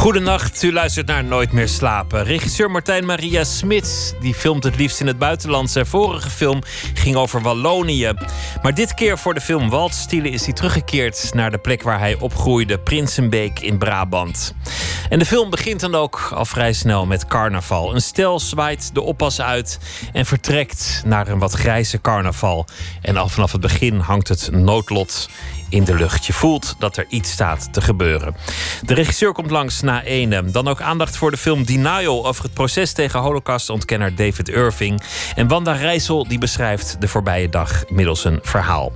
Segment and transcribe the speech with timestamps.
[0.00, 2.24] Goedenacht, u luistert naar Nooit meer slapen.
[2.24, 5.70] Regisseur Martijn Maria Smits die filmt het liefst in het buitenland.
[5.70, 6.62] Zijn vorige film
[6.94, 8.12] ging over Wallonië.
[8.62, 12.16] Maar dit keer voor de film Waldstielen is hij teruggekeerd naar de plek waar hij
[12.18, 14.54] opgroeide, Prinsenbeek in Brabant.
[15.08, 17.94] En de film begint dan ook al vrij snel met carnaval.
[17.94, 19.78] Een stel zwaait de oppas uit
[20.12, 22.66] en vertrekt naar een wat grijze carnaval.
[23.02, 25.28] En al vanaf het begin hangt het noodlot
[25.70, 26.26] in de lucht.
[26.26, 28.36] Je voelt dat er iets staat te gebeuren.
[28.82, 30.44] De regisseur komt langs na ene.
[30.44, 35.02] Dan ook aandacht voor de film Denial over het proces tegen holocaustontkenner David Irving.
[35.34, 38.92] En Wanda Rijssel die beschrijft de voorbije dag middels een verhaal.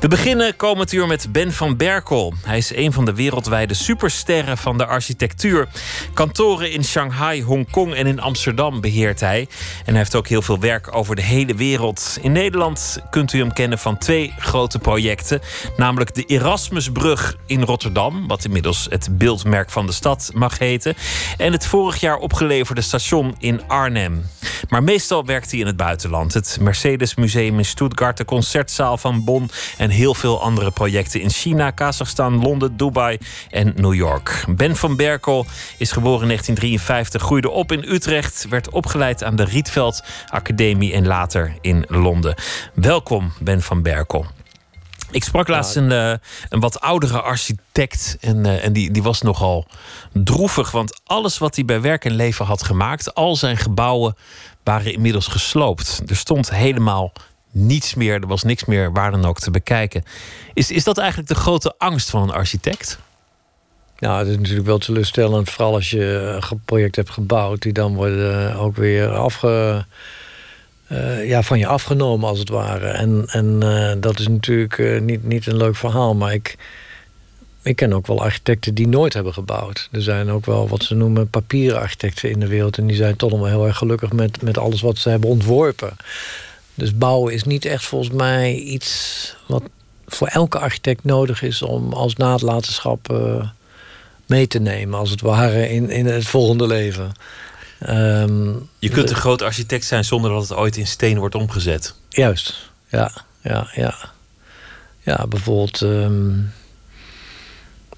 [0.00, 2.34] We beginnen komend uur met Ben van Berkel.
[2.44, 5.68] Hij is een van de wereldwijde supersterren van de architectuur.
[6.14, 9.48] Kantoren in Shanghai, Hongkong en in Amsterdam beheert hij.
[9.78, 12.18] En hij heeft ook heel veel werk over de hele wereld.
[12.20, 15.40] In Nederland kunt u hem kennen van twee grote projecten,
[15.76, 20.94] namelijk de Erasmusbrug in Rotterdam, wat inmiddels het beeldmerk van de stad mag heten,
[21.36, 24.24] en het vorig jaar opgeleverde station in Arnhem.
[24.68, 26.34] Maar meestal werkt hij in het buitenland.
[26.34, 31.30] Het Mercedes Museum in Stuttgart, de concertzaal van Bonn en heel veel andere projecten in
[31.30, 33.18] China, Kazachstan, Londen, Dubai
[33.50, 34.44] en New York.
[34.48, 35.46] Ben van Berkel
[35.78, 41.06] is geboren in 1953, groeide op in Utrecht, werd opgeleid aan de Rietveld Academie en
[41.06, 42.34] later in Londen.
[42.74, 44.26] Welkom, Ben van Berkel.
[45.14, 46.14] Ik sprak laatst een, uh,
[46.48, 48.16] een wat oudere architect.
[48.20, 49.66] En, uh, en die, die was nogal
[50.12, 50.70] droevig.
[50.70, 54.16] Want alles wat hij bij werk en leven had gemaakt, al zijn gebouwen
[54.62, 56.02] waren inmiddels gesloopt.
[56.06, 57.12] Er stond helemaal
[57.50, 58.14] niets meer.
[58.20, 60.04] Er was niks meer waar dan ook te bekijken.
[60.54, 62.98] Is, is dat eigenlijk de grote angst van een architect?
[63.98, 65.50] Nou, het is natuurlijk wel teleurstellend.
[65.50, 69.84] Vooral als je een project hebt gebouwd, die dan worden ook weer afge
[70.88, 72.86] uh, ja, van je afgenomen, als het ware.
[72.86, 76.14] En, en uh, dat is natuurlijk uh, niet, niet een leuk verhaal.
[76.14, 76.56] Maar ik,
[77.62, 79.88] ik ken ook wel architecten die nooit hebben gebouwd.
[79.92, 82.78] Er zijn ook wel wat ze noemen papieren architecten in de wereld.
[82.78, 85.96] En die zijn toch wel heel erg gelukkig met, met alles wat ze hebben ontworpen.
[86.74, 89.62] Dus bouwen is niet echt volgens mij iets wat
[90.06, 93.12] voor elke architect nodig is om als nalatenschap
[94.26, 97.12] mee te nemen, als het ware, in, in het volgende leven.
[97.88, 101.94] Um, je kunt een groot architect zijn zonder dat het ooit in steen wordt omgezet.
[102.08, 103.12] Juist, ja,
[103.42, 103.94] ja, ja.
[105.00, 105.80] Ja, bijvoorbeeld.
[105.80, 106.52] Um,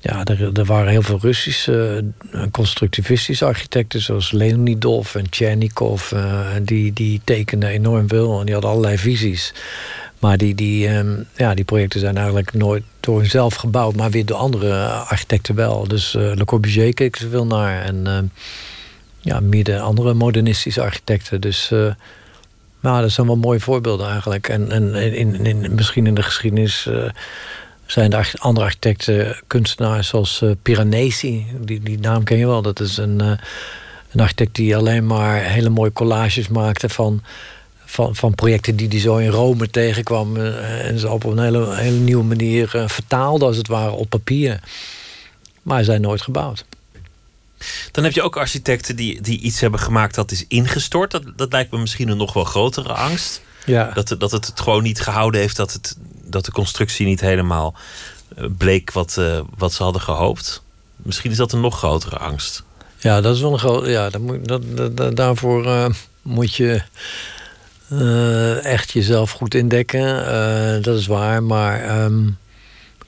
[0.01, 6.13] ja, er, er, waren heel veel Russische uh, constructivistische architecten, zoals Leonidov en Tchernikov.
[6.13, 9.55] Uh, die, die tekenden enorm veel en die hadden allerlei visies.
[10.19, 14.27] Maar die, die, um, ja, die projecten zijn eigenlijk nooit door hunzelf gebouwd, maar weer
[14.27, 15.89] door andere architecten wel.
[15.89, 17.83] Dus uh, Le Corbusier keek ze veel naar.
[17.83, 18.31] En
[19.27, 21.41] ja, de andere modernistische architecten.
[21.41, 21.93] Dus uh,
[22.81, 24.49] dat zijn wel mooie voorbeelden eigenlijk.
[24.49, 27.05] En, en in, in, misschien in de geschiedenis uh,
[27.87, 31.47] zijn er andere architecten, kunstenaars zoals uh, Piranesi.
[31.61, 32.63] Die, die naam ken je wel.
[32.63, 37.23] Dat is een, een architect die alleen maar hele mooie collages maakte van,
[37.85, 40.37] van, van projecten die hij zo in Rome tegenkwam.
[40.37, 44.61] en ze op een hele, hele nieuwe manier vertaalde, als het ware, op papier.
[45.63, 46.65] Maar ze zijn nooit gebouwd.
[47.93, 51.11] Dan heb je ook architecten die, die iets hebben gemaakt dat is ingestort.
[51.11, 53.41] Dat, dat lijkt me misschien een nog wel grotere angst.
[53.67, 53.91] Ja.
[53.95, 57.75] Dat, dat het het gewoon niet gehouden heeft, dat, het, dat de constructie niet helemaal
[58.37, 60.63] eh, bleek wat, uh, wat ze hadden gehoopt.
[60.97, 62.63] Misschien is dat een nog grotere angst.
[62.99, 63.87] Ja, dat is wel een groot.
[63.87, 64.63] Ja, dat moet, dat,
[64.97, 65.87] dat, daarvoor uh,
[66.23, 66.83] moet je
[68.63, 70.83] echt jezelf goed indekken.
[70.83, 71.43] dat is waar.
[71.43, 72.39] Maar um,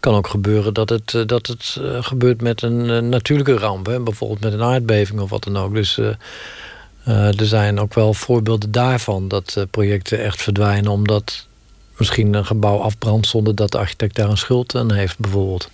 [0.00, 3.86] kan ook gebeuren dat het, eh, dat het eh, gebeurt met een eh, natuurlijke ramp.
[3.86, 4.00] Hè?
[4.00, 5.74] Bijvoorbeeld met een aardbeving of wat dan ook.
[5.74, 9.28] Dus uh, er zijn ook wel voorbeelden daarvan...
[9.28, 11.46] dat projecten echt verdwijnen omdat
[11.96, 13.26] misschien een gebouw afbrandt...
[13.26, 15.70] zonder dat de architect daar een schuld aan heeft bijvoorbeeld.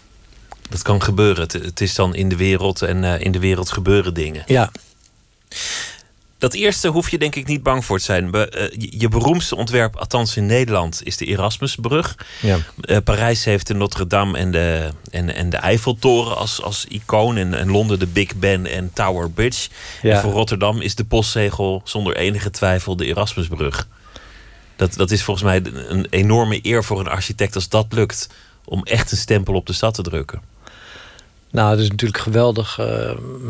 [0.68, 1.42] Dat kan gebeuren.
[1.42, 4.42] Het, het is dan in de wereld en in de wereld gebeuren dingen.
[4.46, 4.70] Ja.
[6.44, 8.32] Dat eerste hoef je denk ik niet bang voor te zijn.
[8.32, 12.16] Eh, je beroemdste ontwerp, althans in Nederland, is de Erasmusbrug.
[12.40, 12.58] Ja.
[12.80, 17.36] Uh, Parijs heeft de Notre Dame en de, en, en de Eiffeltoren als, als icoon.
[17.36, 19.68] En, en Londen de Big Ben en Tower Bridge.
[20.02, 20.14] Ja.
[20.14, 23.88] En voor Rotterdam is de postzegel zonder enige twijfel de Erasmusbrug.
[24.76, 28.28] Dat, dat is volgens mij een enorme eer voor een architect als dat lukt.
[28.64, 30.40] Om echt een stempel op de stad te drukken.
[31.54, 32.78] Nou, het is natuurlijk geweldig.
[32.78, 32.86] Uh,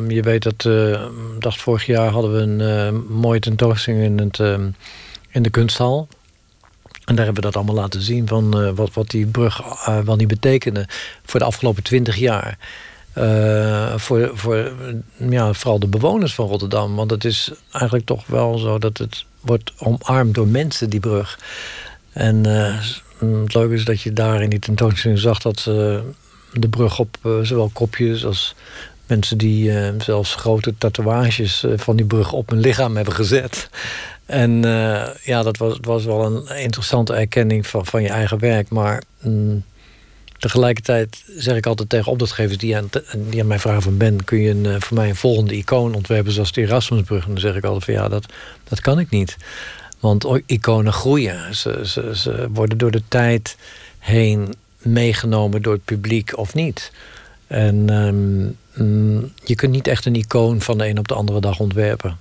[0.08, 1.06] je weet dat, uh,
[1.38, 2.60] dacht vorig jaar hadden we een
[2.94, 4.38] uh, mooie tentoonstelling in, het,
[5.30, 6.08] in de kunsthal.
[7.04, 9.62] En daar hebben we dat allemaal laten zien van wat, wat die brug
[10.04, 10.86] wat die betekende
[11.24, 12.58] voor de afgelopen twintig jaar.
[13.96, 14.72] Voor, voor
[15.16, 16.94] ja, vooral de bewoners van Rotterdam.
[16.94, 21.38] Want het is eigenlijk toch wel zo dat het wordt omarmd door mensen, die brug.
[22.12, 25.70] En het leuke is dat je daar in die tentoonstelling zag dat
[26.60, 28.54] de brug op zowel kopjes als
[29.06, 33.68] mensen die zelfs grote tatoeages van die brug op hun lichaam hebben gezet.
[34.26, 34.62] En
[35.22, 38.70] ja, dat was, was wel een interessante erkenning van, van je eigen werk.
[38.70, 39.64] Maar mm,
[40.44, 44.40] Tegelijkertijd zeg ik altijd tegen opdrachtgevers die aan, die aan mij vragen van Ben, kun
[44.40, 47.22] je een, eh, voor mij een volgende icoon ontwerpen zoals de Erasmusbrug?
[47.22, 48.26] En dan zeg ik altijd van ja, dat,
[48.64, 49.36] dat kan ik niet.
[50.00, 51.54] Want iconen groeien.
[51.54, 53.56] Ze, ze, ze worden door de tijd
[53.98, 54.54] heen
[54.84, 56.92] meegenomen door het publiek of niet.
[57.46, 61.40] En ehm, mm, je kunt niet echt een icoon van de een op de andere
[61.40, 62.18] dag ontwerpen.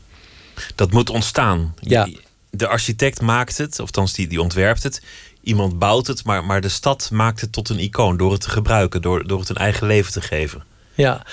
[0.76, 1.76] Dat moet ontstaan.
[1.80, 2.10] Ja.
[2.50, 5.02] De architect maakt het, of die, die ontwerpt het
[5.44, 8.50] iemand bouwt het, maar, maar de stad maakt het tot een icoon door het te
[8.50, 10.64] gebruiken, door, door het een eigen leven te geven.
[10.94, 11.26] Ja,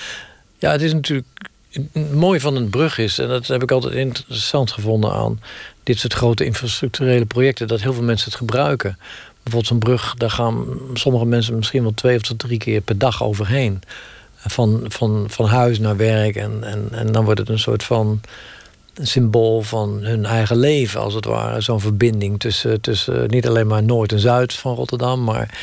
[0.59, 1.27] ja het is natuurlijk.
[1.69, 5.41] Het mooie van een brug is, en dat heb ik altijd interessant gevonden aan
[5.83, 8.97] dit soort grote infrastructurele projecten, dat heel veel mensen het gebruiken.
[9.43, 13.23] Bijvoorbeeld zo'n brug, daar gaan sommige mensen misschien wel twee of drie keer per dag
[13.23, 13.81] overheen.
[14.35, 16.35] Van, van, van huis naar werk.
[16.35, 18.21] En, en, en dan wordt het een soort van
[19.01, 21.61] symbool van hun eigen leven, als het ware.
[21.61, 25.59] Zo'n verbinding tussen, tussen niet alleen maar Noord en Zuid van Rotterdam, maar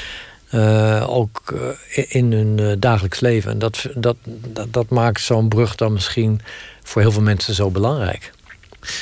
[0.55, 3.51] uh, ook uh, in hun uh, dagelijks leven.
[3.51, 4.17] En dat, dat,
[4.69, 6.41] dat maakt zo'n brug dan misschien
[6.83, 8.33] voor heel veel mensen zo belangrijk.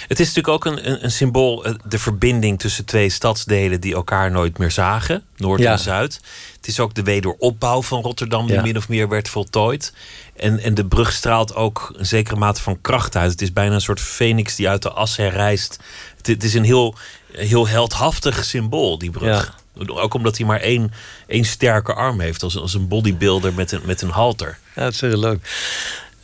[0.08, 4.30] Het is natuurlijk ook een, een, een, symbool, de verbinding tussen twee stadsdelen die elkaar
[4.30, 6.20] nooit meer zagen, Noord en Zuid.
[6.56, 9.92] Het is ook de wederopbouw van Rotterdam, die min of meer werd voltooid.
[10.36, 13.30] En, en de brug straalt ook een zekere mate van kracht uit.
[13.30, 15.78] Het is bijna een soort phoenix die uit de as herrijst.
[16.16, 16.94] Het, het is een heel,
[17.32, 19.58] heel heldhaftig symbool, die brug.
[19.86, 20.92] Ook omdat hij maar één,
[21.26, 24.58] één sterke arm heeft, als, als een bodybuilder met een, met een halter.
[24.74, 25.50] Ja, dat is heel leuk.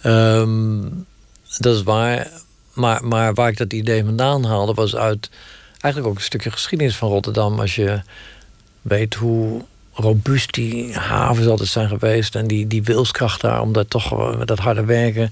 [0.02, 0.81] Ehm,
[1.58, 2.31] dat is waar.
[2.73, 5.31] Maar, maar waar ik dat idee vandaan haalde, was uit
[5.71, 7.61] eigenlijk ook een stukje geschiedenis van Rotterdam.
[7.61, 8.01] Als je
[8.83, 12.35] weet hoe robuust die havens altijd zijn geweest.
[12.35, 15.31] En die, die wilskracht daar, om dat toch met dat harde werken.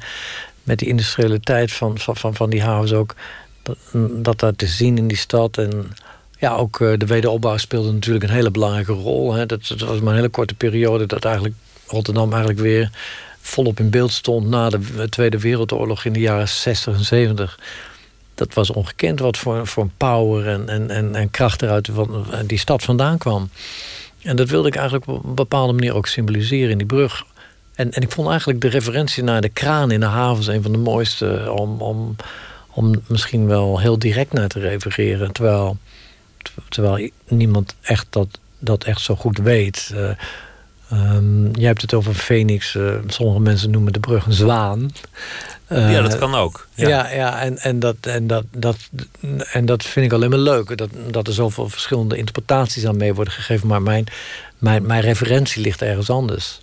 [0.62, 3.14] Met die industrialiteit van, van, van, van die havens ook.
[3.62, 3.78] Dat,
[4.10, 5.58] dat daar te zien in die stad.
[5.58, 5.92] En
[6.38, 9.32] ja, ook eh, de wederopbouw speelde natuurlijk een hele belangrijke rol.
[9.32, 9.46] Hè.
[9.46, 11.54] Dat was maar een hele korte periode dat eigenlijk
[11.86, 12.90] Rotterdam eigenlijk weer
[13.40, 17.58] volop in beeld stond na de Tweede Wereldoorlog in de jaren 60 en 70.
[18.34, 22.26] Dat was ongekend wat voor, voor een power en, en, en, en kracht eruit van
[22.46, 23.50] die stad vandaan kwam.
[24.22, 27.24] En dat wilde ik eigenlijk op een bepaalde manier ook symboliseren in die brug.
[27.74, 30.72] En, en ik vond eigenlijk de referentie naar de kraan in de havens een van
[30.72, 32.16] de mooiste om, om,
[32.70, 35.32] om misschien wel heel direct naar te refereren.
[35.32, 35.76] Terwijl,
[36.68, 39.90] terwijl niemand echt dat, dat echt zo goed weet.
[39.94, 40.10] Uh,
[40.92, 42.74] um, je hebt het over Phoenix.
[42.74, 44.90] Uh, sommige mensen noemen de brug een zwaan
[45.70, 46.66] ja, dat eh, kan ook.
[46.74, 48.76] Ja, ja, ja, en, en, dat, en, dat, dat,
[49.52, 50.76] en dat vind ik alleen maar leuk.
[50.76, 53.68] Dat, dat er zoveel verschillende interpretaties aan mee worden gegeven.
[53.68, 54.06] Maar mijn,
[54.58, 56.60] mijn, mijn referentie ligt ergens anders.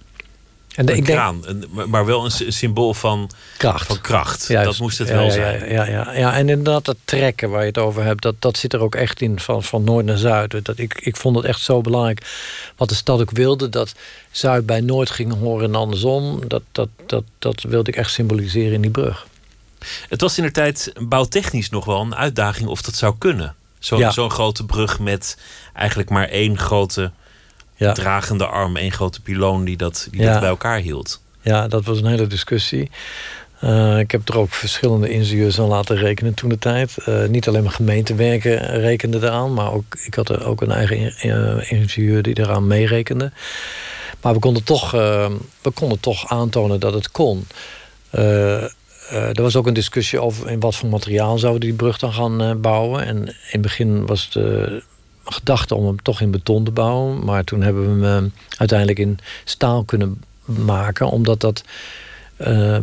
[0.77, 1.43] En een ik kraan,
[1.87, 3.87] maar wel een symbool van kracht.
[3.87, 4.47] Van kracht.
[4.47, 5.69] Dat moest het wel zijn.
[5.69, 8.73] Ja, ja, ja, en inderdaad, dat trekken waar je het over hebt, dat, dat zit
[8.73, 10.65] er ook echt in, van, van noord naar zuid.
[10.65, 12.25] Dat, ik, ik vond het echt zo belangrijk.
[12.75, 13.93] Wat de stad ook wilde, dat
[14.31, 16.47] zuid bij noord ging horen en andersom.
[16.47, 19.27] Dat, dat, dat, dat wilde ik echt symboliseren in die brug.
[20.09, 23.55] Het was in de tijd bouwtechnisch nog wel een uitdaging of dat zou kunnen.
[23.79, 25.37] Zo'n zo'n grote brug met
[25.73, 27.11] eigenlijk maar één grote
[27.77, 27.93] ja.
[27.93, 31.21] dragende arm, één grote piloon die dat, die dat bij elkaar hield.
[31.41, 32.89] Ja, dat was een hele discussie.
[33.63, 36.95] Uh, ik heb er ook verschillende ingenieurs aan laten rekenen toen de tijd.
[37.05, 41.13] Uh, niet alleen maar gemeentewerken rekende eraan, maar ook, ik had er ook een eigen
[41.25, 43.31] uh, ingenieur die eraan meerekende.
[44.21, 47.47] Maar we konden toch, we konden toch aantonen dat het kon.
[48.11, 52.61] er was ook een discussie over in wat voor materiaal zouden die brug dan gaan
[52.61, 53.05] bouwen.
[53.05, 54.83] En in het begin was de
[55.33, 57.25] gedachte om hem toch in beton te bouwen.
[57.25, 61.09] Maar toen hebben we hem eh, uiteindelijk in staal kunnen maken.
[61.09, 61.63] Omdat dat.
[62.47, 62.77] Uh,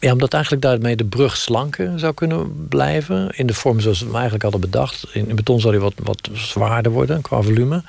[0.00, 3.30] ja, omdat eigenlijk daarmee de brug slanker zou kunnen blijven.
[3.30, 5.06] In de vorm zoals we hem eigenlijk hadden bedacht.
[5.12, 7.82] In, beton zou hij wat, wat zwaarder worden qua volume.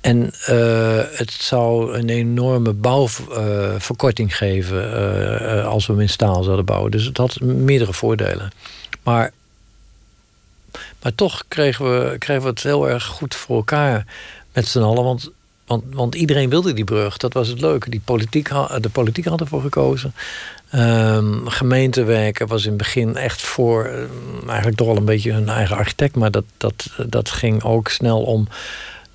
[0.00, 6.64] En uh, het zou een enorme bouwverkorting geven uh, als we hem in staal zouden
[6.64, 6.90] bouwen.
[6.90, 8.50] Dus het had meerdere voordelen.
[9.02, 9.32] Maar
[11.02, 14.06] maar toch kregen we, kregen we het heel erg goed voor elkaar
[14.52, 15.04] met z'n allen.
[15.04, 15.30] Want,
[15.66, 17.16] want, want iedereen wilde die brug.
[17.16, 17.90] Dat was het leuke.
[17.90, 18.48] Die politiek,
[18.80, 20.14] de politiek had ervoor gekozen.
[20.74, 23.84] Um, gemeentewerken was in het begin echt voor...
[23.84, 26.16] Ehm, eigenlijk toch al een beetje hun eigen architect.
[26.16, 28.48] Maar dat, dat, dat ging ook snel om...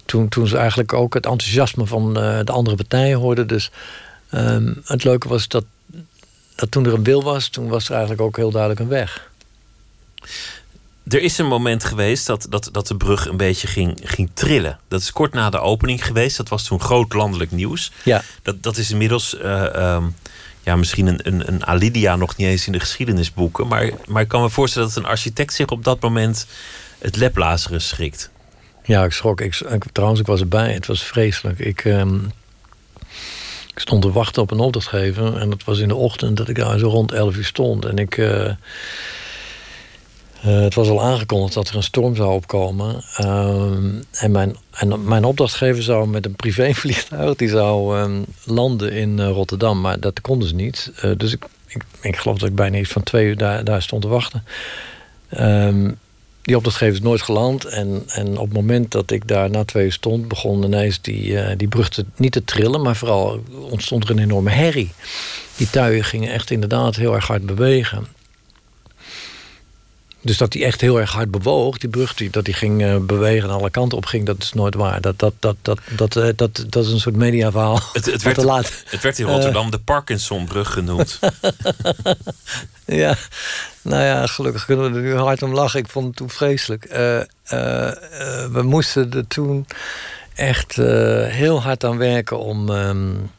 [0.06, 3.48] Toen, toen ze eigenlijk ook het enthousiasme van uh, de andere partijen hoorden.
[3.48, 3.72] Dus
[4.36, 5.66] Ehm, het leuke was dat,
[6.56, 9.30] dat toen er een wil was, toen was er eigenlijk ook heel duidelijk een weg.
[11.08, 14.80] Er is een moment geweest dat, dat, dat de brug een beetje ging, ging trillen.
[14.88, 16.38] Dat is kort na de opening geweest.
[16.38, 17.92] Dat was toen groot landelijk nieuws.
[18.04, 18.22] Ja.
[18.42, 20.04] Dat, dat is inmiddels eh, ehm,
[20.64, 23.68] ja, misschien een, een, een Alidia nog niet eens in de geschiedenisboeken.
[23.68, 26.48] Maar, maar ik kan me voorstellen dat een architect zich op dat moment
[27.00, 28.30] het leplazeren schrikt.
[28.84, 29.42] Ja, ik schrok.
[29.42, 29.56] Ik,
[29.92, 30.74] trouwens, ik was erbij.
[30.74, 31.60] Het was vreselijk.
[31.60, 32.16] Ik, ehm,
[33.74, 35.38] ik stond te wachten op een opdrachtgever.
[35.38, 37.86] En dat was in de ochtend dat ik daar zo rond 11 uur stond.
[37.86, 38.18] En ik...
[38.18, 38.52] Uh,
[40.46, 43.04] het was al aangekondigd dat er een storm zou opkomen.
[43.16, 47.36] Ehm, en, mijn, en mijn opdrachtgever zou met een privévliegtuig...
[47.36, 49.82] die zou um, landen in uh, Rotterdam.
[49.82, 50.92] Maar dat konden ze niet.
[51.04, 53.82] Uh, dus ik, ik, ik, geloof dat ik bijna iets van twee uur daar, daar
[53.82, 54.44] stond te wachten.
[55.40, 55.98] Um,
[56.42, 57.66] die opdrachtgever is nooit geland.
[57.66, 61.56] En, en op het moment dat ik daar na twee uur stond, begon ineens die,
[61.56, 64.92] die brug niet te trillen, maar vooral ontstond er een enorme herrie.
[65.58, 68.15] Die tuien gingen echt inderdaad heel erg hard bewegen.
[70.26, 72.98] Dus dat die echt heel erg hard bewoog, die brug, die, dat die ging uh,
[72.98, 75.02] bewegen en alle kanten op ging, dat is nooit waar.
[75.02, 77.80] Dat, dat, dat, dat, dat, uh, dat, dat is een soort mediaverhaal.
[77.94, 78.84] Het, het, werd, laat.
[78.86, 81.20] het werd in Rotterdam uh, de Parkinsonbrug genoemd.
[82.86, 83.16] ja,
[83.82, 85.80] nou ja, gelukkig kunnen we er nu hard om lachen.
[85.80, 86.88] Ik vond het toen vreselijk.
[88.52, 89.68] we moesten er toen
[90.36, 92.70] echt heel hard aan werken om.
[92.70, 93.32] Um,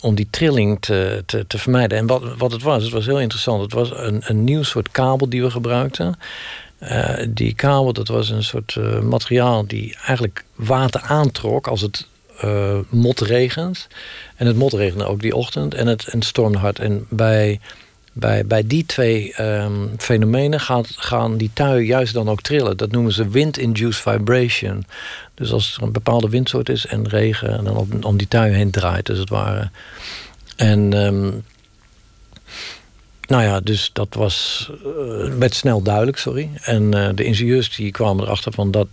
[0.00, 1.98] om die trilling te, te, te vermijden.
[1.98, 3.62] En wat, wat het was, het was heel interessant.
[3.62, 6.18] Het was een, een nieuw soort kabel die we gebruikten.
[6.82, 12.06] Uh, die kabel, dat was een soort uh, materiaal die eigenlijk water aantrok als het
[12.44, 13.88] uh, motregent.
[14.36, 16.78] En het motregende ook die ochtend en het, en het stormde hard.
[16.78, 17.60] En bij,
[18.12, 22.76] bij, bij die twee um, fenomenen gaat, gaan die tuien juist dan ook trillen.
[22.76, 24.84] Dat noemen ze wind-induced vibration.
[25.34, 27.58] Dus als er een bepaalde windsoort is en regen...
[27.58, 29.70] en dan om, om die tuin heen draait, als het ware.
[30.56, 30.92] En...
[30.92, 31.44] Um,
[33.26, 36.50] nou ja, dus dat was uh, werd snel duidelijk, sorry.
[36.62, 38.86] En uh, de ingenieurs die kwamen erachter van dat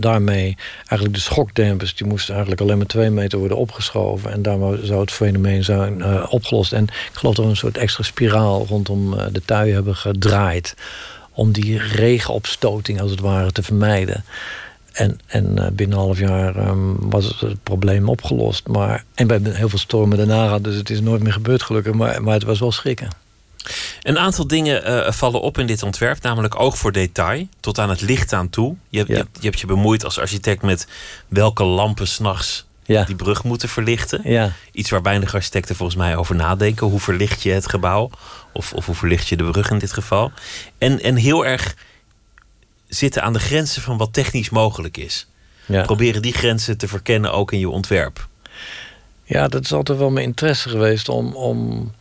[0.00, 1.94] daarmee eigenlijk de schokdempers...
[1.94, 4.32] die moesten eigenlijk alleen maar twee meter worden opgeschoven...
[4.32, 6.72] en daarmee zou het fenomeen zijn uh, opgelost.
[6.72, 10.74] En ik geloof dat we een soort extra spiraal rondom de tui hebben gedraaid...
[11.30, 14.24] om die regenopstoting als het ware te vermijden.
[14.92, 18.68] En, en uh, binnen een half jaar um, was het, probleem opgelost.
[18.68, 21.94] Maar, en hebben heel veel stormen daarna dus het is nooit meer gebeurd gelukkig.
[21.94, 23.23] Maar, maar het was wel schrikken.
[24.02, 27.88] Een aantal dingen uh, vallen op in dit ontwerp, namelijk oog voor detail, tot aan
[27.88, 28.76] het licht aan toe.
[28.88, 29.04] Je, ja.
[29.06, 30.86] je, hebt, je hebt je bemoeid als architect met
[31.28, 33.04] welke lampen s'nachts ja.
[33.04, 34.20] die brug moeten verlichten.
[34.24, 34.52] Ja.
[34.72, 36.86] Iets waar weinig architecten volgens mij over nadenken.
[36.86, 38.10] Hoe verlicht je het gebouw?
[38.52, 40.32] Of, of hoe verlicht je de brug in dit geval?
[40.78, 41.76] En, en heel erg
[42.88, 45.26] zitten aan de grenzen van wat technisch mogelijk is.
[45.66, 45.82] Ja.
[45.82, 48.28] Proberen die grenzen te verkennen ook in je ontwerp.
[49.24, 51.92] Ja, dat is altijd wel mijn interesse geweest om, om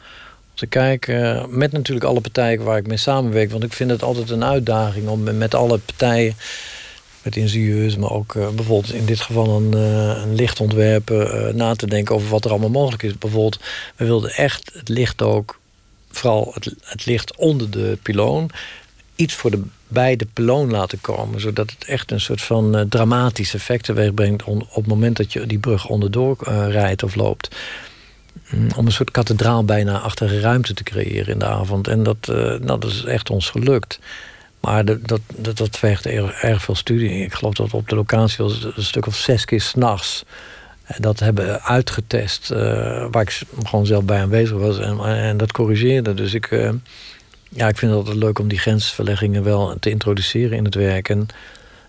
[0.54, 1.46] te kijken.
[1.58, 3.52] Met natuurlijk alle partijen waar ik mee samenwerk.
[3.52, 6.36] Want ik vind het altijd een uitdaging om met alle partijen.
[7.22, 11.48] Met ingenieurs, maar ook uh, bijvoorbeeld in dit geval een, uh, een lichtontwerper.
[11.48, 13.18] Uh, na te denken over wat er allemaal mogelijk is.
[13.18, 13.60] Bijvoorbeeld,
[13.96, 15.60] we wilden echt het licht ook.
[16.12, 18.50] Vooral het, het licht onder de piloon.
[19.16, 21.42] Iets voor de bij de piloon laten komen.
[21.42, 24.44] Zodat het echt een soort van dramatisch effect teweeg brengt...
[24.44, 26.38] op het moment dat je die brug onderdoor
[26.70, 27.56] rijdt of loopt.
[28.50, 31.88] Mm, om een soort kathedraal bijna achter ruimte te creëren in de avond.
[31.88, 34.00] En dat, uh, nou, dat is echt ons gelukt.
[34.60, 37.10] Maar dat, dat, dat, vergt erg, erg, veel studie.
[37.10, 40.24] Ik geloof dat op de locatie was een stuk of zes keer s'nachts...
[40.98, 42.48] dat hebben uitgetest,
[43.12, 44.80] waar ik gewoon zelf bij aanwezig was.
[44.80, 46.14] En, en dat corrigeerde.
[46.14, 46.50] Dus ik
[47.56, 51.10] ja, ik vind het altijd leuk om die grensverleggingen wel te introduceren in het werk.
[51.10, 51.28] En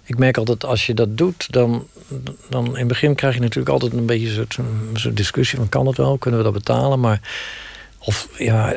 [0.04, 1.86] ik merk altijd als je dat doet, dan,
[2.48, 5.86] dan in het begin krijg je natuurlijk altijd een beetje een soort discussie van kan
[5.86, 7.00] het wel, kunnen we dat betalen?
[7.00, 7.20] Maar
[7.98, 8.74] of ja,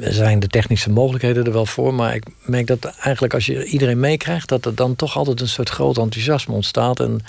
[0.00, 1.94] zijn de technische mogelijkheden er wel voor?
[1.94, 5.48] Maar ik merk dat eigenlijk als je iedereen meekrijgt, dat er dan toch altijd een
[5.48, 7.00] soort groot enthousiasme ontstaat.
[7.00, 7.20] En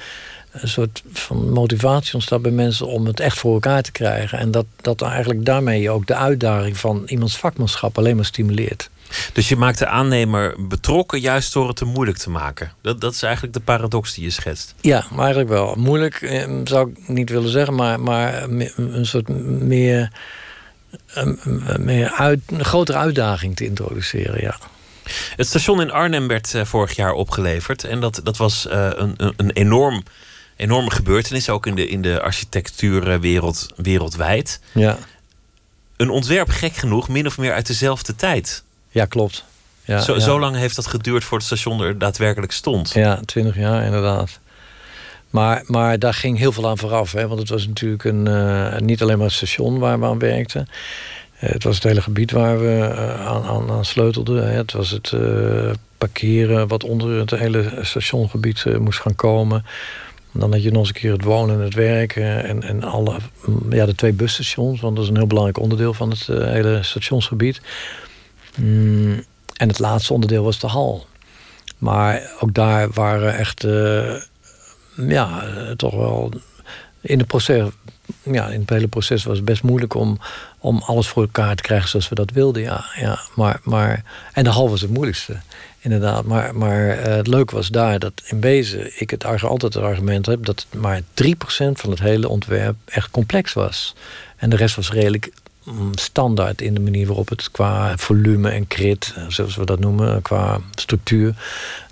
[0.51, 4.39] een soort van motivatie ontstaat bij mensen om het echt voor elkaar te krijgen.
[4.39, 8.89] En dat, dat eigenlijk daarmee ook de uitdaging van iemands vakmanschap alleen maar stimuleert.
[9.34, 12.72] Dus je maakt de aannemer betrokken juist door het te moeilijk te maken.
[12.82, 14.75] Dat, dat is eigenlijk de paradox die je schetst.
[14.82, 15.75] Ja, maar eigenlijk wel.
[15.77, 20.12] Moeilijk eh, zou ik niet willen zeggen, maar, maar een soort meer,
[21.80, 24.58] meer uit, een grotere uitdaging te introduceren, ja.
[25.36, 27.84] Het station in Arnhem werd uh, vorig jaar opgeleverd.
[27.84, 30.03] En dat, dat was uh, een, een enorm
[30.62, 34.60] enorme gebeurtenis, ook in de, in de architectuurwereld wereldwijd.
[34.72, 34.98] Ja.
[35.98, 38.63] Een ontwerp, gek genoeg, min of meer uit dezelfde tijd.
[38.91, 39.43] Ja, klopt.
[39.86, 40.19] Ja, zo, ja.
[40.19, 42.91] zo lang heeft dat geduurd voor het station er daadwerkelijk stond.
[42.93, 44.39] Ja, twintig jaar inderdaad.
[45.29, 47.12] Maar, maar daar ging heel veel aan vooraf.
[47.12, 47.27] Hè?
[47.27, 50.67] Want het was natuurlijk een, uh, niet alleen maar het station waar we aan werkten.
[51.36, 54.48] het was het hele gebied waar we aan, aan, aan, sleutelden.
[54.48, 54.57] Hè?
[54.57, 55.13] Het was het
[55.98, 59.65] parkeren wat onder het hele stationgebied moest gaan komen.
[60.33, 63.15] Dan had je nog eens een keer het wonen en het werken en, en alle,
[63.45, 66.79] mm, ja, de twee busstations, want dat is een heel belangrijk onderdeel van het hele
[66.83, 67.62] stationsgebied.
[68.55, 69.24] Mm,
[69.58, 71.08] en het laatste onderdeel was de hal.
[71.77, 74.15] Maar ook daar waren echt, uh,
[74.96, 75.43] ja,
[75.75, 76.31] toch wel
[77.01, 77.70] in het proces.
[78.24, 80.20] Ja, in het hele proces was het best moeilijk om,
[80.60, 82.62] om alles voor elkaar te krijgen zoals we dat wilden.
[82.62, 83.20] Ja, ja.
[83.36, 84.03] Maar, maar,
[84.34, 85.38] en de hal was het moeilijkste,
[85.79, 86.25] inderdaad.
[86.25, 90.25] Maar, maar uh, het leuke was daar dat in wezen ik het altijd het argument
[90.25, 91.05] heb dat maar 3%
[91.72, 93.96] van het hele ontwerp echt complex was.
[94.38, 95.31] En de rest was redelijk
[95.91, 100.22] standaard in de manier waarop het qua volume en krit, eh, zoals we dat noemen,
[100.22, 101.36] qua structuur,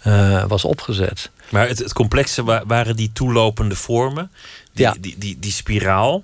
[0.07, 1.29] uh, was opgezet.
[1.49, 4.31] Maar het, het complexe waren die toelopende vormen,
[4.73, 4.95] die, ja.
[4.99, 6.23] die, die, die, spiraal.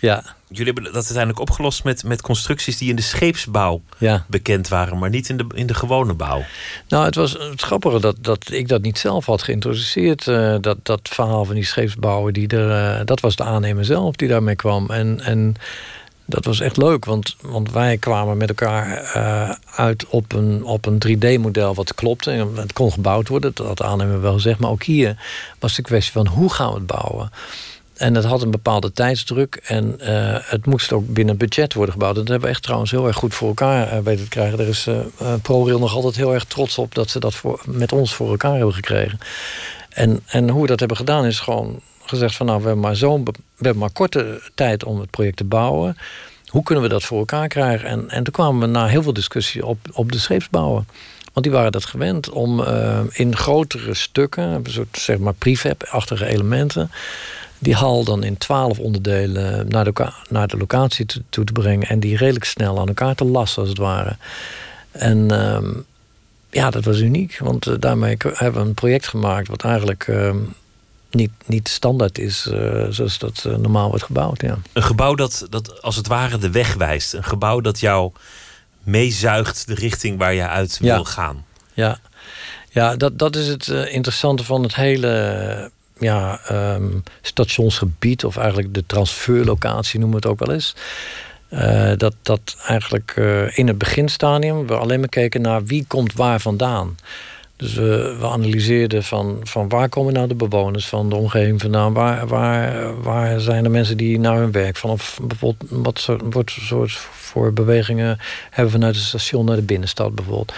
[0.00, 0.22] Ja.
[0.48, 4.24] Jullie hebben dat uiteindelijk opgelost met, met constructies die in de scheepsbouw ja.
[4.28, 6.44] bekend waren, maar niet in de, in de gewone bouw.
[6.88, 10.26] Nou, het was het grappige dat, dat ik dat niet zelf had geïntroduceerd.
[10.26, 14.28] Uh, dat, dat verhaal van die scheepsbouwer, die er, dat was de aannemer zelf die
[14.28, 14.90] daarmee kwam.
[14.90, 15.56] En, en
[16.30, 20.86] dat was echt leuk, want, want wij kwamen met elkaar uh, uit op een, op
[20.86, 22.30] een 3D-model wat klopte.
[22.30, 24.58] En het kon gebouwd worden, dat had aannemer wel gezegd.
[24.58, 25.22] Maar ook hier
[25.58, 27.30] was de kwestie van hoe gaan we het bouwen?
[27.96, 30.06] En het had een bepaalde tijdsdruk en uh,
[30.40, 32.14] het moest ook binnen budget worden gebouwd.
[32.14, 34.58] dat hebben we echt trouwens heel erg goed voor elkaar uh, weten te krijgen.
[34.58, 34.88] Er is
[35.42, 38.56] ProRail nog altijd heel erg trots op dat ze dat voor, met ons voor elkaar
[38.56, 39.18] hebben gekregen.
[39.90, 42.96] En, en hoe we dat hebben gedaan is gewoon gezegd van nou, we hebben maar
[42.96, 45.96] zo'n we hebben maar korte tijd om het project te bouwen.
[46.46, 47.88] Hoe kunnen we dat voor elkaar krijgen?
[47.88, 50.86] En, en toen kwamen we na heel veel discussie op, op de scheepsbouwen.
[51.32, 56.26] Want die waren dat gewend om uh, in grotere stukken, een soort zeg maar prefab-achtige
[56.26, 56.90] elementen,
[57.58, 62.00] die hal dan in twaalf onderdelen naar de, naar de locatie toe, te brengen en
[62.00, 64.16] die redelijk snel aan elkaar te lassen, als het ware.
[64.90, 65.58] En uh,
[66.50, 70.36] ja, dat was uniek, want uh, daarmee hebben we een project gemaakt wat eigenlijk ehm,
[71.10, 74.42] niet, niet standaard is uh, zoals dat uh, normaal wordt gebouwd.
[74.42, 74.58] Ja.
[74.72, 77.12] Een gebouw dat, dat als het ware de weg wijst.
[77.12, 78.12] Een gebouw dat jou
[78.82, 80.94] meezuigt de richting waar je uit ja.
[80.94, 81.44] wil gaan.
[81.72, 81.98] Ja,
[82.70, 88.24] ja dat, dat is het uh, interessante van het hele ja, um, stationsgebied...
[88.24, 90.74] of eigenlijk de transferlocatie noemen we het ook wel eens...
[91.98, 93.14] dat, dat eigenlijk
[93.54, 96.96] in het beginstadium we alleen maar keken naar wie komt waar vandaan.
[97.60, 101.92] Dus we, we, analyseerden van, van waar komen nou de bewoners van de omgeving vandaan?
[101.92, 104.90] Waar, waar, waar zijn de mensen die naar hun werk van?
[104.90, 108.18] Of bijvoorbeeld wat soort, soort voor bewegingen
[108.50, 110.52] hebben vanuit het station naar de binnenstad bijvoorbeeld?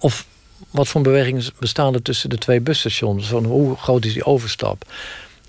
[0.00, 0.26] Of
[0.70, 3.28] wat voor bewegingen bestaan er tussen de twee busstations?
[3.28, 4.84] Van hoe groot is die overstap?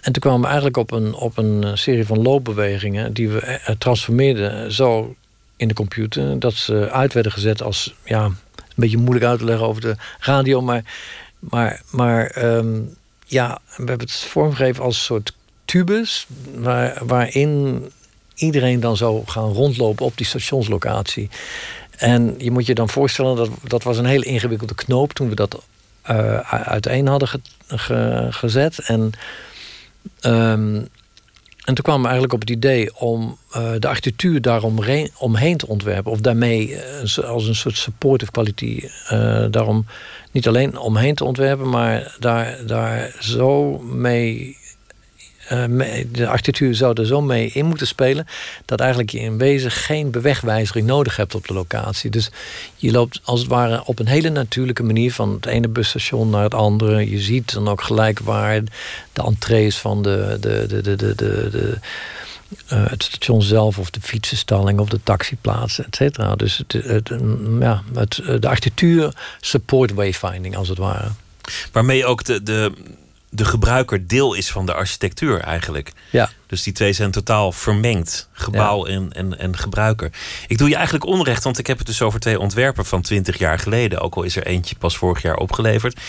[0.01, 3.75] En toen kwamen we eigenlijk op een, op een serie van loopbewegingen die we eh,
[3.75, 5.15] transformeerden zo
[5.55, 8.31] in de computer dat ze uit werden gezet als ja,
[8.81, 10.61] beetje moeilijk uit te leggen over de radio.
[10.61, 10.83] Maar,
[11.39, 15.33] maar, maar um, ja, we hebben het vormgegeven als een soort
[15.65, 16.27] tubus.
[16.55, 17.85] Waar, waarin
[18.35, 21.29] iedereen dan zou gaan rondlopen op die stationslocatie.
[21.97, 25.35] En je moet je dan voorstellen, dat, dat was een hele ingewikkelde knoop toen we
[25.35, 25.63] dat
[26.09, 28.79] uh, uiteen hadden ge, ge, gezet.
[28.79, 29.11] En
[30.21, 30.87] um,
[31.67, 35.67] en toen kwamen we eigenlijk op het idee om uh, de architectuur daaromheen omheen te
[35.67, 36.11] ontwerpen.
[36.11, 38.83] Of daarmee uh, als een soort supportive quality.
[39.11, 39.85] Uh, daarom
[40.31, 44.57] niet alleen omheen te ontwerpen, maar daar, daar zo mee
[46.11, 48.27] de architectuur zou er zo mee in moeten spelen.
[48.65, 52.09] dat eigenlijk je in wezen geen bewegwijzering nodig hebt op de locatie.
[52.09, 52.29] Dus
[52.75, 56.43] je loopt als het ware op een hele natuurlijke manier van het ene busstation naar
[56.43, 57.09] het andere.
[57.09, 58.63] Je ziet dan ook gelijk waar
[59.13, 60.37] de entrees van de.
[60.39, 61.77] de, de, de, de, de,
[62.73, 66.35] uh, het station zelf of de fietsenstalling of de taxiplaats, et cetera.
[66.35, 67.11] Dus het, het,
[67.59, 71.09] ja, het, de architectuur support wayfinding als het ware.
[71.71, 72.71] Waarmee ook de, de,
[73.29, 75.91] de gebruiker deel is van de architectuur eigenlijk.
[76.11, 76.29] Ja.
[76.47, 80.11] Dus die twee zijn totaal vermengd, gebouw en, en, en gebruiker.
[80.47, 83.37] Ik doe je eigenlijk onrecht, want ik heb het dus over twee ontwerpen van 20
[83.37, 84.01] jaar geleden.
[84.01, 85.99] Ook al is er eentje pas vorig jaar opgeleverd.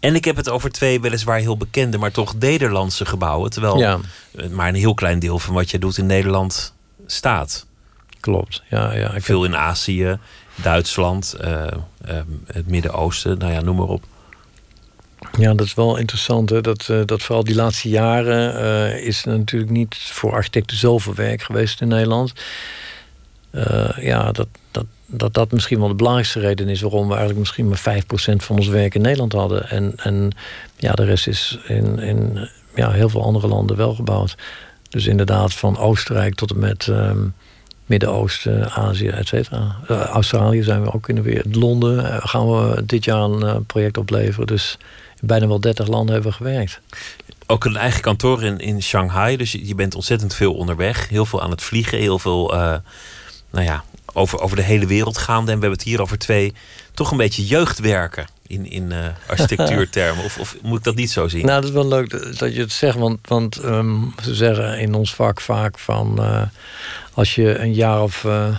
[0.00, 3.50] En ik heb het over twee weliswaar heel bekende, maar toch Nederlandse gebouwen.
[3.50, 3.98] Terwijl ja.
[4.50, 6.74] maar een heel klein deel van wat je doet in Nederland
[7.06, 7.66] staat.
[8.20, 8.92] Klopt, ja.
[8.92, 10.18] ja ik Veel in Azië,
[10.54, 11.66] Duitsland, uh,
[12.08, 14.04] uh, het Midden-Oosten, nou ja, noem maar op.
[15.38, 16.50] Ja, dat is wel interessant.
[16.50, 16.60] Hè?
[16.60, 21.42] Dat, uh, dat vooral die laatste jaren uh, is natuurlijk niet voor architecten zoveel werk
[21.42, 22.32] geweest in Nederland.
[23.52, 27.38] Uh, ja, dat, dat, dat dat misschien wel de belangrijkste reden is waarom we eigenlijk
[27.38, 29.68] misschien maar 5% van ons werk in Nederland hadden.
[29.70, 30.30] En, en
[30.76, 34.36] ja, de rest is in, in ja, heel veel andere landen wel gebouwd.
[34.88, 37.28] Dus inderdaad van Oostenrijk tot en met ehm,
[37.86, 39.76] Midden-Oosten, Azië, et cetera.
[39.88, 41.44] Eh, Australië zijn we ook in de weer.
[41.50, 44.46] Londen eh, gaan we dit jaar een project opleveren.
[44.46, 44.78] Dus
[45.20, 46.80] bijna wel 30 landen hebben we gewerkt.
[47.46, 49.36] Ook een eigen kantoor in, in Shanghai.
[49.36, 51.08] Dus je, je bent ontzettend veel onderweg.
[51.08, 51.98] Heel veel aan het vliegen.
[51.98, 52.54] Heel veel
[53.50, 55.52] nou ja, over, over de hele wereld gaande.
[55.52, 56.54] En we hebben het hier over twee
[56.94, 60.24] toch een beetje jeugdwerken in, in uh, architectuurtermen?
[60.24, 61.46] of, of, moet ik dat niet zo zien?
[61.46, 62.96] Nou, dat is wel leuk dat je het zegt.
[62.96, 66.16] Want, want um, ze zeggen in ons vak vaak van...
[66.18, 66.42] Uh,
[67.12, 68.56] als je een jaar of uh,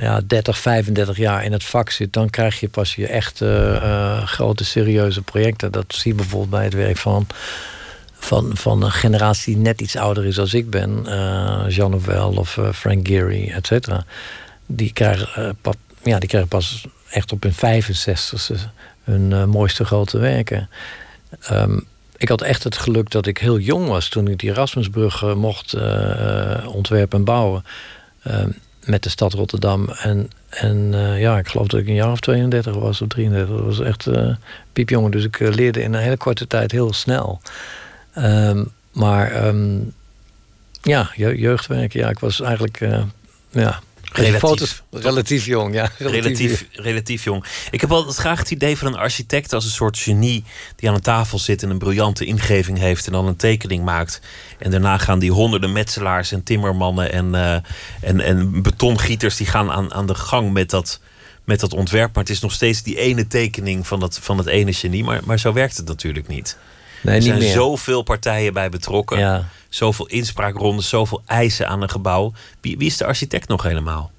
[0.00, 2.12] ja, 30, 35 jaar in het vak zit...
[2.12, 5.72] dan krijg je pas je echte grote, serieuze projecten.
[5.72, 7.26] Dat zie je bijvoorbeeld bij het werk van...
[8.22, 11.02] Van, van een generatie die net iets ouder is als ik ben.
[11.68, 14.04] Jean Nouvel of Frank Gehry, et cetera.
[14.66, 15.56] Die krijgen,
[16.02, 18.70] ja, die krijgen pas echt op hun 65ste
[19.04, 20.68] hun uh, mooiste grote werken.
[21.52, 21.86] Um,
[22.16, 25.34] ik had echt het geluk dat ik heel jong was toen ik die Erasmusbrug uh,
[25.34, 27.64] mocht uh, ontwerpen en bouwen.
[28.22, 28.50] Ehm,
[28.84, 29.88] met de stad Rotterdam.
[29.88, 33.56] En, en ja, ik geloof dat ik een jaar of 32 was of 33.
[33.56, 34.06] Dat was echt
[34.72, 35.10] piepjongen.
[35.10, 37.40] Dus ik leerde in een hele korte tijd heel snel.
[38.18, 39.92] Um, maar um,
[40.82, 42.78] ja, jeugdwerk, ja, ik was eigenlijk
[43.50, 43.80] ja,
[44.12, 45.90] Relatief, foto's, relatief jong, ja.
[45.98, 47.44] Relatief, relatief, jong.
[47.70, 50.44] Ik heb altijd graag het idee van een architect als een soort genie
[50.76, 54.20] die aan een tafel zit en een briljante ingeving heeft en dan een tekening maakt.
[54.58, 57.54] En daarna gaan die honderden metselaars en timmermannen en, uh,
[58.00, 61.00] en, en betongieters die gaan aan, aan de gang met dat,
[61.44, 62.14] met dat ontwerp.
[62.14, 65.04] Maar het is nog steeds die ene tekening van dat, van het ene genie.
[65.04, 66.56] Maar, maar zo werkt het natuurlijk niet.
[67.00, 69.18] Nee, er zijn zoveel partijen bij betrokken.
[69.18, 72.32] Ja zoveel inspraakrondes, zoveel eisen aan een gebouw.
[72.60, 74.10] Wie, wie is de architect nog helemaal?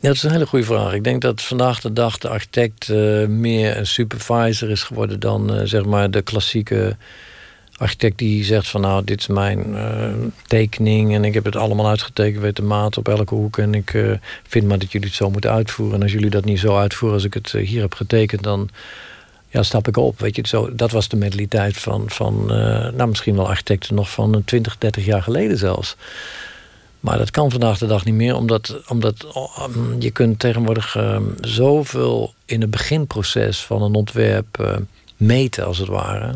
[0.00, 0.92] Ja, dat is een hele goede vraag.
[0.92, 5.54] Ik denk dat vandaag de dag de architect uh, meer een supervisor is geworden dan
[5.54, 6.96] uh, zeg maar de klassieke
[7.76, 10.08] architect die zegt van nou, dit is mijn uh,
[10.46, 14.18] tekening en ik heb het allemaal uitgetekend, weet de maat op elke hoek en ik
[14.48, 15.96] vind maar dat jullie het zo moeten uitvoeren.
[15.96, 18.70] En als jullie dat niet zo uitvoeren als ik het hier heb getekend, dan
[19.56, 20.20] ja, stap ik op.
[20.20, 24.10] Weet je, zo, dat was de mentaliteit van, van uh, nou, misschien wel architecten nog
[24.10, 25.96] van 20, 30 jaar geleden zelfs.
[27.00, 29.26] Maar dat kan vandaag de dag niet meer, omdat, omdat
[29.62, 34.76] um, je kunt tegenwoordig uh, zoveel in het beginproces van een ontwerp uh,
[35.16, 36.34] meten, als het ware.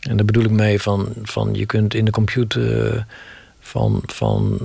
[0.00, 3.06] En daar bedoel ik mee van, van je kunt in de computer
[3.60, 4.58] van, van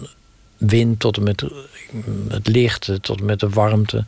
[0.57, 1.43] wind tot en met
[2.27, 4.05] het licht, tot en met de warmte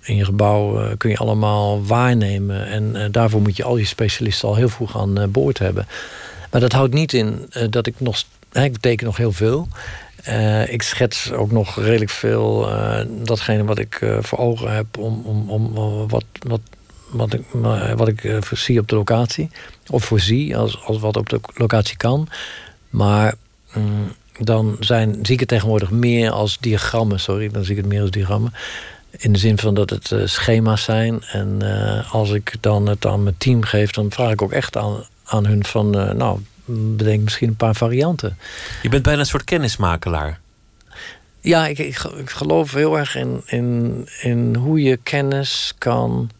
[0.00, 2.66] in je gebouw uh, kun je allemaal waarnemen.
[2.66, 5.86] En uh, daarvoor moet je al je specialisten al heel vroeg aan uh, boord hebben.
[6.50, 8.22] Maar dat houdt niet in dat ik nog...
[8.52, 9.68] ik beteken nog heel veel.
[10.68, 12.68] ik schets ook nog redelijk veel
[13.24, 14.98] datgene wat ik voor ogen heb...
[14.98, 15.74] om, om, om
[16.08, 16.60] wat, wat,
[17.10, 17.42] wat ik,
[17.96, 19.50] wat ik zie op de locatie.
[19.90, 22.28] Of voorzie als, als wat op de locatie kan.
[22.90, 23.34] Maar...
[23.74, 27.20] Mm, dan zijn, zie ik het tegenwoordig meer als diagrammen.
[27.20, 28.52] Sorry, dan zie ik het meer als diagrammen.
[29.10, 31.22] In de zin van dat het uh, schema's zijn.
[31.22, 34.76] En uh, als ik dan het aan mijn team geef, dan vraag ik ook echt
[34.76, 35.96] aan, aan hun van...
[35.96, 38.38] Uh, nou, bedenk misschien een paar varianten.
[38.82, 40.40] Je bent bijna een soort kennismakelaar.
[41.40, 46.30] Ja, ik, ik, ik geloof heel erg in, in, in hoe je kennis kan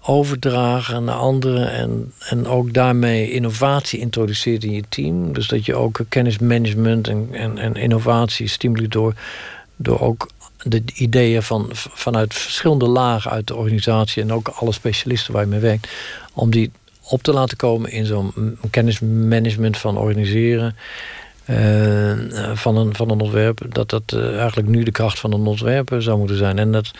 [0.00, 1.72] overdragen naar anderen.
[1.72, 5.32] En, en ook daarmee innovatie introduceert in je team.
[5.32, 9.14] Dus dat je ook kennismanagement en, en, en innovatie stimuleert door,
[9.76, 10.28] door ook
[10.62, 15.48] de ideeën van, vanuit verschillende lagen uit de organisatie en ook alle specialisten waar je
[15.48, 15.88] mee werkt,
[16.32, 16.70] om die
[17.02, 20.76] op te laten komen in zo'n kennismanagement van organiseren.
[21.50, 22.12] Uh,
[22.54, 25.94] van, een, van een ontwerp, dat dat uh, eigenlijk nu de kracht van een ontwerp
[25.98, 26.58] zou moeten zijn.
[26.58, 26.90] En dat,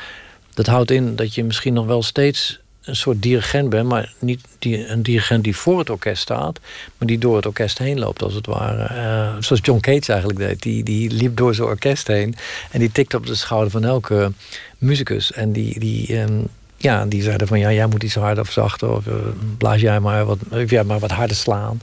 [0.55, 4.40] dat houdt in dat je misschien nog wel steeds een soort dirigent ben, maar niet
[4.59, 6.61] die, een dirigent die voor het orkest staat,
[6.98, 8.94] maar die door het orkest heen loopt, als het ware.
[8.94, 10.62] Uh, zoals John Cage eigenlijk deed.
[10.62, 12.35] Die, die liep door zijn orkest heen
[12.70, 14.33] en die tikte op de schouder van elke
[14.79, 15.33] muzikus.
[15.33, 16.46] En die, die, um,
[16.77, 19.14] ja, die zeiden van ja, jij moet iets harder of zachter, of uh,
[19.59, 21.81] blaas jij maar wat, jij maar wat harder slaan.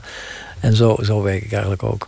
[0.60, 2.06] En zo, zo werk ik eigenlijk ook.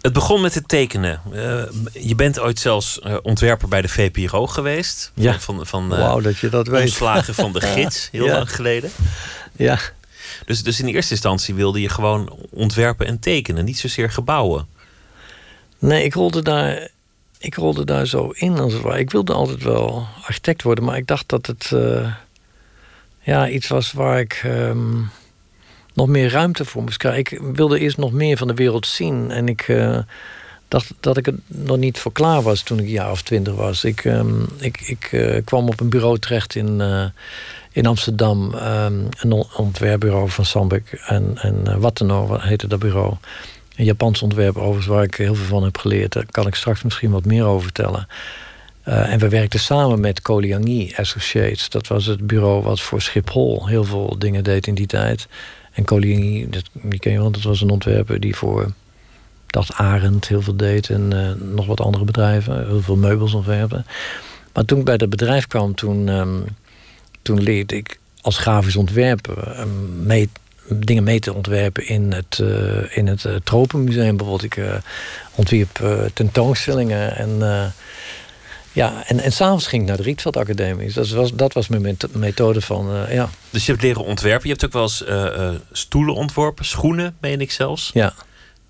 [0.00, 1.20] Het begon met het tekenen.
[1.32, 5.12] Uh, je bent ooit zelfs uh, ontwerper bij de VPRO geweest.
[5.14, 5.40] Ja.
[5.40, 6.82] Van, van uh, wow, dat je dat weet.
[6.82, 8.32] Omslagen van de gids, heel ja.
[8.32, 8.90] lang geleden.
[9.56, 9.78] Ja.
[10.46, 14.66] Dus, dus in eerste instantie wilde je gewoon ontwerpen en tekenen, niet zozeer gebouwen.
[15.78, 16.88] Nee, ik rolde daar,
[17.38, 18.98] ik rolde daar zo in als het ware.
[18.98, 21.72] Ik wilde altijd wel architect worden, maar ik dacht dat het
[23.22, 24.42] ja, iets was waar ik.
[24.46, 25.10] Um,
[25.98, 27.04] nog meer ruimte voor moest.
[27.04, 29.30] Ik wilde eerst nog meer van de wereld zien.
[29.30, 29.98] En ik uh,
[30.68, 33.54] dacht dat ik er nog niet voor klaar was toen ik een jaar of twintig
[33.54, 33.84] was.
[33.84, 37.04] Ik, ehm, ik, ik uh, kwam op een bureau terecht in, uh,
[37.72, 38.54] in Amsterdam.
[38.54, 43.14] Um, een ontwerpbureau van Sambek en, en Wattenau heette dat bureau.
[43.76, 46.12] Een Japans ontwerp overigens waar ik heel veel van heb geleerd.
[46.12, 48.08] Daar kan ik straks misschien wat meer over vertellen.
[48.82, 51.68] En we werkten samen met Koliangi Associates.
[51.68, 55.28] Dat was het bureau wat voor Schiphol heel veel dingen deed in die tijd.
[55.78, 58.72] En Koliangi, dat, die ken je wel, dat was een ontwerper die voor
[59.46, 60.90] dacht Arend heel veel deed.
[60.90, 62.66] En uh, nog wat andere bedrijven.
[62.66, 63.86] Heel veel meubels ontwerpen.
[64.52, 66.44] Maar toen ik bij dat bedrijf kwam, toen, um,
[67.22, 70.28] toen leerde ik als grafisch ontwerper um, mee,
[70.68, 74.16] dingen mee te ontwerpen in het, uh, in het Tropenmuseum.
[74.16, 74.80] Bijvoorbeeld, ik
[75.34, 75.82] ontwierp
[76.14, 77.38] tentoonstellingen en
[78.78, 80.92] ja, en, en s'avonds ging ik naar de Rietveld Academie.
[80.92, 83.28] Dat was, dat was mijn methode van, uh, ja.
[83.50, 84.42] Dus je hebt leren ontwerpen.
[84.42, 87.90] Je hebt ook wel eens uh, uh, stoelen ontworpen, schoenen, meen ik zelfs.
[87.94, 88.14] Ja.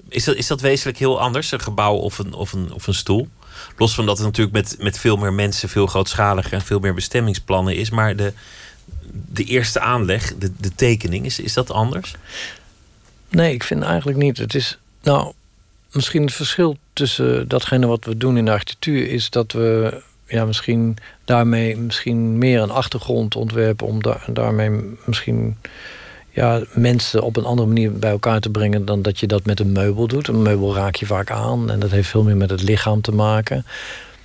[0.08, 2.94] Is dat, is dat wezenlijk heel anders, een gebouw of een, of een, of een
[2.94, 3.28] stoel?
[3.76, 6.94] Los van dat het natuurlijk met, met veel meer mensen veel grootschaliger en veel meer
[6.94, 7.90] bestemmingsplannen is.
[7.90, 8.32] Maar de,
[9.10, 12.14] de eerste aanleg, de, de tekening, is, is dat anders?
[13.28, 14.38] Nee, ik vind eigenlijk niet.
[14.38, 15.32] Het is, nou,
[15.92, 20.44] misschien het verschil tussen datgene wat we doen in de architectuur is dat we ja,
[20.44, 24.70] misschien daarmee misschien meer een achtergrond ontwerpen om daar, daarmee
[25.04, 25.56] misschien
[26.30, 29.60] ja, mensen op een andere manier bij elkaar te brengen dan dat je dat met
[29.60, 30.28] een meubel doet.
[30.28, 33.12] Een meubel raak je vaak aan en dat heeft veel meer met het lichaam te
[33.12, 33.64] maken.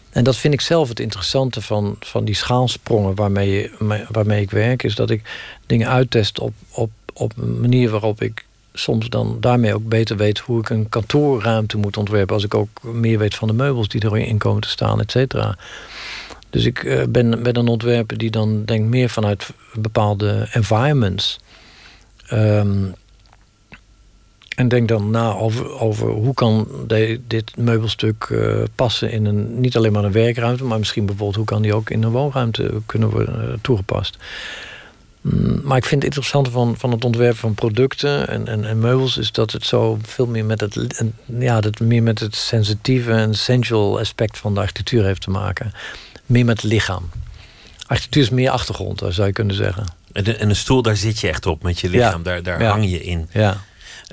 [0.10, 3.72] En dat vind ik zelf het interessante van, van die schaalsprongen waarmee,
[4.12, 5.22] waarmee ik werk, is dat ik
[5.66, 10.40] dingen uittest op, op, op een manier waarop ik soms dan daarmee ook beter weet
[10.40, 12.36] hoe ik een kantoorruimte moet ontwerpen.
[12.36, 15.58] Als ik ook meer weet van de meubels die erin komen te staan, et cetera.
[16.50, 21.40] Dus ik uh, ben, ben een ontwerper die dan denkt meer vanuit bepaalde environments.
[22.34, 22.94] Um,
[24.56, 26.68] en denk dan na over, over hoe kan
[27.28, 31.46] dit meubelstuk uh, passen in een, niet alleen maar een werkruimte, maar misschien bijvoorbeeld hoe
[31.46, 34.18] kan die ook in een woonruimte kunnen worden uh, toegepast.
[35.24, 38.80] Mm, maar ik vind het interessante van, van het ontwerpen van producten en, en, en
[38.80, 41.04] meubels is dat het zo veel meer met het,
[41.40, 45.74] ja, dat meer met het sensitieve en sensual aspect van de architectuur heeft te maken.
[46.26, 47.10] Meer met het lichaam.
[47.86, 49.86] Architectuur is meer achtergrond, zou je kunnen zeggen.
[50.12, 52.24] En, een stoel, daar zit je echt op met je lichaam, ja.
[52.24, 52.70] daar, daar ja.
[52.70, 53.30] hang je in.
[53.32, 53.58] Ja.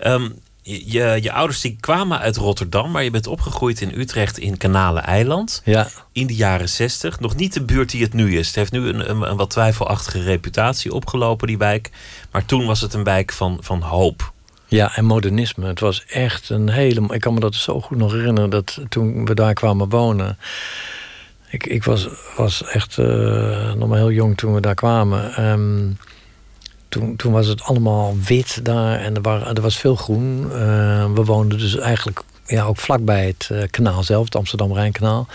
[0.06, 4.56] Um, je, je ouders die kwamen uit Rotterdam, maar je bent opgegroeid in Utrecht in
[4.56, 5.62] Kanalen-eiland.
[5.64, 5.88] Ja.
[6.12, 7.20] In de jaren zestig.
[7.20, 8.46] Nog niet de buurt die het nu is.
[8.46, 11.90] Het heeft nu een, een, een, wat twijfelachtige reputatie opgelopen, die wijk.
[12.30, 14.32] Maar toen was het een wijk van, van hoop.
[14.66, 15.66] Ja, en modernisme.
[15.66, 17.14] Het was echt een hele.
[17.14, 20.38] Ik kan me dat zo goed nog herinneren dat toen we daar kwamen wonen.
[21.48, 25.44] Ik, ik was, was echt uh, nog maar heel jong toen we daar kwamen.
[25.50, 25.98] Um,
[26.90, 30.42] toen, toen was het allemaal wit daar en er, waren, er was veel groen.
[30.42, 35.26] Uh, we woonden dus eigenlijk ja, ook vlakbij het uh, kanaal zelf, het Amsterdam-Rijnkanaal.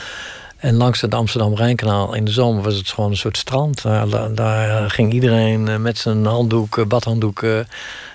[0.58, 3.82] En langs het Amsterdam-Rijnkanaal in de zomer was het gewoon een soort strand.
[3.82, 7.46] Daar, daar ging iedereen met zijn handdoek, badhanddoek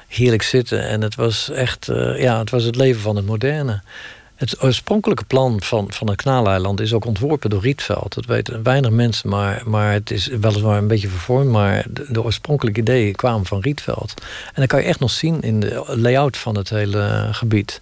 [0.08, 0.88] heerlijk zitten.
[0.88, 3.82] En het was echt ja, het, was het leven van het moderne.
[4.40, 8.14] Het oorspronkelijke plan van, van het Kanaaleiland is ook ontworpen door Rietveld.
[8.14, 11.50] Dat weten weinig mensen, maar, maar het is weliswaar een beetje vervormd.
[11.50, 14.14] Maar de, oorspronkelijke ideeën kwamen van Rietveld.
[14.46, 17.80] En dat kan je echt nog zien in de layout van het hele gebied.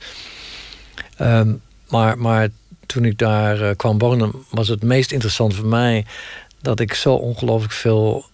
[1.21, 2.49] Um, maar, maar
[2.87, 6.07] toen ik daar uh, kwam wonen, was het meest interessant voor mij
[6.63, 8.25] dat ik zo ongelooflijk veel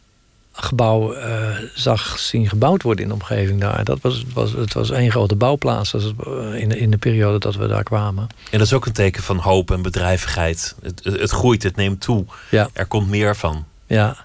[0.57, 3.85] gebouw uh, zag zien gebouwd worden in de omgeving daar.
[3.85, 6.14] Dat was, het, was, het was één grote bouwplaats was het,
[6.55, 8.27] in, de, in de periode dat we daar kwamen.
[8.51, 10.75] En dat is ook een teken van hoop en bedrijvigheid.
[10.83, 12.25] Het, het, het groeit, het neemt toe.
[12.51, 12.69] Ja.
[12.73, 13.64] Er komt meer van.
[13.87, 14.25] Ja.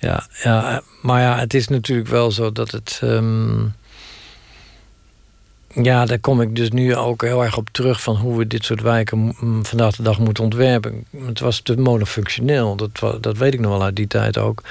[0.00, 3.00] Ja, ja, maar ja, het is natuurlijk wel zo dat het.
[3.04, 3.74] Um,
[5.82, 8.64] ja, daar kom ik dus nu ook heel erg op terug van hoe we dit
[8.64, 11.04] soort wijken vandaag de dag moeten ontwerpen.
[11.24, 14.62] Het was te monofunctioneel, dat, dat weet ik nog wel uit die tijd ook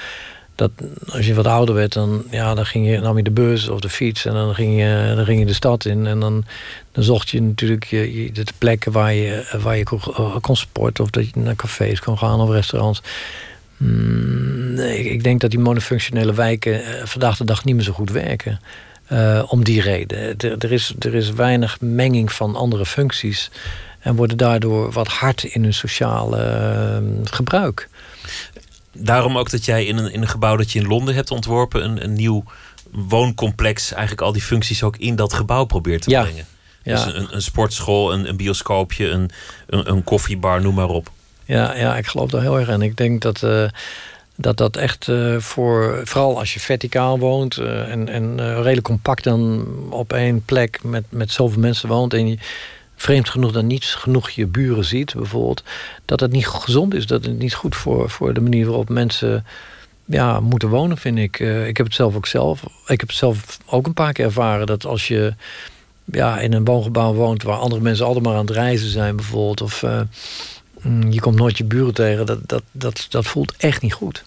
[0.58, 0.70] dat
[1.08, 3.80] als je wat ouder werd, dan, ja, dan ging je, nam je de bus of
[3.80, 6.06] de fiets en dan ging je, dan ging je de stad in.
[6.06, 6.44] En dan,
[6.92, 10.00] dan zocht je natuurlijk de plekken waar je, waar je kon,
[10.40, 13.02] kon sporten of dat je naar cafés kon gaan of restaurants.
[13.76, 18.10] Mm, ik denk dat die monofunctionele wijken uh, vandaag de dag niet meer zo goed
[18.10, 18.60] werken.
[19.12, 20.36] Uh, om die reden.
[20.38, 23.50] Er, is, er is weinig menging van andere functies.
[23.98, 27.88] En worden daardoor wat hard in hun sociale gebruik
[28.92, 31.84] daarom ook dat jij in een, in een gebouw dat je in Londen hebt ontworpen,
[31.84, 32.44] een, een nieuw
[32.90, 36.22] wooncomplex, eigenlijk al die functies ook in dat gebouw probeert te ja.
[36.22, 36.46] brengen.
[36.82, 37.04] Ja.
[37.04, 39.30] Dus een, een sportschool, een, een bioscoopje, een,
[39.66, 41.10] een, een, koffiebar, noem maar op.
[41.44, 42.82] Ja, ja, ik geloof daar heel erg in.
[42.82, 43.68] Ik denk dat uh,
[44.36, 49.24] dat, dat echt uh, voor, vooral als je verticaal woont uh, en, en redelijk compact
[49.24, 52.38] dan op één plek met, met zoveel mensen woont en je
[52.98, 55.62] vreemd genoeg dan niet genoeg je buren ziet, bijvoorbeeld,
[56.04, 59.44] dat het niet gezond is, dat het niet goed voor, voor de manier waarop mensen
[60.04, 61.38] ja, moeten wonen, vind ik.
[61.38, 62.62] Uh, ik heb het zelf ook zelf.
[62.86, 65.34] Ik heb het zelf ook een paar keer ervaren dat als je
[66.04, 69.60] ja, in een woongebouw woont waar andere mensen altijd maar aan het reizen zijn, bijvoorbeeld,
[69.60, 70.00] of uh,
[71.10, 74.24] je komt nooit je buren tegen, dat, dat, dat, dat voelt echt niet goed.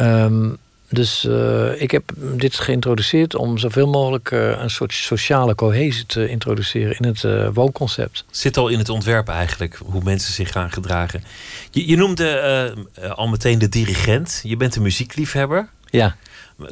[0.00, 0.56] Um,
[0.90, 6.28] dus uh, ik heb dit geïntroduceerd om zoveel mogelijk uh, een soort sociale cohesie te
[6.28, 8.24] introduceren in het uh, woonconcept.
[8.30, 11.24] Zit al in het ontwerp eigenlijk, hoe mensen zich gaan gedragen.
[11.70, 14.40] Je, je noemde al meteen de dirigent.
[14.44, 15.68] Je bent een muziekliefhebber.
[15.86, 16.16] Ja.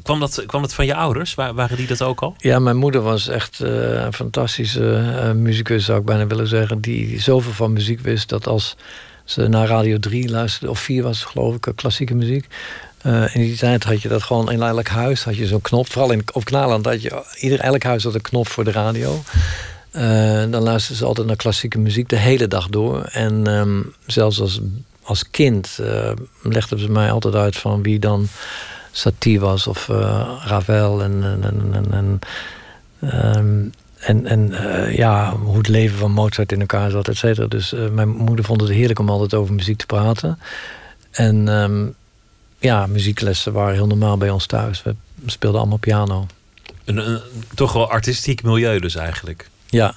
[0.02, 1.34] Kwam dat, kwam dat van je ouders?
[1.34, 2.34] Waren die dat ook al?
[2.38, 6.80] Ja, mijn moeder was echt een fantastische muzikus, zou ik bijna willen zeggen.
[6.80, 8.76] Die zoveel van muziek wist dat als
[9.24, 12.46] ze naar Radio 3 luisterde, of 4 was geloof ik, klassieke muziek
[13.06, 15.24] uh, in die tijd had je dat gewoon in elk huis.
[15.24, 15.92] Had je zo'n knop.
[15.92, 17.22] Vooral in, op Knaland had je...
[17.38, 19.22] Ieder, elk huis had een knop voor de radio.
[19.92, 20.02] Uh,
[20.50, 23.02] dan luisterden ze altijd naar klassieke muziek de hele dag door.
[23.02, 24.60] En um, zelfs als,
[25.02, 26.10] als kind uh,
[26.42, 28.28] legden ze mij altijd uit van wie dan
[28.90, 29.86] Satie was of
[30.44, 32.20] Ravel en, en, en,
[33.00, 37.46] en, en, en uh, ja, hoe het leven van Mozart in elkaar zat, et cetera.
[37.46, 40.38] Dus mijn moeder vond het heerlijk om altijd over muziek te praten.
[41.10, 41.94] En um,
[42.66, 44.82] ja, muzieklessen waren heel normaal bij ons thuis.
[44.82, 44.94] We
[45.26, 46.26] speelden allemaal piano.
[46.84, 47.20] Een,
[47.54, 49.48] toch wel artistiek milieu dus eigenlijk.
[49.66, 49.94] Ja,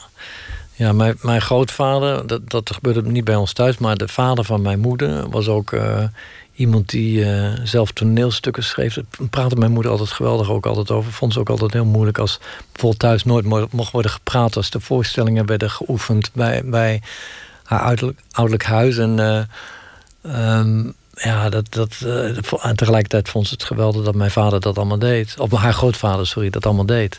[0.73, 3.77] ja mijn, mijn grootvader, dat, dat gebeurde niet bij ons thuis...
[3.77, 6.03] maar de vader van mijn moeder was ook uh,
[6.53, 8.93] iemand die uh, zelf toneelstukken schreef.
[8.93, 11.11] Daar praatte mijn moeder altijd geweldig ook altijd over.
[11.11, 12.39] Vond ze ook altijd heel moeilijk als
[12.71, 14.55] bijvoorbeeld thuis nooit mocht worden gepraat...
[14.55, 17.01] als de voorstellingen werden geoefend bij, bij
[17.63, 18.97] haar ouderlijk, ouderlijk huis.
[18.97, 19.17] En...
[19.17, 24.59] Uh, um, ja, dat, dat, uh, en tegelijkertijd vond ze het geweldig dat mijn vader
[24.59, 25.35] dat allemaal deed.
[25.39, 27.17] Of haar grootvader, sorry, dat allemaal deed.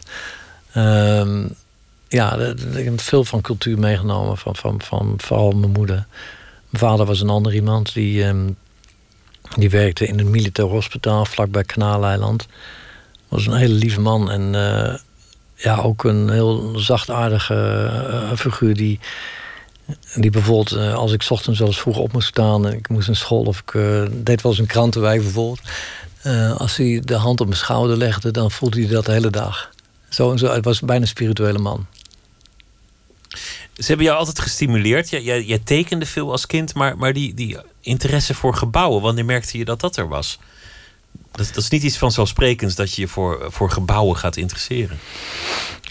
[0.76, 1.54] Um,
[2.08, 2.36] ja,
[2.74, 6.06] ik heb veel van cultuur meegenomen, van, van, van vooral mijn moeder.
[6.70, 8.56] Mijn vader was een ander iemand die, um,
[9.56, 12.46] die werkte in een militair hospitaal vlakbij Kanaaleiland.
[13.28, 14.94] Was een hele lieve man en uh,
[15.54, 17.54] ja, ook een heel zachtaardige
[18.10, 19.00] uh, figuur die
[20.14, 23.06] die bijvoorbeeld, eh, als ik ochtends wel eens vroeg op moest staan en ik moest
[23.06, 25.60] naar school of ik uh, deed wel eens een krantenwijk bijvoorbeeld.
[26.26, 29.30] Uh, als hij de hand op mijn schouder legde, dan voelde hij dat de hele
[29.30, 29.70] dag.
[30.08, 31.86] Zo en zo, het was bijna een spirituele man.
[33.74, 35.10] Ze hebben jou altijd gestimuleerd.
[35.10, 39.64] Jij tekende veel als kind, maar, maar die, die interesse voor gebouwen, wanneer merkte je
[39.64, 40.38] dat dat er was?
[41.32, 44.98] Dat, dat is niet iets vanzelfsprekends dat je je voor, voor gebouwen gaat interesseren.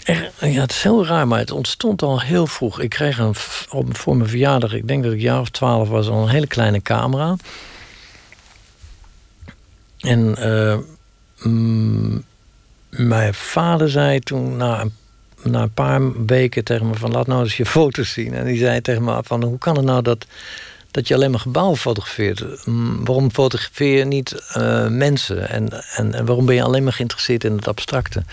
[0.04, 2.80] Ja, het is heel raar, maar het ontstond al heel vroeg.
[2.80, 3.34] Ik kreeg een,
[3.70, 6.46] op, voor mijn verjaardag, ik denk dat ik jaar of twaalf was, al een hele
[6.46, 7.36] kleine camera.
[9.98, 10.76] En uh,
[11.42, 12.24] mm,
[12.90, 14.92] mijn vader zei toen, na een,
[15.42, 17.10] na een paar weken tegen me van...
[17.10, 18.34] laat nou eens je foto's zien.
[18.34, 20.26] En die zei tegen me van, hoe kan het nou dat,
[20.90, 22.66] dat je alleen maar gebouwen fotografeert?
[22.66, 25.48] Mm, waarom fotografeer je niet uh, mensen?
[25.48, 28.24] En, en, en waarom ben je alleen maar geïnteresseerd in het abstracte?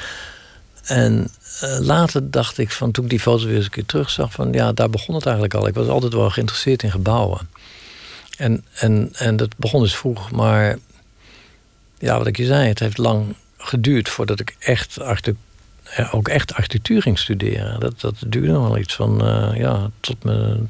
[0.83, 1.29] En
[1.63, 4.53] uh, later dacht ik van toen ik die foto's weer eens een keer terugzag, van
[4.53, 5.67] ja, daar begon het eigenlijk al.
[5.67, 7.49] Ik was altijd wel geïnteresseerd in gebouwen.
[8.37, 10.77] En, en, en dat begon dus vroeg, maar
[11.99, 14.97] ja, wat ik je zei, het heeft lang geduurd voordat ik echt
[16.11, 17.79] ook echt architectuur ging studeren.
[17.79, 20.69] Dat, dat duurde wel iets van, uh, ja, tot mijn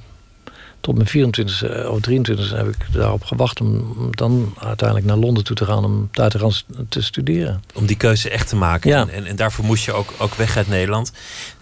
[0.88, 5.17] tot mijn 24 e of 23 e heb ik daarop gewacht om dan uiteindelijk naar
[5.17, 6.52] Londen toe te gaan om daar te gaan
[6.89, 7.63] te studeren.
[7.73, 8.89] Om die keuze echt te maken.
[8.89, 9.08] Ja.
[9.08, 11.12] En, en daarvoor moest je ook, ook weg uit Nederland.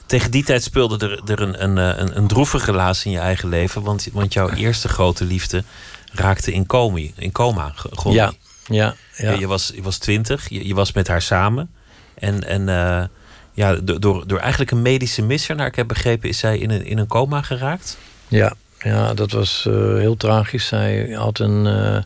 [0.06, 3.50] Tegen die tijd speelde er, er een, een, een, een droevige relatie in je eigen
[3.50, 3.82] leven.
[3.82, 5.64] Want, want jouw eerste grote liefde
[6.12, 7.00] raakte in, coma.
[7.16, 7.74] In coma
[8.10, 8.34] ja,
[8.68, 9.32] ja, ja.
[9.32, 11.70] Je, was, je was twintig, je, je was met haar samen.
[12.14, 13.04] En, en uh,
[13.54, 16.86] ja, door, door eigenlijk een medische misser, naar ik heb begrepen, is zij in een,
[16.86, 17.98] in een coma geraakt.
[18.28, 18.54] Ja,
[18.86, 20.68] ja, dat was uh, heel tragisch.
[20.68, 21.66] Zij had een.
[21.66, 21.98] Uh,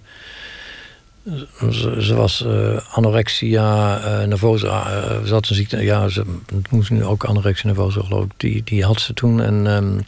[2.00, 4.84] ze, was uh, anorexia nervosa.
[5.26, 5.84] ze had een ziekte.
[5.84, 6.24] Ja, ze
[6.70, 8.32] moest nu ook anorexia nervosa, geloof ik.
[8.38, 9.42] Die, die had ze toen.
[9.42, 10.06] En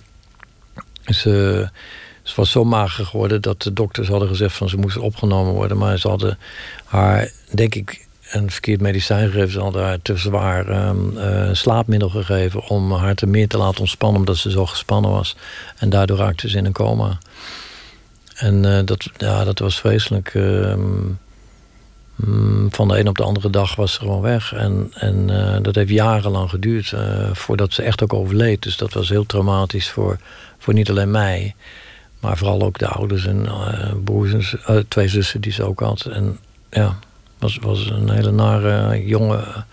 [1.06, 1.70] ze,
[2.24, 5.78] ze was zo mager geworden dat de dokters hadden gezegd van ze moest opgenomen worden.
[5.78, 6.38] Maar ze hadden
[6.86, 9.52] haar, denk ik, een verkeerd medicijn gegeven.
[9.52, 13.80] Ze hadden haar te zwaar um, uh, slaapmiddel gegeven om haar te meer te laten
[13.80, 15.36] ontspannen, omdat ze zo gespannen was.
[15.78, 17.18] En daardoor raakte ze in een coma.
[18.36, 20.34] En uh, dat, ja, dat was vreselijk.
[20.34, 20.74] Uh,
[22.70, 24.54] van de een op de andere dag was ze gewoon weg.
[24.54, 26.94] En, en uh, dat heeft jarenlang geduurd
[27.32, 28.62] voordat ze echt ook overleed.
[28.62, 30.20] Dus dat was heel traumatisch voor,
[30.58, 31.56] voor niet alleen mij,
[32.20, 33.50] maar vooral ook de ouders en
[34.04, 36.06] broers en twee zussen die ze ook had.
[36.06, 36.40] En
[36.70, 37.00] ja,
[37.42, 39.64] was, was een hele nare jonge.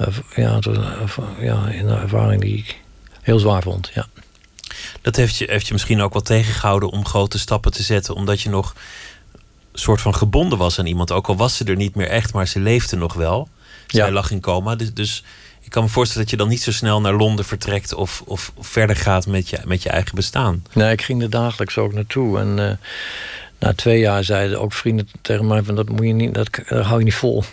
[0.00, 0.76] Uh, ja, het was,
[1.40, 2.76] ja, een ervaring die ik
[3.22, 3.90] heel zwaar vond.
[3.94, 4.06] Ja.
[5.02, 8.40] Dat heeft je, heeft je misschien ook wel tegengehouden om grote stappen te zetten, omdat
[8.40, 8.74] je nog
[9.72, 11.12] een soort van gebonden was aan iemand.
[11.12, 13.48] Ook al was ze er niet meer echt, maar ze leefde nog wel.
[13.86, 14.12] Zij Ja.
[14.12, 14.74] lag in coma.
[14.76, 15.24] Dus, dus
[15.60, 18.52] ik kan me voorstellen dat je dan niet zo snel naar Londen vertrekt of, of
[18.60, 20.64] verder gaat met je, met je eigen bestaan.
[20.72, 22.38] Nee, ik ging er dagelijks ook naartoe.
[22.38, 22.76] En eh,
[23.58, 26.84] na twee jaar zeiden ook vrienden tegen mij: van dat moet je niet, dat, dat
[26.84, 27.44] hou je niet vol.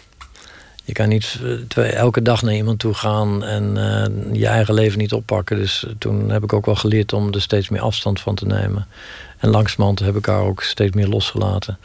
[0.86, 4.74] Je kan niet eh, twee, elke dag naar iemand toe gaan en eh, je eigen
[4.74, 5.58] leven niet oppakken.
[5.58, 8.45] Dus eh, toen heb ik ook wel geleerd om er steeds meer afstand van te
[8.45, 8.88] nemen.
[9.38, 11.78] En langzamerhand heb ik haar ook steeds meer losgelaten.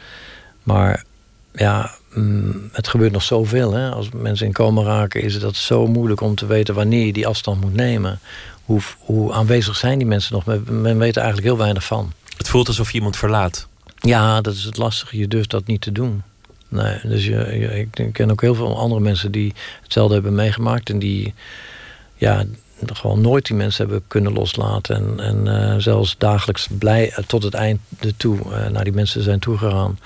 [0.63, 1.03] Maar
[1.53, 3.73] ja, mm, het gebeurt nog zoveel.
[3.73, 3.89] Hè?
[3.89, 7.27] Als mensen in coma raken, is het zo moeilijk om te weten wanneer je die
[7.27, 8.19] afstand moet nemen.
[8.65, 10.45] Hoe, hoe aanwezig zijn die mensen nog?
[10.45, 12.13] Men, men weet er eigenlijk heel weinig van.
[12.37, 13.68] Het voelt alsof je iemand verlaat.
[13.99, 15.17] Ja, dat is het lastige.
[15.17, 16.23] Je durft dat niet te doen.
[16.67, 20.89] Nee, dus je, ik, ken ook heel veel andere mensen die hetzelfde hebben meegemaakt.
[20.89, 21.33] En die
[22.15, 22.45] ja,
[22.85, 24.95] gewoon nooit die mensen hebben kunnen loslaten.
[24.95, 27.79] En, en eh, zelfs dagelijks blij eh, tot het einde
[28.17, 29.99] toe eh, naar die mensen zijn toegegaan.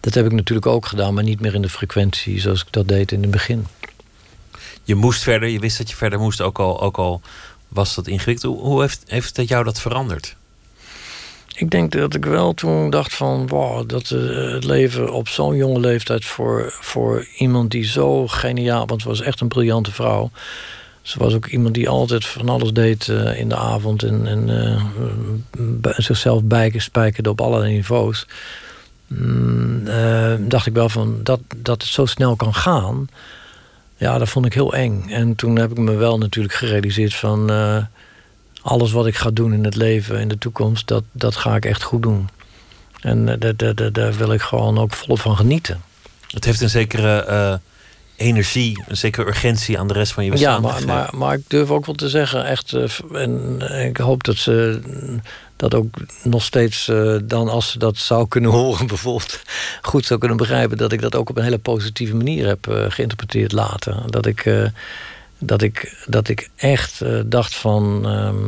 [0.00, 2.88] Dat heb ik natuurlijk ook gedaan, maar niet meer in de frequentie zoals ik dat
[2.88, 3.66] deed in het begin.
[4.84, 7.20] Je moest verder, je wist dat je verder moest, ook al, ook al
[7.68, 8.60] was dat ingewikkeld.
[8.60, 10.36] Hoe heeft, heeft dat jou dat veranderd?
[11.60, 13.46] Ik denk dat ik wel toen dacht van...
[13.46, 18.86] wow, dat eh, het leven op zo'n jonge leeftijd voor, voor iemand die zo geniaal...
[18.86, 20.30] want ze was echt een briljante vrouw.
[21.02, 24.02] Ze was ook iemand die altijd van alles deed eh, in de avond...
[24.02, 24.46] en, en
[25.80, 28.26] bij- zichzelf bijspijkerde op allerlei niveaus.
[29.06, 29.84] Mm,
[30.48, 33.08] dacht ik wel van dat, dat het zo snel kan gaan...
[33.96, 35.04] ja, dat vond ik heel eng.
[35.08, 37.50] En toen heb ik me wel natuurlijk gerealiseerd van...
[38.62, 41.56] eh, alles wat ik ga doen in het leven, in de toekomst, dat, dat ga
[41.56, 42.28] ik echt goed doen.
[43.00, 45.80] En eh, daar, daar, daar, daar wil ik gewoon ook volop van genieten.
[46.30, 47.54] Het heeft een zekere eh,
[48.16, 50.54] energie, een zekere urgentie aan de rest van je bestaan.
[50.54, 50.94] Ja, maar, gegeven.
[50.94, 54.36] maar, maar ik durf ook wel te zeggen, echt, eh, en eh, ik hoop dat
[54.36, 54.80] ze
[55.60, 59.40] dat ook nog steeds, eh, dan als ze dat zou kunnen horen bijvoorbeeld,
[59.82, 62.84] goed zou kunnen begrijpen, dat ik dat ook op een hele positieve manier heb eh,
[62.88, 63.96] geïnterpreteerd later.
[64.06, 64.64] Dat ik, eh,
[65.40, 68.46] dat ik, dat ik echt eh, dacht van, ehm,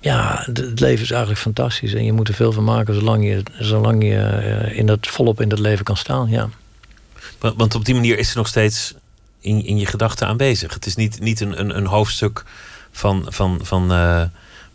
[0.00, 3.42] ja, het leven is eigenlijk fantastisch en je moet er veel van maken zolang je,
[3.58, 6.48] zolang je eh, in dat, volop in dat leven kan staan, ja.
[7.38, 8.94] Want, want op die manier is ze nog steeds
[9.40, 10.74] in, in je gedachten aanwezig.
[10.74, 12.44] Het is niet, niet een, een, een hoofdstuk
[12.90, 14.22] van, van, van eh,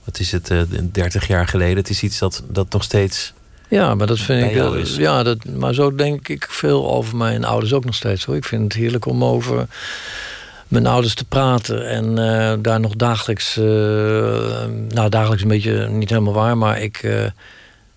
[0.04, 1.78] wat is het, eh 30 jaar geleden.
[1.78, 3.34] Het is iets dat, dat nog steeds.
[3.68, 4.86] Ja, maar dat vind ik.
[4.86, 8.36] Ja, dat, maar zo denk ik veel over mijn ouders ook nog steeds hoor.
[8.36, 9.68] Ik vind het heerlijk om over
[10.70, 13.58] mijn ouders te praten en eh, daar nog dagelijks.
[13.58, 13.64] eh,
[14.90, 16.98] nou, dagelijks een beetje niet helemaal waar, maar ik.
[16.98, 17.26] eh,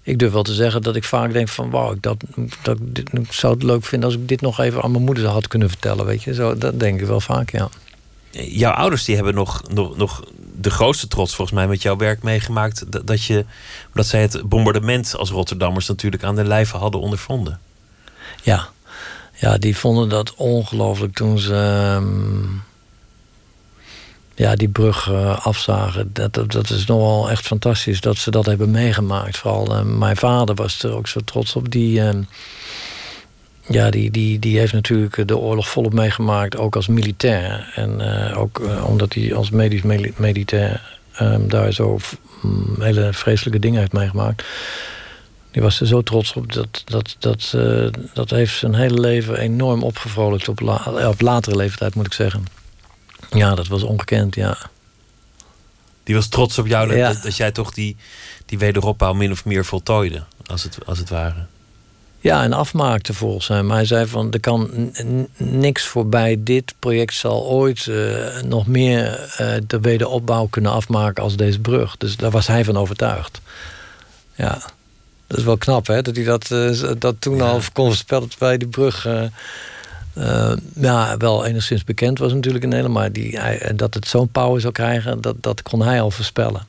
[0.05, 2.17] ik durf wel te zeggen dat ik vaak denk van wauw, ik, dat,
[2.63, 5.27] dat, dit- ik zou het leuk vinden als ik dit nog even aan mijn moeder
[5.27, 6.07] had kunnen vertellen.
[6.07, 7.69] Weet je, zo, dat denk ik wel vaak, ja.
[8.31, 10.25] Jouw ouders die hebben nog, nog, nog
[10.61, 12.93] de grootste trots volgens mij met jouw werk meegemaakt.
[12.93, 13.45] Dat, dat, je,
[13.95, 17.61] dat zij het bombardement als Rotterdammers natuurlijk aan de lijve hadden ondervonden.
[18.43, 18.69] Ja,
[19.43, 22.45] ja die vonden dat ongelooflijk toen ze ehm,
[24.35, 26.11] ja, die brug eh, afzagen.
[26.13, 29.37] Dat, dat, is nogal echt fantastisch dat ze dat hebben meegemaakt.
[29.37, 31.71] Vooral eh, mijn vader was er ook zo trots op.
[31.71, 32.23] Die, ehm,
[33.69, 37.73] ja, die, die, die heeft natuurlijk de oorlog volop meegemaakt, ook als militair.
[37.75, 41.99] En eh, ook omdat hij als medisch mili- militair ehm, daar zo
[42.43, 44.45] mm, hele vreselijke dingen heeft meegemaakt.
[45.53, 46.53] Die was er zo trots op.
[46.53, 50.49] Dat, dat, dat, eh, dat heeft zijn hele leven enorm opgevrolijkt.
[50.49, 52.45] Op, la, op latere leeftijd, moet ik zeggen.
[53.31, 54.59] Ja, dat was ongekend, ja.
[56.05, 57.13] Die was trots op jou dat, Ja.
[57.13, 57.97] dat, dat jij toch die,
[58.47, 60.23] die wederopbouw min of meer voltooide.
[60.47, 61.47] Als het, als het ware.
[62.21, 63.71] Ja, en afmaakte volgens hem.
[63.71, 64.93] Hij zei van, er kan
[65.37, 66.37] niks voorbij.
[66.39, 71.97] Dit project zal ooit eh, nog meer eh, de wederopbouw kunnen afmaken als deze brug.
[71.97, 73.41] Dus daar was hij van overtuigd.
[74.35, 74.63] Ja,
[75.33, 78.29] dat is wel knap hè, dat hij dat, eh, dat toen al kon voorspellen...
[78.29, 79.09] terwijl die brug
[80.75, 82.99] ja, wel enigszins bekend was natuurlijk in Nederland...
[82.99, 86.67] maar die, hij, dat het zo'n power zou krijgen, dat, dat kon hij al voorspellen.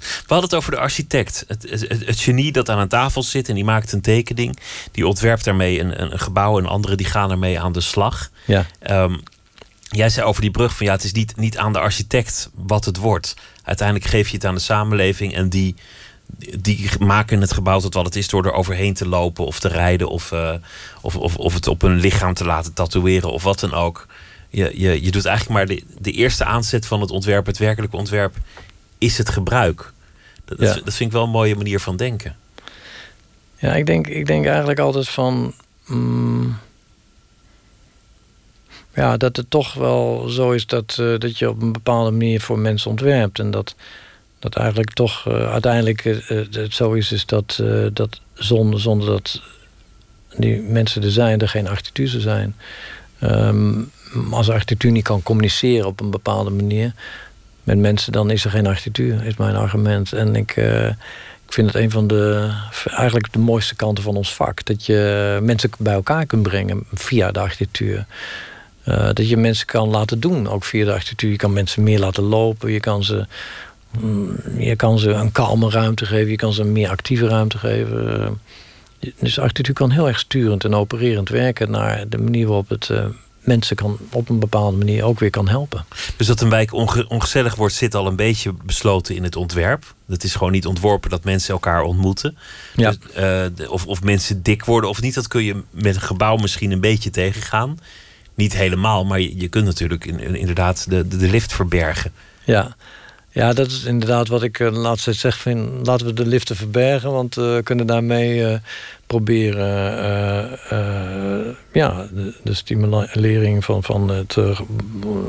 [0.00, 1.44] We hadden het over de architect.
[1.48, 4.58] Het, het, genie dat aan een tafel zit en die maakt een tekening.
[4.92, 8.30] Die ontwerpt daarmee een, een, een gebouw en anderen die gaan ermee aan de slag.
[8.46, 8.66] Ja.
[8.78, 9.16] Ehm,
[9.90, 12.84] jij zei over die brug van ja, het is niet, niet aan de architect wat
[12.84, 13.34] het wordt.
[13.62, 15.74] Uiteindelijk geef je het aan de samenleving en die,
[16.58, 19.68] die maken het gebouw tot wat het is door er overheen te lopen of te
[19.68, 20.54] rijden of, eh,
[21.00, 24.06] of, of, of het op hun lichaam te laten tatoeëren of wat dan ook.
[24.48, 27.96] Je, je, je doet eigenlijk maar de, de eerste aanzet van het ontwerp, het werkelijke
[27.96, 28.34] ontwerp,
[28.98, 29.92] is het gebruik.
[30.44, 30.72] Dat, Ja.
[30.72, 32.36] vind- dat vind ik wel een mooie manier van denken.
[33.58, 35.54] Ja, ik denk, ik denk eigenlijk altijd van.
[35.86, 36.58] mm,
[38.94, 42.40] ja, dat het toch wel zo is dat, eh, dat je op een bepaalde manier
[42.40, 43.38] voor mensen ontwerpt.
[43.38, 43.74] En dat,
[44.40, 46.02] Dat eigenlijk toch uiteindelijk
[46.50, 47.62] het zo is, is dat,
[47.92, 49.42] dat zonder, zonder dat
[50.36, 52.56] die mensen er zijn, er geen architectuur zijn.
[53.22, 53.90] Um,
[54.30, 56.92] als architectuur niet kan communiceren op een bepaalde manier
[57.62, 60.12] met mensen, dan is er geen architectuur, is mijn argument.
[60.12, 60.56] En ik,
[61.46, 62.50] ik vind het een van de,
[62.86, 64.64] eigenlijk de mooiste kanten van ons vak.
[64.64, 68.06] Dat je mensen bij elkaar kunt brengen via de architectuur.
[68.84, 71.30] Dat je mensen kan laten doen, ook via de architectuur.
[71.30, 73.26] Je kan mensen meer laten lopen, je kan ze,
[74.58, 78.40] je kan ze een kalme ruimte geven, je kan ze een meer actieve ruimte geven.
[79.18, 83.04] Dus architectuur kan heel erg sturend en opererend werken naar de manier waarop het uh,
[83.40, 85.84] mensen kan op een bepaalde manier ook weer kan helpen.
[86.16, 86.72] Dus dat een wijk
[87.08, 89.94] ongezellig wordt, zit al een beetje besloten in het ontwerp.
[90.06, 92.38] Dat is gewoon niet ontworpen dat mensen elkaar ontmoeten.
[92.74, 92.90] Ja.
[92.90, 96.36] Dus, uh, of, of mensen dik worden of niet, dat kun je met een gebouw
[96.36, 97.78] misschien een beetje tegengaan.
[98.34, 102.12] Niet helemaal, maar je, je kunt natuurlijk in, inderdaad de, de, de lift verbergen.
[102.44, 102.76] Ja.
[103.32, 105.38] Ja, dat is inderdaad wat ik uh, de laatste tijd zeg.
[105.38, 108.54] Vind, laten we de liften verbergen, want uh, we kunnen daarmee uh,
[109.06, 109.68] proberen
[111.72, 114.36] ja, de, de, stimulering van, van het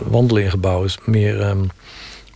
[0.06, 1.70] wandelen in gebouwen meer, um,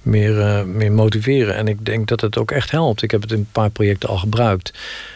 [0.02, 1.56] meer, meer motiveren.
[1.56, 3.02] En ik denk dat het ook echt helpt.
[3.02, 4.74] Ik heb het in een paar projecten al gebruikt.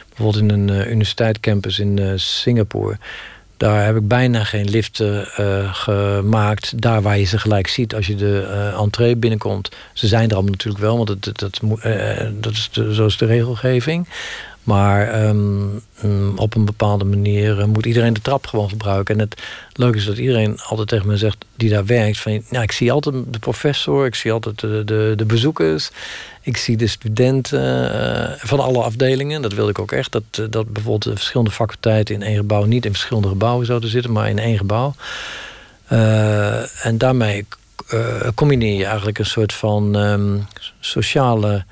[0.08, 2.98] Bijvoorbeeld in een universiteitscampus in Singapore.
[3.60, 6.82] Daar heb ik bijna geen liften uh, gemaakt.
[6.82, 9.70] Daar waar je ze gelijk ziet als je de uh, entree binnenkomt.
[9.94, 13.18] Ze zijn er allemaal natuurlijk wel, want dat, dat, uh, dat is de, zo is
[13.18, 14.08] de regelgeving.
[14.70, 15.82] Maar um,
[16.36, 19.16] op een bepaalde manier moet iedereen de trap gewoon gebruiken.
[19.16, 19.42] En het
[19.74, 22.20] leuke is dat iedereen altijd tegen me zegt, die daar werkt...
[22.20, 25.90] van ik zie altijd de professor, ik zie altijd de, de, bezoekers...
[26.42, 29.42] Ik zie de studenten uh, van alle afdelingen.
[29.42, 30.12] Dat wilde ik ook echt.
[30.12, 34.12] Dat, dat bijvoorbeeld de verschillende faculteiten in één gebouw niet in verschillende gebouwen zouden zitten,
[34.12, 34.96] maar in één gebouw.
[35.92, 37.46] Uh, en daarmee
[38.36, 40.48] combineer je eigenlijk een soort van um,
[40.80, 41.66] sociale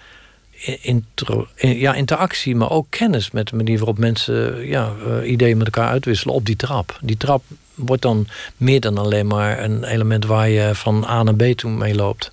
[1.56, 4.94] ja, interactie, maar ook kennis met de manier waarop mensen ja,
[5.24, 7.00] ideeën met elkaar uitwisselen op die trap.
[7.02, 7.44] Die trap
[7.76, 8.28] wordt dan
[8.58, 12.32] meer dan alleen maar een element waar je van A naar B toe mee loopt.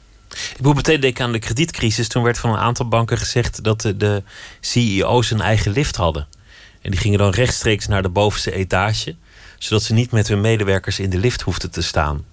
[0.57, 2.09] Ik moet meteen denken aan de kredietcrisis.
[2.09, 4.23] Toen werd van een aantal banken gezegd dat de, de
[4.61, 6.27] CEO's een eigen lift hadden.
[6.83, 9.15] En die gingen dan rechtstreeks naar de bovenste etage,
[9.59, 12.25] zodat ze niet met hun medewerkers in de lift hoefden te staan.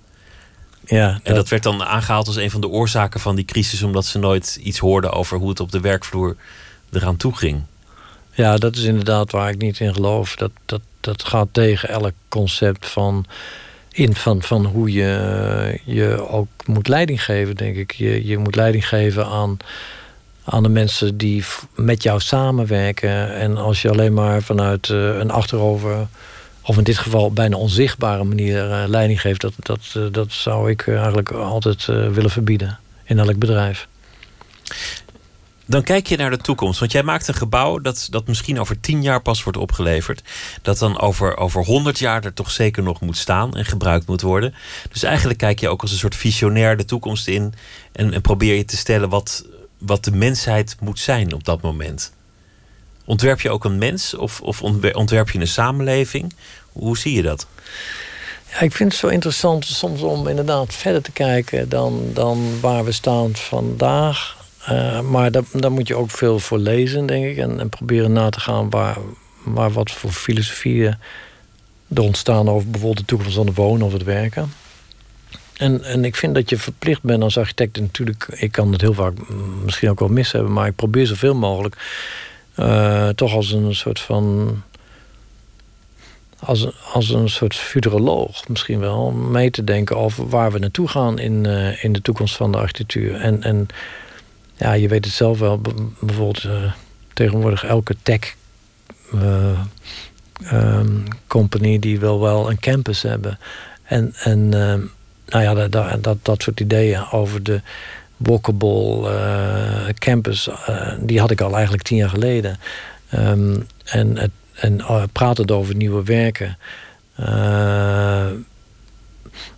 [0.86, 4.06] Ja, En dat werd dan aangehaald als een van de oorzaken van die crisis, omdat
[4.06, 6.36] ze nooit iets hoorden over hoe het op de werkvloer
[6.92, 7.62] eraan toe ging.
[8.32, 10.36] Ja, dat is inderdaad waar ik niet in geloof.
[10.36, 13.26] Dat, dat, dat gaat tegen elk concept van
[13.92, 17.92] in van, van hoe je je ook moet leiding geven, denk ik.
[17.92, 19.58] Je, je moet leiding geven aan,
[20.44, 21.44] aan de mensen die
[21.76, 23.36] met jou samenwerken.
[23.36, 26.08] En als je alleen maar vanuit uh, een achterover,
[26.62, 30.70] of in dit geval bijna onzichtbare manier uh, leiding geeft, dat, dat, uh, dat zou
[30.70, 33.88] ik eigenlijk altijd willen verbieden in elk bedrijf.
[35.72, 36.80] Dan kijk je naar de toekomst.
[36.80, 40.24] Want jij maakt een gebouw dat, dat misschien over tien jaar pas wordt opgeleverd.
[40.62, 44.22] Dat dan over, over honderd jaar er toch zeker nog moet staan en gebruikt moet
[44.22, 44.54] worden.
[44.92, 47.54] Dus eigenlijk kijk je ook als een soort visionair de toekomst in.
[47.92, 49.46] En, en probeer je te stellen wat,
[49.78, 52.14] wat de mensheid moet zijn op dat moment.
[53.12, 54.62] Ontwerp je ook een mens of, of
[54.94, 56.34] ontwerp je een samenleving?
[56.72, 57.48] Hoe zie je dat?
[58.52, 62.86] Ja, ik vind het zo interessant soms om inderdaad verder te kijken dan, dan waar
[62.86, 64.38] we staan vandaag.
[64.70, 67.38] Uh, maar daar, moet je ook veel voor lezen, denk ik.
[67.38, 70.98] En, en, proberen na te gaan waar, wat voor filosofieën
[71.94, 74.54] er ontstaan over bijvoorbeeld de toekomst van het wonen of het werken.
[75.58, 77.80] En, en ik vind dat je verplicht bent als architect.
[77.80, 79.14] Natuurlijk, ik kan het heel vaak
[79.64, 81.76] misschien ook wel mis hebben, maar ik probeer zoveel mogelijk
[82.60, 84.56] uh, toch als een soort van.
[86.40, 91.20] Als, als een soort futuroloog misschien wel mee te denken over waar we naartoe gaan
[91.20, 93.16] in, uh, in de toekomst van de architectuur.
[93.16, 93.68] En, en
[94.56, 95.62] ja, je weet het zelf wel.
[96.00, 96.72] Bijvoorbeeld uh,
[97.14, 98.36] tegenwoordig elke tech
[100.54, 103.40] um, company die wil wel een campus hebben.
[103.84, 104.74] En, en uh,
[105.26, 107.62] nou ja, dat, dat, dat soort ideeën over de
[108.24, 109.10] walkable
[109.94, 110.50] campus,
[111.00, 112.60] die had ik al eigenlijk tien jaar geleden.
[113.16, 116.58] Um, en het, en praten over nieuwe werken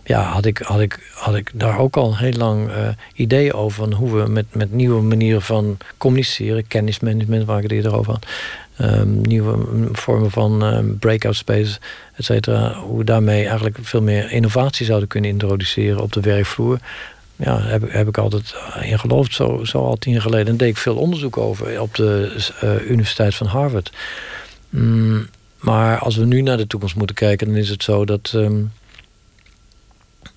[0.04, 2.70] ja, had ik, had, ik, had ik daar ook al heel lang
[3.14, 3.76] ideeën over.
[3.76, 8.12] Van hoe we met, met nieuwe manieren van communiceren, kennismanagement, waar ik het eerder over
[8.12, 8.26] had.
[8.80, 9.58] Um, nieuwe
[9.92, 11.78] vormen van um, breakout space,
[12.16, 12.74] et cetera.
[12.74, 16.78] Hoe we daarmee eigenlijk veel meer innovatie zouden kunnen introduceren op de werkvloer.
[17.36, 20.46] Ja, heb, heb ik altijd in geloofd, zo, zo al tien jaar geleden.
[20.46, 23.92] En deed ik veel onderzoek over op de uh, Universiteit van Harvard.
[24.68, 25.26] Mm,
[25.58, 28.32] maar als we nu naar de toekomst moeten kijken, dan is het zo dat.
[28.34, 28.72] Um,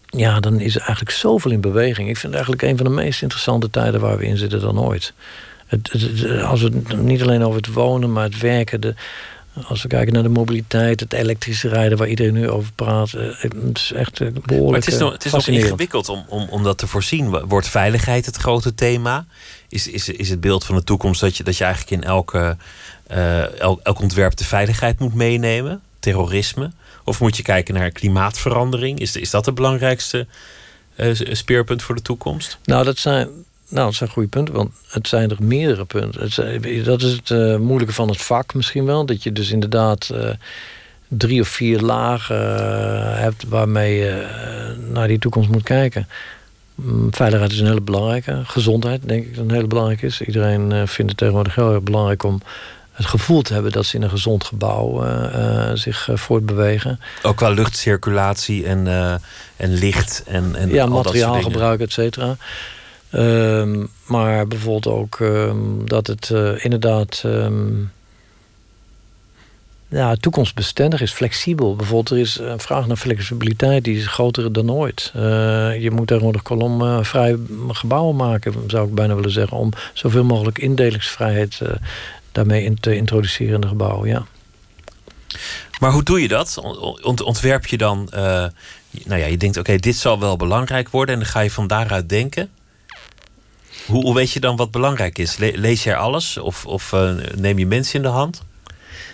[0.10, 2.10] ja, dan is er eigenlijk zoveel in beweging.
[2.10, 4.80] Ik vind het eigenlijk een van de meest interessante tijden waar we in zitten dan
[4.80, 5.14] ooit.
[5.68, 5.91] Het,
[6.43, 8.82] als we het niet alleen over het wonen, maar het werken.
[8.82, 8.95] De,
[9.66, 13.14] als we kijken naar de mobiliteit, het elektrische rijden waar iedereen nu over praat.
[13.14, 14.70] Eh, het is echt eh, behoorlijk.
[14.70, 17.47] Maar het is nog, het is nog ingewikkeld om, om, om dat te voorzien.
[17.47, 19.26] Wordt veiligheid het grote thema?
[19.70, 22.58] Is, is, is het beeld van de toekomst dat je, dat je eigenlijk in elke,
[23.12, 25.82] uh, elk, elk ontwerp de veiligheid moet meenemen?
[25.99, 26.72] Terrorisme?
[27.03, 28.99] Of moet je kijken naar klimaatverandering?
[28.99, 30.28] Is, is dat het belangrijkste
[30.95, 32.58] uh, speerpunt voor de toekomst?
[32.64, 33.30] Nou, dat zijn,
[33.70, 36.22] nou, dat zijn goede punten, want het zijn er meerdere punten.
[36.22, 39.05] Het zijn, dat is het uh, moeilijke van het vak misschien wel.
[39.05, 40.30] Dat je dus inderdaad uh,
[41.07, 42.38] drie of vier lagen
[43.18, 44.28] hebt waarmee je
[44.91, 46.07] naar die toekomst moet kijken.
[46.76, 48.41] Mm, veiligheid is een hele belangrijke.
[48.43, 50.22] Gezondheid, denk ik, dat een hele belangrijke is.
[50.22, 52.41] Iedereen vindt het tegenwoordig heel erg belangrijk om
[52.91, 56.99] het gevoel te hebben dat ze in een gezond gebouw uh, zich uh, voortbewegen.
[57.24, 58.88] Ook qua luchtcirculatie en,
[59.57, 62.38] en licht en, en ja, materiaalgebruik, et cetera.
[63.14, 67.91] Um, maar bijvoorbeeld ook um, dat het inderdaad um,
[69.88, 71.76] ja, toekomstbestendig is, flexibel.
[71.76, 75.12] Bijvoorbeeld, er is een vraag naar flexibiliteit die is groter dan ooit.
[75.80, 77.38] je moet tegenwoordig kolomvrij
[77.68, 81.62] gebouwen maken, zou ik bijna willen zeggen, om zoveel mogelijk indelingsvrijheid
[82.32, 84.10] daarmee in te introduceren in de gebouwen.
[84.10, 84.26] Ja.
[85.80, 86.58] Maar hoe doe je dat?
[87.01, 91.22] Ont ontwerp je dan, nou ja, je denkt oké, dit zal wel belangrijk worden en
[91.22, 92.49] dan ga je van daaruit denken.
[93.86, 95.38] Hoe, weet je dan wat belangrijk is?
[95.38, 98.44] Le lees jij alles of, of uh, neem je mensen in de hand?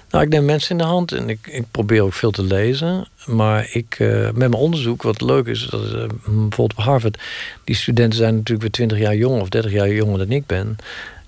[0.10, 3.08] Nou, ik neem mensen in de hand en ik, ik probeer ook veel te lezen.
[3.26, 5.90] Maar ik, uh, met mijn onderzoek, wat leuk is, dat, uh,
[6.26, 7.20] bijvoorbeeld op Harvard,
[7.64, 10.76] die studenten zijn natuurlijk weer 20 jaar jonger of 30 jaar jonger dan ik ben.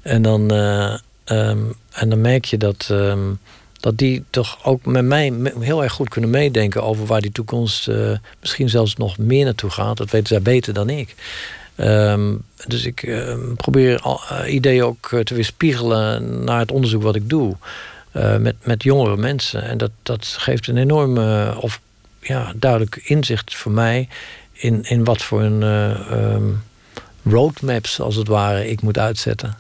[0.02, 0.52] En dan,
[1.32, 3.40] Um, en dan merk je dat, um,
[3.80, 7.90] dat die toch ook met mij heel erg goed kunnen meedenken over waar die toekomst
[8.40, 9.98] misschien zelfs nog meer naartoe gaat.
[9.98, 11.16] Dat weten zij beter dan ik.
[11.78, 13.24] Um, dus ik
[13.56, 17.56] probeer al, uh, ideeën ook uh, te weerspiegelen naar het onderzoek wat ik doe.
[18.40, 19.64] met, met jongere mensen.
[19.64, 21.80] En dat, dat geeft een enorme of
[22.22, 24.08] ja, duidelijk inzicht voor mij
[24.52, 26.62] in, in wat voor een
[27.24, 29.58] roadmaps als het ware ik moet uitzetten.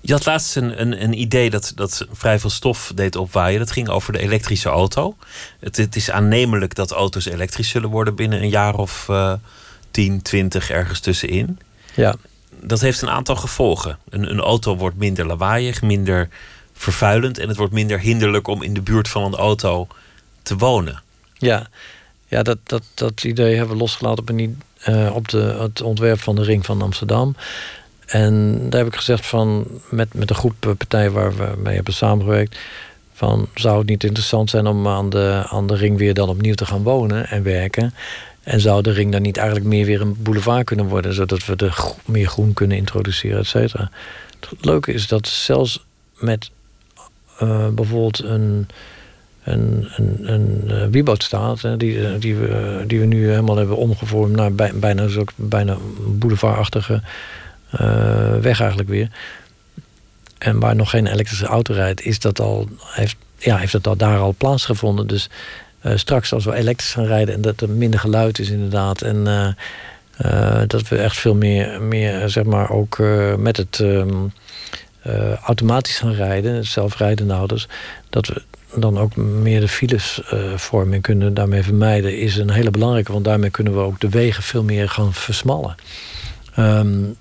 [0.00, 3.58] Je had laatst een, een, een, idee dat, dat vrij veel stof deed opwaaien.
[3.58, 5.16] Dat ging over de elektrische auto.
[5.60, 9.08] Het, het is aannemelijk dat auto's elektrisch zullen worden binnen een jaar of
[9.96, 11.58] 10, 20 ergens tussenin.
[11.94, 12.14] Ja.
[12.60, 13.98] Dat heeft een aantal gevolgen.
[14.08, 16.28] Een, een auto wordt minder lawaaiig, minder
[16.72, 19.86] vervuilend en het wordt minder hinderlijk om in de buurt van een auto
[20.42, 21.02] te wonen.
[21.32, 21.68] Ja,
[22.28, 26.20] ja dat, dat, dat idee hebben we losgelaten op, een, uh, op de, het ontwerp
[26.20, 27.36] van de Ring van Amsterdam.
[28.06, 31.94] En daar heb ik gezegd van, met, met een groep partijen waar we mee hebben
[31.94, 32.58] samengewerkt,
[33.12, 36.54] van zou het niet interessant zijn om aan de, aan de ring weer dan opnieuw
[36.54, 37.94] te gaan wonen en werken?
[38.46, 41.56] En zou de ring dan niet eigenlijk meer weer een boulevard kunnen worden, zodat we
[41.56, 43.90] er meer groen kunnen introduceren, et cetera?
[44.40, 45.84] Het leuke is dat zelfs
[46.18, 46.50] met
[47.42, 48.68] uh, bijvoorbeeld een,
[49.42, 50.32] een, een,
[50.92, 55.76] een staat, die, die, we, die we nu helemaal hebben omgevormd naar bij, bijna, bijna
[56.06, 57.02] boulevardachtige
[57.80, 59.08] uh, weg eigenlijk weer.
[60.38, 63.96] En waar nog geen elektrische auto rijdt, is dat al, heeft, ja, heeft dat al
[63.96, 65.06] daar al plaatsgevonden.
[65.06, 65.28] Dus
[65.94, 69.02] straks als we elektrisch gaan rijden en dat er minder geluid is inderdaad.
[69.02, 69.16] En
[70.26, 72.98] uh, dat we echt veel meer, meer zeg maar ook
[73.38, 74.32] met het um,
[75.42, 77.68] automatisch gaan rijden, zelfrijdende auto's.
[78.10, 78.42] Dat we
[78.74, 83.12] dan ook meer de filesvorming kunnen daarmee vermijden, is een hele belangrijke.
[83.12, 85.76] Want daarmee kunnen we ook de wegen veel meer gaan versmallen.
[86.58, 87.16] Um,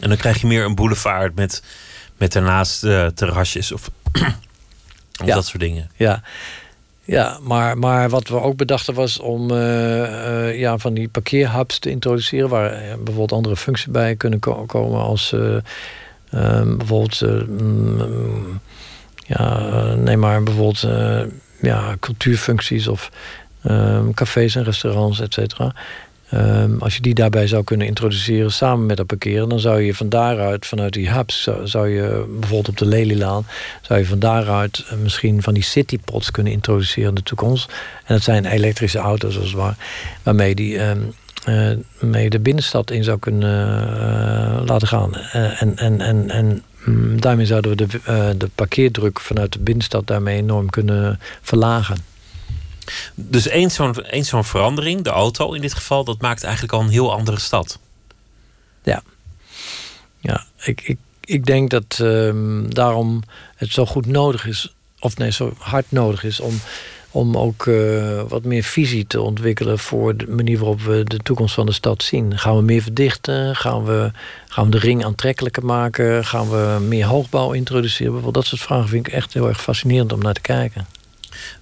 [0.00, 1.62] en dan krijg je meer een boulevard met,
[2.16, 3.90] met daarnaast uh, terrasjes of,
[5.22, 5.90] of dat soort dingen.
[5.96, 6.22] Ja,
[7.04, 9.56] ja maar, maar wat we ook bedachten was om uh,
[9.98, 12.48] uh, ja, van die parkeerhubs te introduceren...
[12.48, 15.32] waar bijvoorbeeld andere functies bij kunnen ko komen als
[16.30, 17.20] ehm, bijvoorbeeld...
[17.48, 18.60] Mm,
[19.26, 20.86] ja, neem maar bijvoorbeeld
[21.60, 23.10] ja, cultuurfuncties of
[23.62, 25.74] ehm, cafés en restaurants, et cetera.
[26.34, 29.94] Um, als je die daarbij zou kunnen introduceren samen met dat parkeren, dan zou je
[29.94, 33.46] van daaruit, vanuit die hubs, zou, je bijvoorbeeld op de Lelylaan,
[33.80, 37.72] zou je van daaruit uh, misschien van die citypods kunnen introduceren in de toekomst.
[38.04, 39.74] En dat zijn elektrische auto's, als het ware,
[40.22, 41.14] waarmee die um,
[42.00, 45.14] mee de binnenstad in zou kunnen uh, laten gaan.
[45.14, 47.88] en en, en, en um, daarmee zouden we
[48.36, 52.09] de parkeerdruk vanuit de binnenstad daarmee enorm kunnen verlagen.
[53.14, 56.88] Dus één zo'n zo'n verandering, de auto in dit geval, dat maakt eigenlijk al een
[56.88, 57.78] heel andere stad.
[58.82, 59.02] Ja,
[60.18, 63.22] ja ik, ik, ik denk dat um, daarom
[63.56, 66.60] het zo goed nodig is, of nee, zo hard nodig is om
[67.10, 71.54] om ook eh, wat meer visie te ontwikkelen voor de manier waarop we de toekomst
[71.54, 72.38] van de stad zien.
[72.38, 73.56] Gaan we meer verdichten?
[73.56, 74.10] Gaan we,
[74.48, 76.24] gaan we de ring aantrekkelijker maken?
[76.24, 78.12] Gaan we meer hoogbouw introduceren?
[78.12, 80.86] Bijvoorbeeld dat soort vragen vind ik echt heel erg fascinerend om naar te kijken.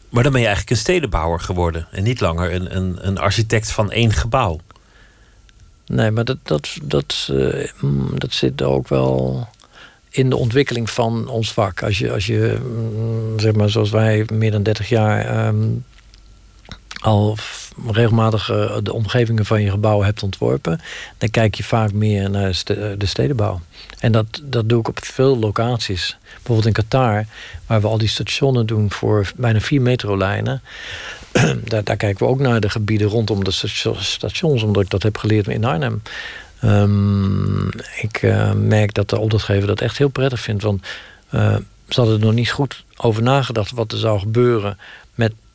[0.08, 3.70] Maar dan ben je eigenlijk een stedenbouwer geworden en niet langer een, een, een architect
[3.70, 4.60] van één gebouw.
[5.86, 7.68] Nee, maar dat, dat, dat, uh,
[8.14, 9.48] dat zit ook wel
[10.10, 11.82] in de ontwikkeling van ons vak.
[11.82, 15.84] Als je, als je mm, zeg maar, zoals wij meer dan 30 jaar um,
[17.00, 17.36] al
[17.86, 20.80] regelmatig uh, de omgevingen van je gebouw hebt ontworpen,
[21.18, 22.62] dan kijk je vaak meer naar
[22.98, 23.60] de stedenbouw.
[23.98, 26.16] En dat, dat doe ik op veel locaties.
[26.34, 27.24] Bijvoorbeeld in Qatar,
[27.66, 30.62] waar we al die stationen doen voor bijna vier metrolijnen.
[31.64, 33.50] daar, daar kijken we ook naar de gebieden rondom de
[34.00, 36.02] stations, omdat ik dat heb geleerd in Arnhem.
[36.64, 37.68] Um,
[38.00, 40.62] ik uh, merk dat de opdrachtgever dat echt heel prettig vindt.
[40.62, 40.86] Want
[41.88, 44.78] ze hadden er nog niet goed over nagedacht wat er zou gebeuren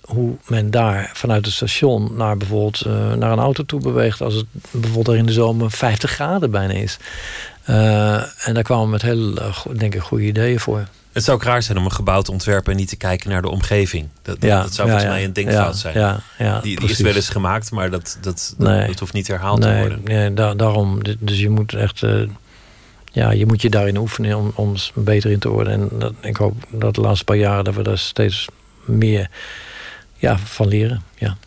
[0.05, 4.21] hoe men daar vanuit het station naar bijvoorbeeld uh, naar een auto toe beweegt.
[4.21, 6.97] Als het bijvoorbeeld er in de zomer 50 graden bijna is.
[7.63, 9.33] en daar kwamen we met heel,
[9.77, 10.87] denk ik, goede ideeën voor.
[11.11, 13.41] Het zou ook raar zijn om een gebouw te ontwerpen en niet te kijken naar
[13.41, 14.07] de omgeving.
[14.21, 16.21] Dat, dat, dat zou volgens mij een denkfout zijn.
[16.61, 20.01] die, die is wel eens gemaakt, maar dat, dat, dat, hoeft niet herhaald te worden.
[20.03, 20.99] Nee, da daarom.
[21.19, 22.01] Dus je moet echt.
[22.01, 22.29] Uh,
[23.11, 25.73] ja, je moet je daarin oefenen om, om beter in te worden.
[25.73, 28.47] En dat, ik hoop dat de laatste paar jaren dat we daar steeds
[28.85, 29.29] meer
[30.23, 31.03] ja, van leren.
[31.15, 31.37] Ja.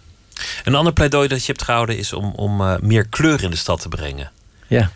[0.65, 3.57] Een ander pleidooi dat je hebt gehouden is om, om uh, meer kleur in de
[3.57, 4.31] stad te brengen.
[4.67, 4.91] Ja.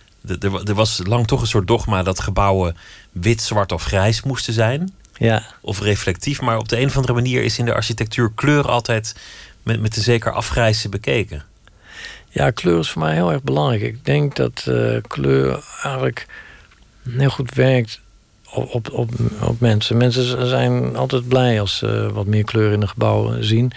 [0.65, 2.77] Er was lang toch een soort dogma dat gebouwen
[3.13, 4.93] wit, zwart of grijs moesten zijn.
[5.17, 5.47] Ja.
[5.61, 6.41] Of reflectief.
[6.41, 9.17] Maar op de een of andere manier is in de architectuur kleur altijd
[9.63, 11.45] met, met een zeker afgrijzen bekeken.
[12.29, 13.83] Ja, kleur is voor mij heel erg belangrijk.
[13.83, 16.27] Ik denk dat uh, kleur eigenlijk
[17.09, 18.01] heel goed werkt
[18.53, 19.97] op, op, op, mensen.
[19.97, 23.73] Mensen zijn altijd blij als ze wat meer kleur in de gebouwen zien.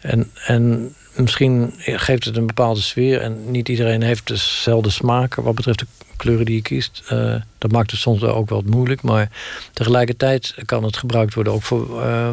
[0.00, 3.20] En, en misschien geeft het een bepaalde sfeer.
[3.20, 7.02] En niet iedereen heeft dezelfde smaak wat betreft de kleuren die je kiest.
[7.12, 9.02] Uh, dat maakt het soms ook wel moeilijk.
[9.02, 9.30] Maar
[9.72, 12.30] tegelijkertijd kan het gebruikt worden ook voor, uh,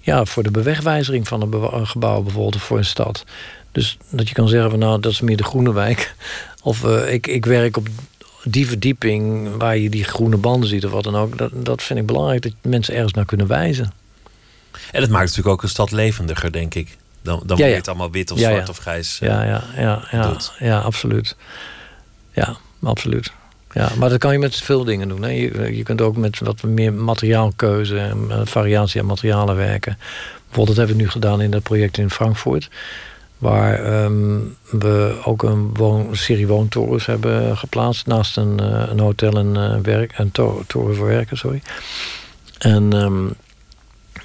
[0.00, 3.24] ja, voor de bewegwijzering van een gebouw, bijvoorbeeld voor een stad.
[3.72, 6.14] Dus dat je kan zeggen van nou, dat is meer de groene wijk.
[6.62, 7.88] Of ik, ik werk op
[8.44, 11.38] die verdieping waar je die groene banden ziet of wat dan ook.
[11.38, 13.92] Dat, dat vind ik belangrijk, dat mensen ergens naar kunnen wijzen.
[14.92, 16.96] En het maakt natuurlijk ook een stad levendiger, denk ik.
[17.22, 17.74] Dan, dan ja, ja.
[17.74, 19.18] het allemaal wit of zwart of grijs.
[19.18, 21.36] Ja, ja, ja, ja, ja, absoluut.
[22.32, 23.32] Ja, absoluut.
[23.72, 25.22] Ja, maar dat kan je met veel dingen doen.
[25.22, 25.30] Hè.
[25.30, 29.98] Je, je kunt ook met wat meer materiaalkeuze en uh, variatie aan materialen werken.
[30.46, 32.68] Bijvoorbeeld, dat hebben we nu gedaan in dat project in Frankfurt.
[33.38, 38.06] Waar um, we ook een, woon, serie woontorens hebben geplaatst.
[38.06, 41.62] Naast een, uh, een hotel en uh, werk, een to toren voor werken, sorry.
[42.58, 43.34] En um,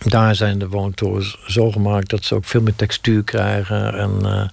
[0.03, 4.43] daar zijn de woontorens zo gemaakt dat ze ook veel meer textuur krijgen en uh,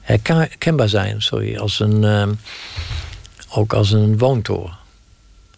[0.00, 2.28] herkenbaar zijn, sorry, als een, uh,
[3.54, 4.78] ook als een woontoren.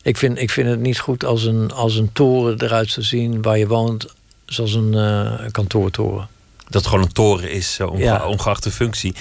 [0.02, 3.42] Ik vind, ik vind het niet goed als een, als een toren eruit zou zien
[3.42, 6.28] waar je woont, zoals een kantoortoren.
[6.72, 8.26] Dat het gewoon een toren is, onge ja.
[8.26, 9.14] ongeacht de functie.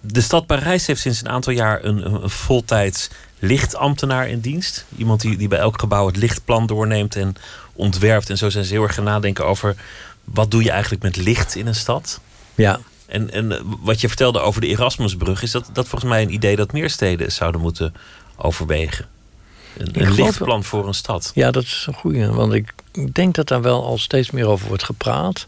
[0.00, 4.84] De stad Parijs heeft sinds een aantal jaar een, een voltijds lichtambtenaar in dienst.
[4.96, 7.36] Iemand die, die bij elk gebouw het lichtplan doorneemt en
[7.72, 8.30] ontwerpt.
[8.30, 9.76] En zo zijn ze heel erg gaan nadenken over
[10.24, 12.20] wat doe je eigenlijk met licht in een stad.
[12.54, 12.80] Ja.
[13.06, 16.32] En, en eh, wat je vertelde over de Erasmusbrug, is dat, dat volgens mij een
[16.32, 17.94] idee dat meer steden zouden moeten
[18.36, 19.06] overwegen.
[19.76, 21.30] Een, een lichtplan voor een stad.
[21.34, 22.32] Ja, dat is een goede.
[22.32, 22.74] Want ik
[23.12, 25.46] denk dat daar wel al steeds meer over wordt gepraat.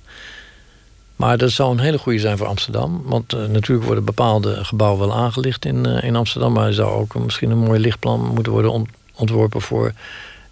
[1.20, 3.02] Maar dat zou een hele goede zijn voor Amsterdam.
[3.04, 6.52] Want uh, natuurlijk worden bepaalde gebouwen wel aangelicht in, uh, in Amsterdam.
[6.52, 9.92] Maar er zou ook misschien een mooi lichtplan moeten worden ontworpen voor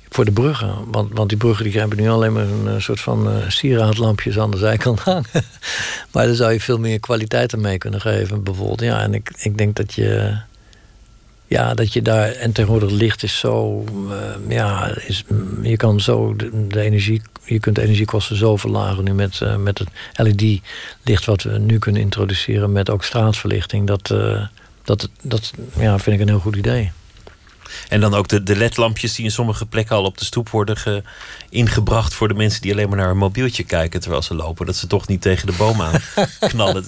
[0.08, 0.74] voor de bruggen.
[0.90, 4.50] Want, want die bruggen die hebben nu alleen maar een uh, soort van sieraadlampjes aan
[4.50, 5.24] de zijkant hangen.
[6.12, 8.80] maar daar zou je veel meer kwaliteit aan mee kunnen geven, bijvoorbeeld.
[8.80, 10.36] Ja, en ik, ik denk dat je.
[11.46, 12.30] Ja, dat je daar.
[12.30, 13.84] En tegenwoordig licht is zo.
[14.48, 15.24] Ja, is,
[15.62, 17.22] je kan zo de, de, energie.
[17.48, 22.02] Je kunt de energiekosten zo verlagen nu met, met het LED-licht wat we nu kunnen
[22.02, 22.72] introduceren.
[22.72, 23.86] Met ook straatverlichting.
[23.86, 24.14] Dat,
[24.82, 26.92] dat, dat ja, vind ik een heel goed idee.
[27.88, 30.76] En dan ook de, de ledlampjes die in sommige plekken al op de stoep worden
[30.76, 31.02] ge,
[31.50, 34.66] ingebracht voor de mensen die alleen maar naar een mobieltje kijken terwijl ze lopen.
[34.66, 36.00] Dat ze toch niet tegen de boom aan
[36.50, 36.84] knallen.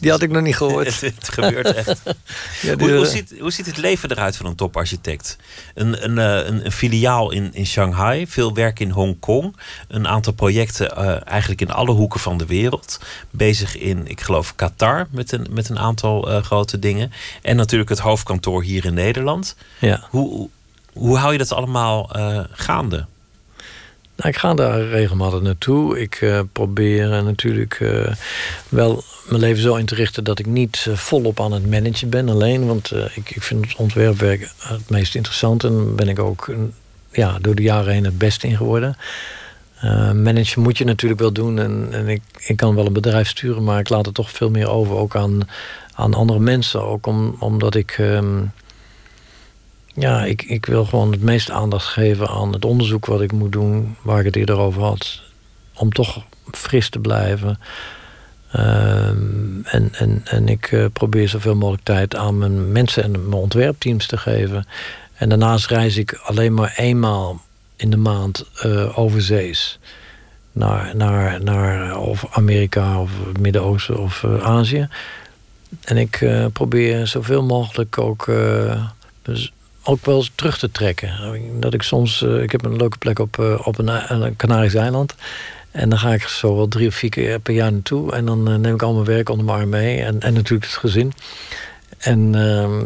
[0.00, 1.00] die had ik nog niet gehoord.
[1.00, 2.02] het, gebeurt echt.
[2.62, 5.36] Ja, hoe, hoe, ziet, hoe ziet het leven eruit van een toparchitect?
[5.74, 9.56] Een, een, eh, een, een, filiaal in, in Shanghai, veel werk in Hongkong,
[9.88, 13.00] een aantal projecten uh, eigenlijk in alle hoeken van de wereld.
[13.30, 17.12] Bezig in, ik geloof, Qatar met een, met een aantal uh, grote dingen.
[17.42, 19.56] En natuurlijk het hoofdkantoor hier in Nederland.
[19.78, 20.06] Ja.
[20.10, 20.23] Hoe,
[20.92, 22.10] hoe hou je dat allemaal
[22.50, 23.06] gaande?
[24.16, 26.00] Nou, ik ga daar regelmatig naartoe.
[26.00, 28.12] Ik uh, probeer natuurlijk uh,
[28.68, 32.28] wel mijn leven zo in te richten dat ik niet volop aan het managen ben
[32.28, 32.66] alleen.
[32.66, 36.54] Want ik, ik vind het ontwerpwerk het meest interessant en ben ik ook
[37.12, 38.96] ja, door de jaren heen het beste in geworden.
[40.14, 43.64] managen moet je natuurlijk wel doen en, en ik, ik kan wel een bedrijf sturen,
[43.64, 45.40] maar ik laat het toch veel meer over ook aan,
[45.94, 46.82] aan andere mensen.
[46.86, 47.98] Ook om, omdat ik.
[47.98, 48.52] Um,
[49.94, 53.52] ja, ik, ik wil gewoon het meeste aandacht geven aan het onderzoek wat ik moet
[53.52, 55.20] doen, waar ik het eerder over had.
[55.74, 56.22] Om toch
[56.52, 57.58] fris te blijven.
[58.56, 63.42] Um, en, en, en ik uh, probeer zoveel mogelijk tijd aan mijn mensen en mijn
[63.42, 64.66] ontwerpteams te geven.
[65.14, 67.40] En daarnaast reis ik alleen maar eenmaal
[67.76, 69.78] in de maand uh, overzees.
[70.52, 74.88] Naar, naar, naar of Amerika of Midden-Oosten of Azië.
[75.84, 78.26] En ik probeer zoveel mogelijk ook
[79.84, 81.12] ook wel terug te trekken.
[81.60, 84.74] Dat ik soms, uh, ik heb een leuke plek op, uh, op een, een Canarisch
[84.74, 85.14] eiland.
[85.70, 88.12] En dan ga ik zo wel drie of vier keer per jaar naartoe.
[88.12, 90.02] En dan uh, neem ik al mijn werk onder mijn arm mee.
[90.02, 91.12] En, en natuurlijk het gezin.
[91.98, 92.84] En ehm,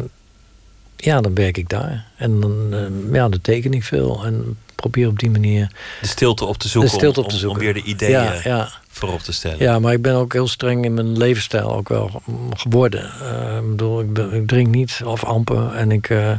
[0.97, 2.07] ja, dan werk ik daar.
[2.17, 2.75] En dan,
[3.13, 4.25] ja, dan teken ik veel.
[4.25, 5.71] En probeer op die manier...
[6.01, 7.59] De stilte op te zoeken, de stilte om, op te zoeken.
[7.59, 8.69] om weer de ideeën ja, ja.
[8.89, 9.59] voorop te stellen.
[9.59, 13.11] Ja, maar ik ben ook heel streng in mijn levensstijl ook wel geworden.
[13.23, 16.31] Uh, ik, bedoel, ik, ik, drink niet of amper en ik, uh,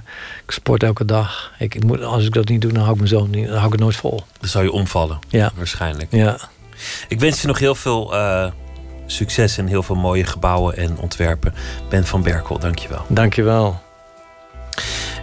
[0.45, 1.51] ik sport elke dag.
[1.59, 3.65] Ik, ik, moet, als ik dat niet doe, dan hou ik mezelf niet, dan hou
[3.65, 4.23] ik het nooit vol.
[4.39, 5.51] Dan zou je omvallen, ja.
[5.55, 6.07] waarschijnlijk.
[6.11, 6.37] Ja.
[7.07, 8.51] Ik wens je nog heel veel uh,
[9.05, 11.53] succes en heel veel mooie gebouwen en ontwerpen.
[11.89, 13.05] Ben van Berkel, dankjewel.
[13.07, 13.87] Dankjewel.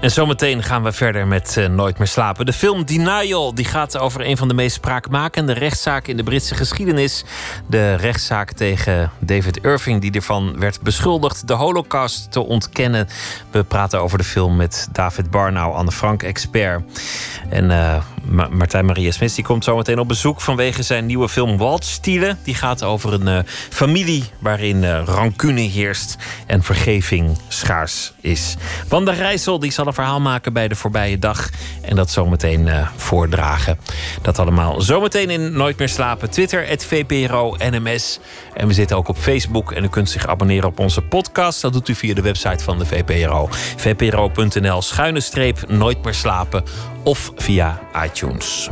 [0.01, 2.47] En zometeen gaan we verder met uh, Nooit meer slapen.
[2.47, 6.55] De film Denial die gaat over een van de meest spraakmakende rechtszaken in de Britse
[6.55, 7.25] geschiedenis.
[7.67, 13.09] De rechtszaak tegen David Irving, die ervan werd beschuldigd de Holocaust te ontkennen.
[13.51, 16.83] We praten over de film met David Barnau, Anne Frank-expert.
[17.49, 17.97] En uh,
[18.29, 22.39] Martijn Maria Smits die komt zometeen op bezoek vanwege zijn nieuwe film Waldstielen.
[22.43, 23.39] Die gaat over een uh,
[23.71, 26.17] familie waarin uh, rancune heerst
[26.47, 28.57] en vergeving schaars is.
[28.89, 31.51] Wanda Rijssel die zal een verhaal maken bij de voorbije dag
[31.83, 33.79] en dat zometeen uh, voordragen.
[34.23, 36.31] Dat allemaal zometeen in Nooit meer slapen.
[36.31, 38.19] Twitter, het VPRO NMS.
[38.55, 41.61] En we zitten ook op Facebook en u kunt zich abonneren op onze podcast.
[41.61, 43.49] Dat doet u via de website van de VPRO.
[43.77, 46.65] vpro.nl schuine streep Nooit meer slapen
[47.07, 48.69] of via iTunes.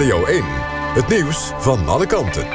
[0.00, 0.44] Radio 1.
[0.94, 2.46] Het nieuws van alle kanten.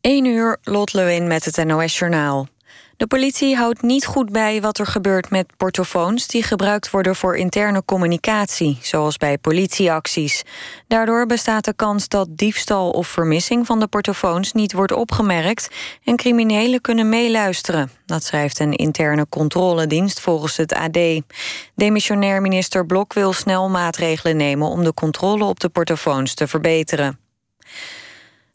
[0.00, 2.48] 1 uur, Lot Lewin met het NOS-journaal.
[2.98, 6.26] De politie houdt niet goed bij wat er gebeurt met portofoons...
[6.26, 10.42] die gebruikt worden voor interne communicatie, zoals bij politieacties.
[10.86, 14.52] Daardoor bestaat de kans dat diefstal of vermissing van de portofoons...
[14.52, 15.68] niet wordt opgemerkt
[16.04, 17.90] en criminelen kunnen meeluisteren.
[18.06, 20.98] Dat schrijft een interne controledienst volgens het AD.
[21.74, 24.68] Demissionair minister Blok wil snel maatregelen nemen...
[24.68, 27.18] om de controle op de portofoons te verbeteren.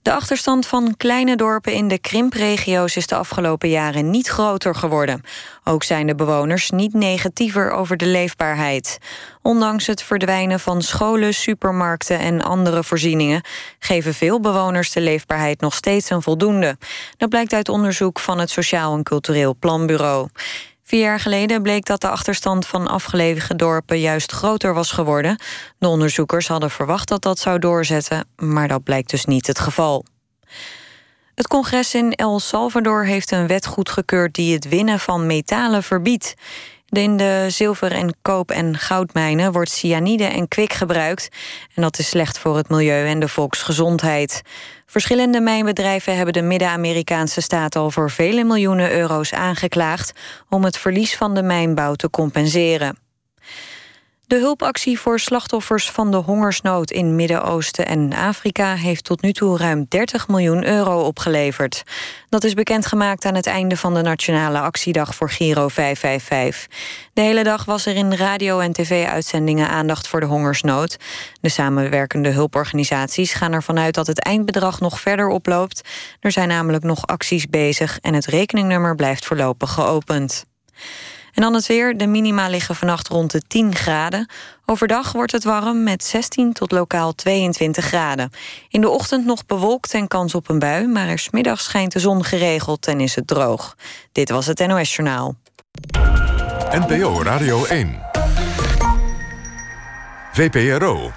[0.04, 5.22] De achterstand van kleine dorpen in de krimpregio's is de afgelopen jaren niet groter geworden.
[5.64, 8.98] Ook zijn de bewoners niet negatiever over de leefbaarheid.
[9.42, 13.42] Ondanks het verdwijnen van scholen, supermarkten en andere voorzieningen
[13.80, 16.78] geven veel bewoners de leefbaarheid nog steeds een voldoende.
[17.18, 20.28] Dat blijkt uit onderzoek van het Sociaal en Cultureel Planbureau.
[20.86, 25.42] Vier jaar geleden bleek dat de achterstand van afgelegen dorpen juist groter was geworden.
[25.78, 30.06] De onderzoekers hadden verwacht dat dat zou doorzetten, maar dat blijkt dus niet het geval.
[31.36, 36.34] Het congres in El Salvador heeft een wet goedgekeurd die het winnen van metalen verbiedt.
[36.94, 41.30] In de zilver- en koop- en goudmijnen wordt cyanide en kwik gebruikt.
[41.76, 44.42] En dat is slecht voor het milieu en de volksgezondheid.
[44.86, 50.20] Verschillende mijnbedrijven hebben de Midden-Amerikaanse staat al voor vele miljoenen euro's aangeklaagd
[50.50, 52.98] om het verlies van de mijnbouw te compenseren.
[54.28, 59.58] De hulpactie voor slachtoffers van de hongersnood in Midden-Oosten en Afrika heeft tot nu toe
[59.58, 61.84] ruim 30 miljoen euro opgeleverd.
[62.30, 66.68] Dat is bekendgemaakt aan het einde van de Nationale Actiedag voor Giro 555.
[67.14, 70.98] De hele dag was er in radio- en tv-uitzendingen aandacht voor de hongersnood.
[71.42, 75.82] De samenwerkende hulporganisaties gaan ervan uit dat het eindbedrag nog verder oploopt.
[76.20, 80.46] Er zijn namelijk nog acties bezig en het rekeningnummer blijft voorlopig geopend.
[81.34, 81.98] En dan het weer.
[81.98, 84.30] De minima liggen vannacht rond de 10 graden.
[84.66, 88.30] Overdag wordt het warm met 16 tot lokaal 22 graden.
[88.70, 90.88] In de ochtend nog bewolkt en kans op een bui...
[90.88, 93.76] maar er smiddags schijnt de zon geregeld en is het droog.
[94.12, 95.36] Dit was het NOS Journaal.
[96.72, 98.02] NPO Radio 1.
[100.34, 101.12] VPRO.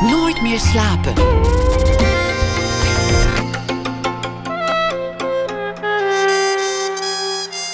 [0.00, 1.63] Nooit meer slapen.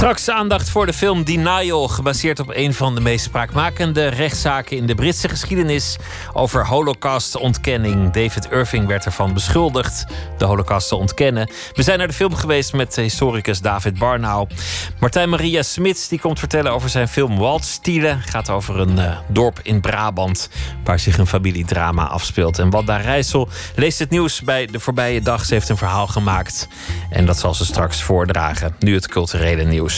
[0.00, 4.86] Straks aandacht voor de film Denial, gebaseerd op een van de meest spraakmakende rechtszaken in
[4.86, 5.96] de Britse geschiedenis
[6.32, 8.12] over holocaustontkenning.
[8.12, 10.04] David Irving werd ervan beschuldigd
[10.38, 11.50] de holocaust te ontkennen.
[11.72, 14.48] We zijn naar de film geweest met historicus David Barnau.
[15.00, 18.22] Martijn Maria Smits die komt vertellen over zijn film Waldstielen.
[18.22, 20.50] Gaat over een uh, dorp in Brabant
[20.84, 22.58] waar zich een familiedrama afspeelt.
[22.58, 25.44] En Wanda Rijssel leest het nieuws bij de voorbije dag.
[25.44, 26.68] Ze heeft een verhaal gemaakt
[27.10, 28.74] en dat zal ze straks voordragen.
[28.78, 29.89] Nu het culturele nieuws.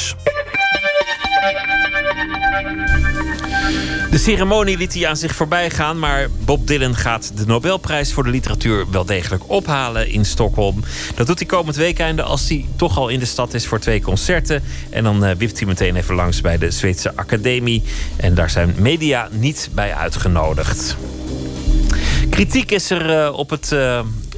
[4.12, 8.24] De ceremonie liet hij aan zich voorbij gaan, maar Bob Dylan gaat de Nobelprijs voor
[8.24, 10.84] de literatuur wel degelijk ophalen in Stockholm.
[11.14, 14.00] Dat doet hij komend weekende als hij toch al in de stad is voor twee
[14.00, 14.62] concerten.
[14.90, 17.82] En dan uh, wipt hij meteen even langs bij de Zweedse Academie.
[18.16, 20.96] En daar zijn media niet bij uitgenodigd.
[22.30, 23.76] Kritiek is er uh, op het.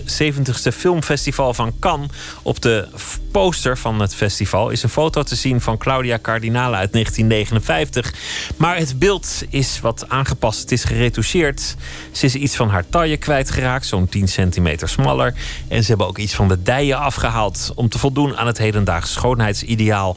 [0.05, 2.11] Uh, 70ste filmfestival van Cannes.
[2.43, 2.89] Op de
[3.31, 8.15] poster van het festival is een foto te zien van Claudia Cardinale uit 1959.
[8.57, 10.61] Maar het beeld is wat aangepast.
[10.61, 11.77] Het is geretoucheerd.
[12.13, 15.35] Ze is iets van haar taille kwijtgeraakt, zo'n 10 centimeter smaller.
[15.69, 19.13] En ze hebben ook iets van de dijen afgehaald om te voldoen aan het hedendaags
[19.13, 20.17] schoonheidsideaal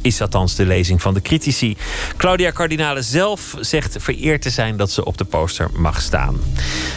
[0.00, 1.76] is althans de lezing van de critici.
[2.16, 6.40] Claudia Cardinale zelf zegt vereerd te zijn dat ze op de poster mag staan.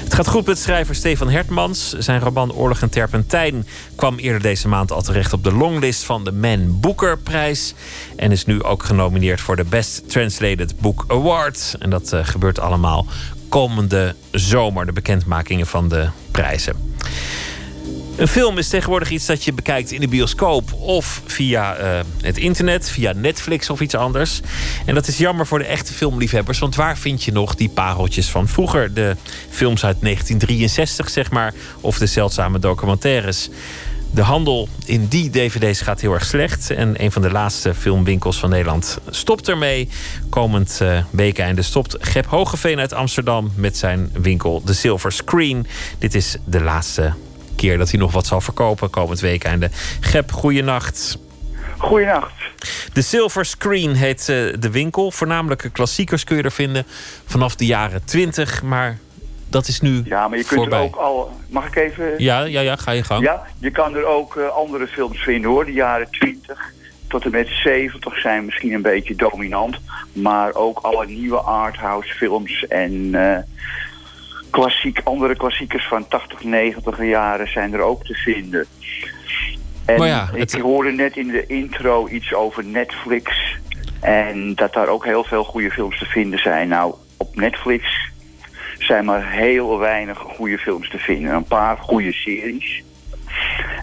[0.03, 1.93] Het gaat goed met schrijver Stefan Hertmans.
[1.97, 6.23] Zijn roman Oorlog en Terpentijn kwam eerder deze maand al terecht op de longlist van
[6.23, 7.73] de Man Booker prijs.
[8.15, 11.75] En is nu ook genomineerd voor de Best Translated Book Award.
[11.79, 13.07] En dat uh, gebeurt allemaal
[13.49, 16.75] komende zomer, de bekendmakingen van de prijzen.
[18.15, 22.37] Een film is tegenwoordig iets dat je bekijkt in de bioscoop of via uh, het
[22.37, 24.41] internet, via Netflix of iets anders.
[24.85, 28.29] En dat is jammer voor de echte filmliefhebbers, want waar vind je nog die pareltjes
[28.29, 28.93] van vroeger?
[28.93, 29.15] De
[29.49, 33.49] films uit 1963, zeg maar, of de zeldzame documentaires.
[34.13, 36.69] De handel in die dvd's gaat heel erg slecht.
[36.69, 39.89] En een van de laatste filmwinkels van Nederland stopt ermee.
[40.29, 45.67] Komend uh, weekende stopt Gep Hogeveen uit Amsterdam met zijn winkel The Silver Screen.
[45.99, 47.13] Dit is de laatste
[47.55, 49.69] keer dat hij nog wat zal verkopen komend weekende.
[49.99, 51.17] Gep, goeienacht.
[51.77, 52.33] Goeienacht.
[52.93, 55.11] De Silver Screen heet uh, de winkel.
[55.11, 56.85] Voornamelijke klassiekers kun je er vinden
[57.25, 58.97] vanaf de jaren 20, maar
[59.49, 60.79] dat is nu Ja, maar je kunt voorbij.
[60.79, 61.31] er ook al...
[61.49, 62.13] Mag ik even...
[62.17, 63.23] Ja, ja, ja, ga je gang.
[63.23, 65.65] Ja, je kan er ook uh, andere films vinden hoor.
[65.65, 66.73] De jaren 20
[67.07, 69.77] tot en met 70 zijn misschien een beetje dominant.
[70.13, 72.91] Maar ook alle nieuwe arthouse films en...
[72.91, 73.37] Uh,
[74.51, 78.65] klassiek, andere klassiekers van 80, 90 jaren zijn er ook te vinden.
[79.85, 80.53] En maar ja, het...
[80.53, 83.57] ik hoorde net in de intro iets over Netflix.
[83.99, 86.67] En dat daar ook heel veel goede films te vinden zijn.
[86.67, 88.11] Nou, op Netflix
[88.79, 91.33] zijn maar heel weinig goede films te vinden.
[91.33, 92.83] Een paar goede series.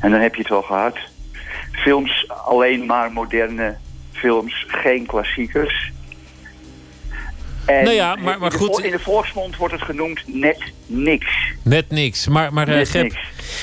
[0.00, 0.98] En dan heb je het wel gehad.
[1.72, 3.76] Films, alleen maar moderne
[4.12, 5.92] films, geen klassiekers.
[7.68, 8.76] En nou ja, maar, maar goed.
[8.76, 11.26] In de, in de volksmond wordt het genoemd net niks.
[11.62, 12.28] Net niks.
[12.28, 13.16] Maar, maar net Gep, niks.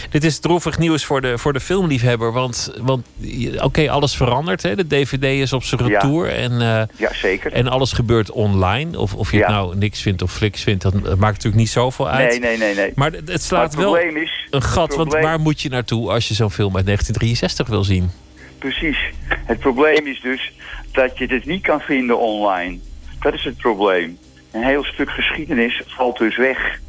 [0.10, 2.32] dit is droevig nieuws voor de, voor de filmliefhebber.
[2.32, 3.06] Want, want
[3.54, 4.64] oké, okay, alles verandert.
[4.64, 4.76] Hè?
[4.76, 6.28] De DVD is op zijn retour.
[6.28, 6.34] Ja.
[6.34, 7.54] En, uh, ja, zeker.
[7.54, 9.00] En alles gebeurt online.
[9.00, 9.46] Of, of je ja.
[9.46, 12.30] het nou niks vindt of fliks vindt, dat, maakt natuurlijk niet zoveel uit.
[12.30, 12.76] Nee, nee, nee.
[12.76, 12.92] nee.
[12.96, 14.88] Maar het slaat maar het wel is, een gat.
[14.88, 15.10] probleem...
[15.10, 18.12] Want waar moet je naartoe als je zo'n film uit 1963 wil zien?
[18.58, 18.98] Precies.
[19.46, 20.54] Het probleem is dus
[20.92, 22.80] dat je het niet kan vinden online.
[23.26, 24.18] Dat is het probleem.
[24.52, 26.80] Een heel stuk geschiedenis valt dus weg.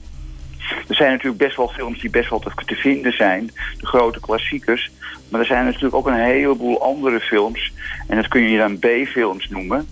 [0.88, 3.50] Er zijn natuurlijk best wel films die best wel te, vinden zijn.
[3.78, 4.90] De grote klassiekers.
[5.28, 7.72] Maar er zijn natuurlijk ook een heleboel andere films.
[8.08, 9.88] En dat kun je dan B-films noemen.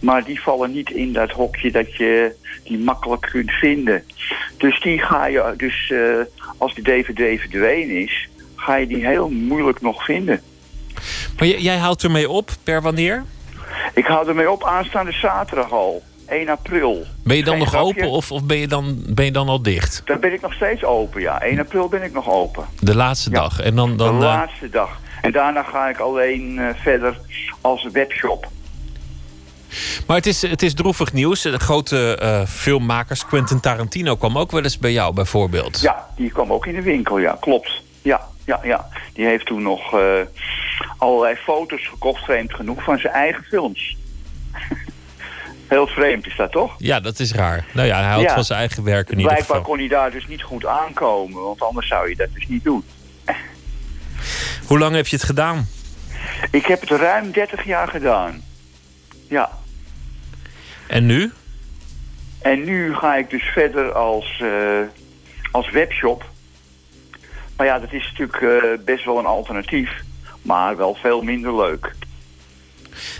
[0.00, 2.34] Maar die vallen niet in dat hokje dat je
[2.64, 4.04] die makkelijk kunt vinden.
[4.58, 6.20] Dus die ga je, dus uh,
[6.58, 10.40] als die DVD verdwenen is, ga je die heel moeilijk nog vinden.
[11.38, 13.24] Maar jij houdt ermee op, per wanneer?
[13.94, 16.02] Ik hou ermee op aanstaande zaterdag al.
[16.26, 17.06] 1 april.
[17.24, 20.02] Ben je dan nog open of, of ben, je dan, ben je dan al dicht?
[20.04, 21.40] Dan ben ik nog steeds open, ja.
[21.40, 22.64] 1 april ben ik nog open.
[22.80, 23.60] De laatste dag.
[23.60, 25.00] En dan, dan, de laatste dag.
[25.22, 27.18] En daarna ga ik alleen uh, verder
[27.60, 28.48] als webshop.
[30.06, 31.42] Maar het is, het is droevig nieuws.
[31.42, 35.80] De grote uh, filmmakers, Quentin Tarantino, kwam ook wel eens bij jou bijvoorbeeld.
[35.80, 37.82] Ja, die kwam ook in de winkel, ja, klopt.
[38.02, 38.88] Ja, ja, ja.
[39.12, 40.20] Die heeft toen nog uh,
[40.98, 43.96] allerlei foto's gekocht, vreemd genoeg, van zijn eigen films.
[45.68, 46.74] Heel vreemd is dat toch?
[46.78, 47.64] Ja, dat is raar.
[47.72, 49.62] Nou ja, hij houdt van zijn eigen werk in Blijkbaar ieder geval.
[49.62, 52.84] kon hij daar dus niet goed aankomen, want anders zou je dat dus niet doen.
[54.68, 55.68] Hoe lang heb je het gedaan?
[56.50, 58.42] Ik heb het ruim 30 jaar gedaan.
[59.28, 59.50] Ja.
[60.86, 61.32] En nu?
[62.42, 64.80] En nu ga ik dus verder als, uh,
[65.50, 66.32] als webshop.
[67.56, 69.90] Maar ja, dat is natuurlijk uh, best wel een alternatief.
[70.42, 71.94] Maar wel veel minder leuk.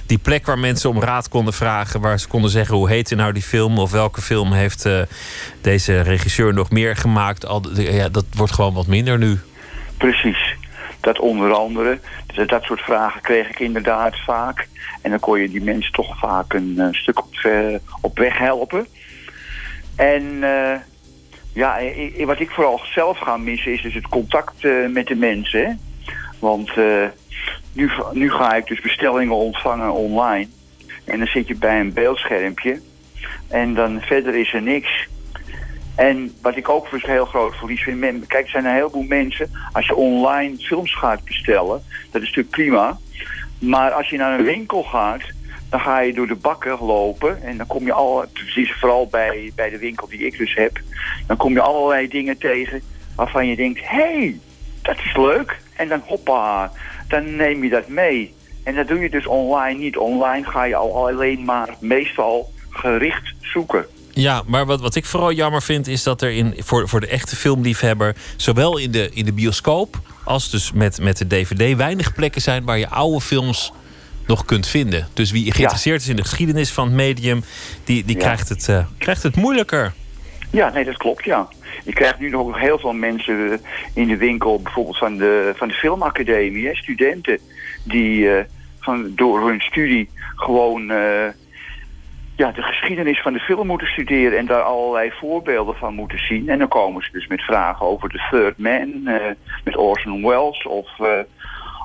[0.06, 3.32] Die plek waar mensen om raad konden vragen, waar ze konden zeggen hoe heette nou
[3.32, 5.02] die film of welke film heeft uh,
[5.60, 9.38] deze regisseur nog meer gemaakt, al, ja, dat wordt gewoon wat minder nu.
[9.96, 10.56] Precies.
[11.00, 11.98] Dat onder andere,
[12.34, 14.68] dat, dat soort vragen kreeg ik inderdaad vaak.
[15.02, 18.38] En dan kon je die mensen toch vaak een uh, stuk op, uh, op weg
[18.38, 18.86] helpen.
[19.96, 20.42] En
[21.54, 21.78] ja,
[22.24, 25.80] wat ik vooral zelf ga missen is dus het contact met de mensen.
[26.38, 26.70] Want
[27.72, 30.48] nu, nu ga ik dus bestellingen ontvangen online.
[31.04, 32.80] En dan zit je bij een beeldschermpje.
[33.48, 35.08] En dan verder is er niks.
[35.94, 38.26] En wat ik ook een heel groot verlies vind...
[38.26, 39.50] Kijk, er zijn een heleboel mensen...
[39.72, 41.82] Als je online films gaat bestellen...
[42.10, 42.98] Dat is natuurlijk prima.
[43.58, 45.22] Maar als je naar een winkel gaat...
[45.74, 47.42] Dan ga je door de bakken lopen.
[47.42, 48.24] En dan kom je al...
[48.32, 50.80] Precies vooral bij, bij de winkel die ik dus heb.
[51.26, 52.82] Dan kom je allerlei dingen tegen...
[53.16, 53.80] Waarvan je denkt...
[53.80, 54.38] Hé, hey,
[54.82, 55.60] dat is leuk.
[55.76, 56.72] En dan hoppa...
[57.08, 58.34] Dan neem je dat mee.
[58.64, 59.96] En dat doe je dus online niet.
[59.96, 63.86] Online ga je al alleen maar meestal gericht zoeken.
[64.10, 67.08] Ja, maar wat, wat ik vooral jammer vind is dat er in, voor, voor de
[67.08, 72.14] echte filmliefhebber, zowel in de, in de bioscoop als dus met, met de DVD, weinig
[72.14, 73.72] plekken zijn waar je oude films
[74.26, 75.06] nog kunt vinden.
[75.12, 76.02] Dus wie geïnteresseerd ja.
[76.02, 77.42] is in de geschiedenis van het medium,
[77.84, 78.22] die, die ja.
[78.22, 79.92] krijgt, het, uh, krijgt het moeilijker.
[80.50, 81.48] Ja, nee, dat klopt, ja.
[81.84, 83.60] Je krijgt nu nog heel veel mensen
[83.94, 87.38] in de winkel, bijvoorbeeld van de, van de filmacademie, hè, studenten,
[87.82, 88.40] die uh,
[88.80, 91.26] van, door hun studie gewoon uh,
[92.36, 96.48] ja, de geschiedenis van de film moeten studeren en daar allerlei voorbeelden van moeten zien.
[96.48, 99.14] En dan komen ze dus met vragen over The Third Man, uh,
[99.64, 100.88] met Orson Welles of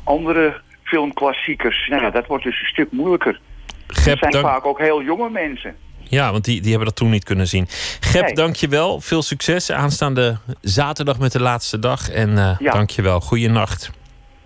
[0.04, 1.88] andere filmklassiekers.
[1.88, 3.40] Nou, dat wordt dus een stuk moeilijker.
[3.88, 4.46] Gep, dat zijn dank...
[4.46, 5.76] vaak ook heel jonge mensen.
[6.10, 7.66] Ja, want die, die hebben dat toen niet kunnen zien.
[8.00, 8.34] Gep, nee.
[8.34, 9.02] dank je wel.
[9.02, 12.10] Veel succes aanstaande zaterdag met de laatste dag.
[12.10, 12.72] En uh, ja.
[12.72, 13.20] dank je wel.
[13.20, 13.92] Goeienacht.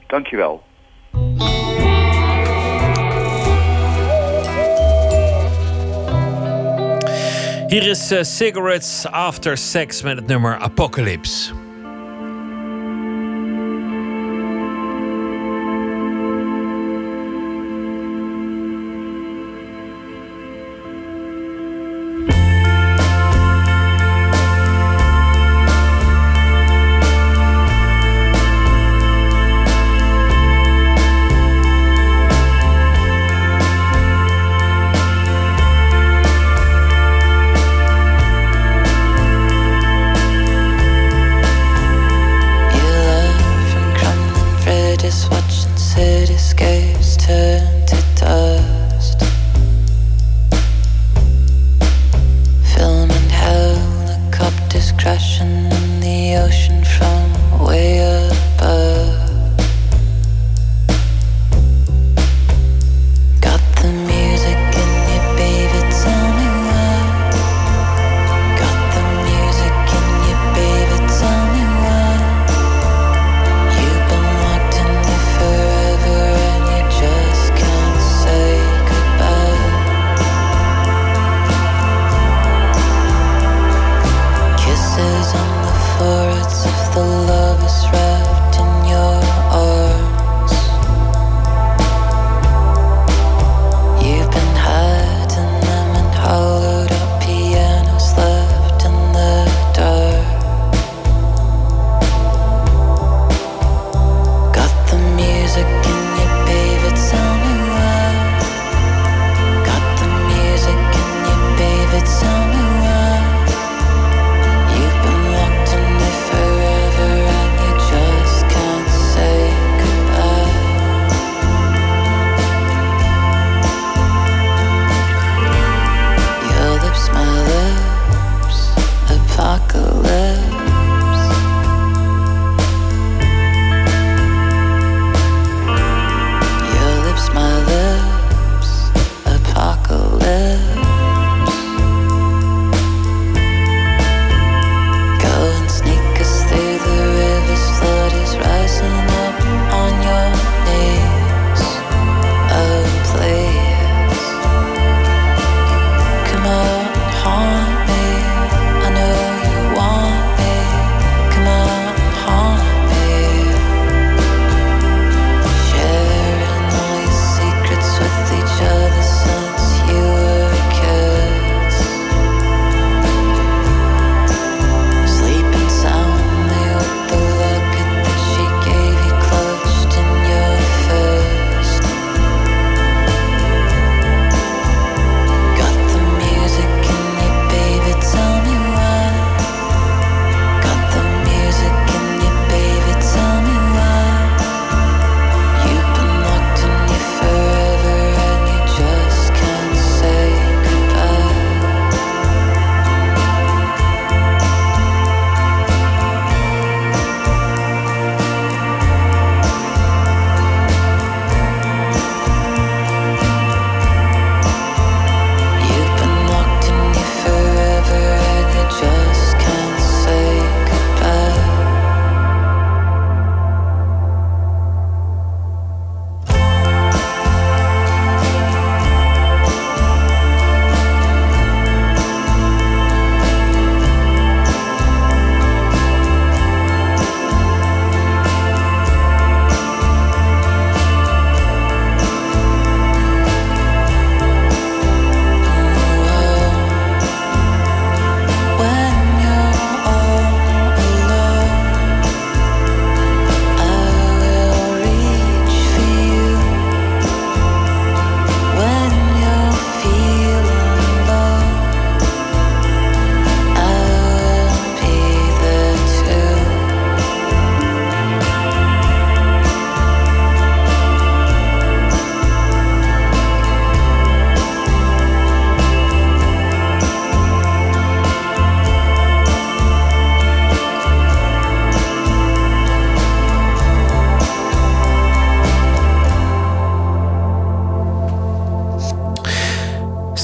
[0.08, 0.64] Dank je wel.
[7.68, 11.62] Hier is uh, Cigarettes After Sex met het nummer Apocalypse.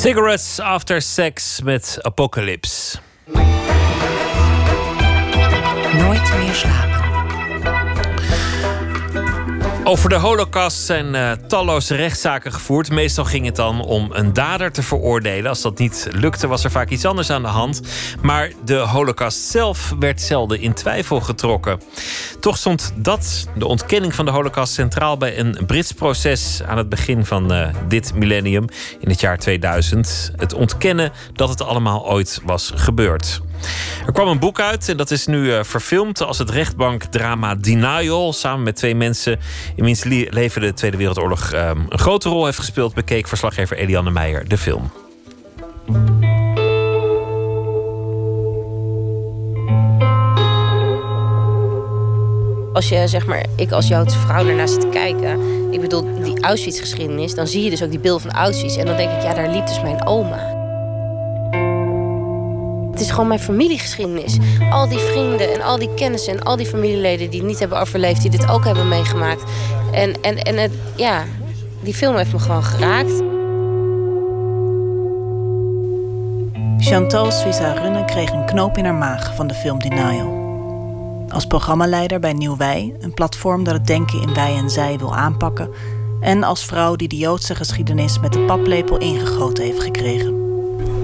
[0.09, 2.97] Cigarettes After Sex met Apocalypse.
[5.93, 6.99] Nooit meer slapen.
[9.83, 12.89] Over de Holocaust zijn uh, talloze rechtszaken gevoerd.
[12.91, 15.49] Meestal ging het dan om een dader te veroordelen.
[15.49, 17.81] Als dat niet lukte, was er vaak iets anders aan de hand.
[18.21, 21.81] Maar de Holocaust zelf werd zelden in twijfel getrokken.
[22.39, 26.89] Toch stond dat, de ontkenning van de Holocaust, centraal bij een Brits proces aan het
[26.89, 28.65] begin van uh, dit millennium,
[28.99, 30.31] in het jaar 2000.
[30.35, 33.41] Het ontkennen dat het allemaal ooit was gebeurd.
[34.05, 38.33] Er kwam een boek uit en dat is nu uh, verfilmd als het rechtbankdrama Denial.
[38.33, 39.39] Samen met twee mensen
[39.75, 44.11] in wiens leven de Tweede Wereldoorlog uh, een grote rol heeft gespeeld, bekeek verslaggever Eliane
[44.11, 44.91] Meijer de film.
[52.79, 55.39] Als je, zeg maar, ik als Joodse vrouw ernaar zit te kijken,
[55.71, 58.77] ik bedoel, die Auschwitz-geschiedenis, dan zie je dus ook die beelden van Auschwitz.
[58.77, 60.37] En dan denk ik, ja, daar liep dus mijn oma.
[62.91, 64.37] Het is gewoon mijn familiegeschiedenis.
[64.71, 68.21] Al die vrienden en al die kennissen en al die familieleden die niet hebben overleefd,
[68.21, 69.43] die dit ook hebben meegemaakt.
[69.91, 71.23] En, en, en het, ja,
[71.81, 73.13] die film heeft me gewoon geraakt.
[76.77, 80.38] Chantal Suisse Runne kreeg een knoop in haar maag van de film Denial.
[81.29, 85.15] Als programmaleider bij Nieuw Wij, een platform dat het denken in wij en zij wil
[85.15, 85.69] aanpakken.
[86.21, 90.33] En als vrouw die de Joodse geschiedenis met de paplepel ingegoten heeft gekregen.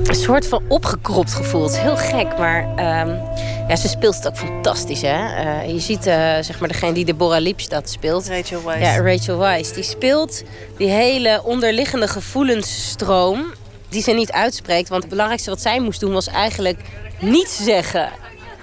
[0.03, 1.64] Een soort van opgekropt gevoel.
[1.64, 3.22] Het is heel gek, maar um,
[3.68, 5.02] ja, ze speelt het ook fantastisch.
[5.02, 5.43] Hè?
[5.64, 8.27] Uh, je ziet uh, zeg maar degene die Deborah Liebstad speelt.
[8.27, 8.95] Rachel Weisz.
[8.95, 9.73] Ja, Rachel Weisz.
[9.73, 10.43] Die speelt
[10.77, 13.45] die hele onderliggende gevoelensstroom
[13.89, 14.89] die ze niet uitspreekt.
[14.89, 16.80] Want het belangrijkste wat zij moest doen was eigenlijk
[17.19, 18.10] niets zeggen.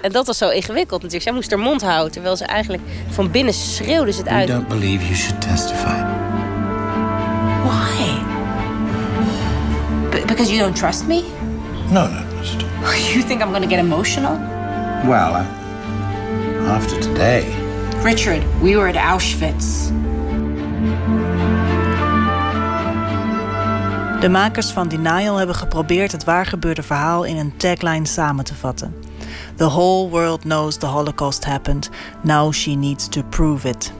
[0.03, 1.23] En dat was zo ingewikkeld natuurlijk.
[1.23, 4.49] Zij moest haar mond houden, terwijl ze eigenlijk van binnen schreeuwde ze het uit.
[4.49, 6.03] I don't believe you should testify.
[7.63, 8.19] Why?
[10.09, 11.23] B because you don't trust me?
[11.89, 12.23] No, no, not
[12.55, 13.13] at all.
[13.13, 14.37] You think I'm going to get emotional?
[15.03, 17.45] Well, uh, after today.
[18.03, 19.87] Richard, we were at Auschwitz.
[24.19, 29.11] De makers van Denial hebben geprobeerd het waargebeurde verhaal in een tagline samen te vatten.
[29.55, 31.89] The whole world knows the Holocaust happened.
[32.21, 33.93] Now she needs to prove it.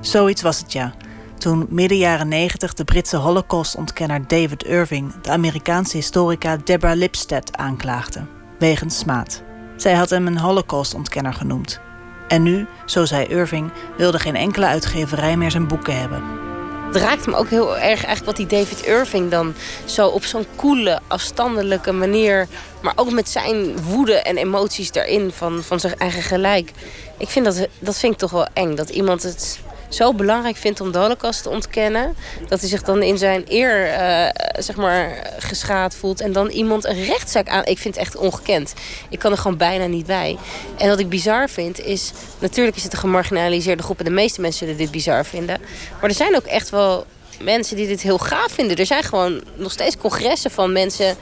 [0.00, 0.94] Zoiets was het ja.
[1.38, 8.26] Toen midden jaren 90 de Britse Holocaust-ontkenner David Irving de Amerikaanse historica Deborah Lipstadt aanklaagde.
[8.58, 9.42] Wegens smaad.
[9.76, 11.80] Zij had hem een Holocaust-ontkenner genoemd.
[12.28, 16.49] En nu, zo zei Irving, wilde geen enkele uitgeverij meer zijn boeken hebben.
[16.92, 19.54] Het raakt me ook heel erg eigenlijk wat die David Irving dan
[19.84, 22.48] zo op zo'n koele, afstandelijke manier...
[22.82, 26.70] maar ook met zijn woede en emoties daarin van, van zijn eigen gelijk.
[27.18, 29.58] Ik vind dat, dat vind ik toch wel eng, dat iemand het
[29.90, 32.16] zo belangrijk vindt om de holocaust te ontkennen...
[32.48, 34.26] dat hij zich dan in zijn eer uh,
[34.58, 36.20] zeg maar, geschaad voelt...
[36.20, 37.64] en dan iemand een rechtszaak aan...
[37.64, 38.74] Ik vind het echt ongekend.
[39.08, 40.36] Ik kan er gewoon bijna niet bij.
[40.78, 42.12] En wat ik bizar vind is...
[42.38, 43.98] natuurlijk is het een gemarginaliseerde groep...
[43.98, 45.60] en de meeste mensen zullen dit bizar vinden.
[46.00, 47.06] Maar er zijn ook echt wel
[47.42, 48.76] mensen die dit heel gaaf vinden.
[48.76, 51.16] Er zijn gewoon nog steeds congressen van mensen...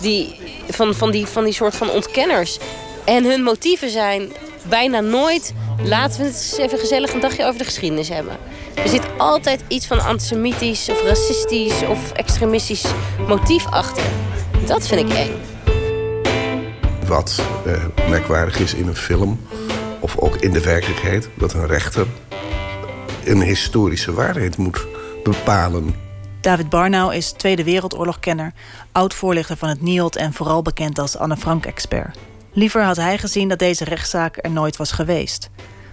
[0.00, 2.58] Die, van, van, die, van die soort van ontkenners.
[3.08, 4.32] En hun motieven zijn
[4.68, 5.54] bijna nooit...
[5.82, 8.36] laten we het eens even gezellig een dagje over de geschiedenis hebben.
[8.74, 12.84] Er zit altijd iets van antisemitisch of racistisch of extremistisch
[13.28, 14.02] motief achter.
[14.66, 15.30] Dat vind ik eng.
[17.06, 19.40] Wat eh, merkwaardig is in een film,
[20.00, 21.28] of ook in de werkelijkheid...
[21.34, 22.06] dat een rechter
[23.24, 24.86] een historische waarheid moet
[25.22, 25.94] bepalen.
[26.40, 28.52] David Barnau is Tweede Wereldoorlogkenner,
[28.92, 32.16] oud-voorlichter van het NIOD en vooral bekend als Anne Frank-expert.
[32.58, 35.50] Liever had hij gezien dat deze rechtszaak er nooit was geweest.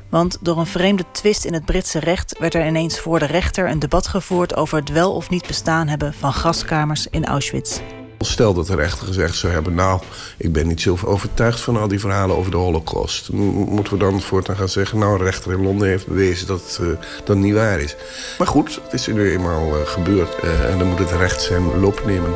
[0.10, 3.70] Want door een vreemde twist in het Britse recht werd er ineens voor de rechter
[3.70, 7.80] een debat gevoerd over het wel of niet bestaan hebben van gaskamers in Auschwitz.
[8.20, 10.02] Stel dat de rechter gezegd zou hebben: Nou,
[10.38, 13.32] ik ben niet zo overtuigd van al die verhalen over de Holocaust.
[13.32, 16.88] Moeten we dan voortaan gaan zeggen: Nou, een rechter in Londen heeft bewezen dat uh,
[17.24, 17.96] dat niet waar is.
[18.38, 21.80] Maar goed, het is nu eenmaal uh, gebeurd uh, en dan moet het recht zijn
[21.80, 22.36] loop nemen.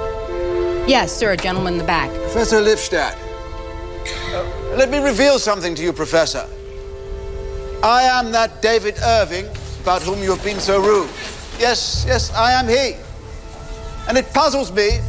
[0.88, 2.10] Yes, sir, gentleman in the back.
[2.32, 3.29] Professor Lipstadt.
[4.76, 6.46] Let me reveal something to you, Professor.
[7.84, 9.46] I am that David Irving
[9.82, 11.10] about whom you have been so rude.
[11.60, 12.96] Yes, yes, I am he.
[14.08, 15.00] And it puzzles me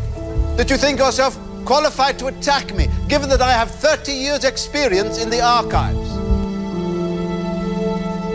[0.57, 5.23] that you think yourself qualified to attack me, given that I have 30 years' experience
[5.23, 6.09] in the archives.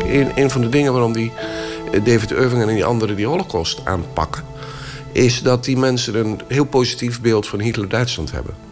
[0.06, 1.32] Een, een van de dingen waarom die
[2.04, 4.44] David Irving en die anderen die Holocaust aanpakken,
[5.12, 8.65] is dat die mensen een heel positief beeld van Hitler-Duitsland hebben.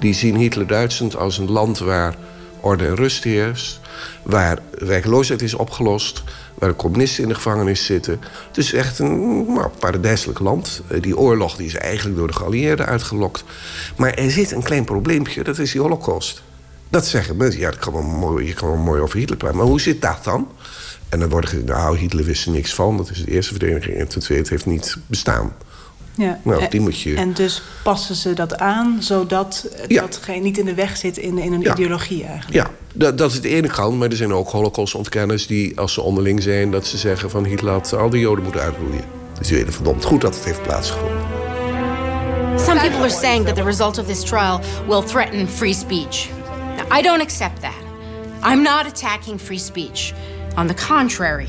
[0.00, 2.14] Die zien Hitler-Duitsland als een land waar
[2.60, 3.80] orde en rust heerst.
[4.22, 6.22] Waar werkloosheid is opgelost.
[6.54, 8.20] Waar de communisten in de gevangenis zitten.
[8.52, 10.82] Dus echt een nou, paradijselijk land.
[10.88, 13.44] Eh, die oorlog die is eigenlijk door de geallieerden uitgelokt.
[13.96, 16.42] Maar er zit een klein probleempje, dat is die holocaust.
[16.88, 19.56] Dat zeggen mensen, ja, kan wel mooi, je kan wel mooi over Hitler praten.
[19.56, 20.48] Maar hoe zit dat dan?
[21.08, 22.96] En dan wordt gezegd, nou, Hitler wist er niks van.
[22.96, 23.96] Dat is de eerste verdediging.
[23.96, 25.52] En ten tweede, het heeft niet bestaan.
[26.18, 26.40] Ja.
[26.44, 27.14] Nou, die moet je...
[27.14, 30.00] En dus passen ze dat aan, zodat Ja.
[30.00, 31.72] dat geen, niet in de weg zit in, in een Ja.
[31.72, 32.54] ideologie eigenlijk.
[32.54, 33.98] Ja, dat, dat is de ene kant.
[33.98, 36.70] Maar er zijn ook holocaustontkenners die, als ze onderling zijn...
[36.70, 39.04] dat ze zeggen van Hitler had al die joden moeten uitroeien.
[39.38, 41.16] Dus die weten verdomd goed dat het heeft plaatsgevonden.
[42.56, 46.28] Some people are saying that the result of this trial will threaten free speech.
[46.76, 48.52] Now, I don't accept that.
[48.52, 50.12] I'm not attacking free speech.
[50.56, 51.48] On the contrary,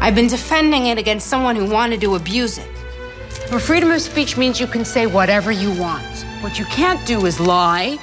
[0.00, 2.66] I've been defending it against someone who wanted to abuse it.
[3.50, 6.24] Well, freedom of speech means you can say whatever you want.
[6.40, 7.98] What you can't do is lie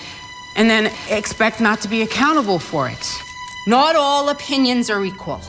[0.56, 3.22] and then expect not to be accountable for it.
[3.66, 5.40] Not all opinions are equal.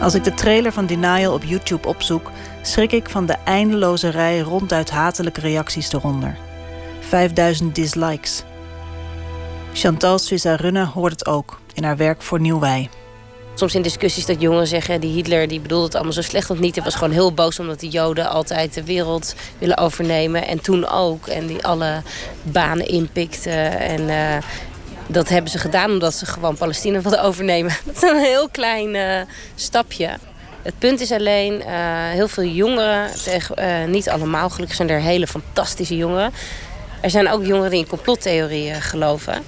[0.00, 2.30] Als ik de trailer van Denial op YouTube opzoek,
[2.62, 6.36] schrik ik van de eindeloze rij ronduit hatelijke reacties eronder.
[7.00, 8.42] 5000 dislikes.
[9.72, 12.90] Chantal Suisse-Runne hoort het ook in haar werk voor Nieuw Wij.
[13.60, 15.00] Soms in discussies dat jongeren zeggen...
[15.00, 16.74] die Hitler die bedoelde het allemaal zo slecht want niet.
[16.74, 20.46] Hij was gewoon heel boos omdat de Joden altijd de wereld willen overnemen.
[20.46, 21.26] En toen ook.
[21.26, 22.02] En die alle
[22.42, 23.78] banen inpikten.
[23.78, 24.36] En eh,
[25.06, 27.72] dat hebben ze gedaan omdat ze gewoon Palestina wilden overnemen.
[27.84, 29.20] Dat is een heel klein eh,
[29.54, 30.08] stapje.
[30.62, 33.10] Het punt is alleen, eh, heel veel jongeren...
[33.24, 36.32] Tegen, niet allemaal, gelukkig zijn er hele fantastische jongeren...
[37.00, 39.42] Er zijn ook jongeren die in complottheorieën geloven.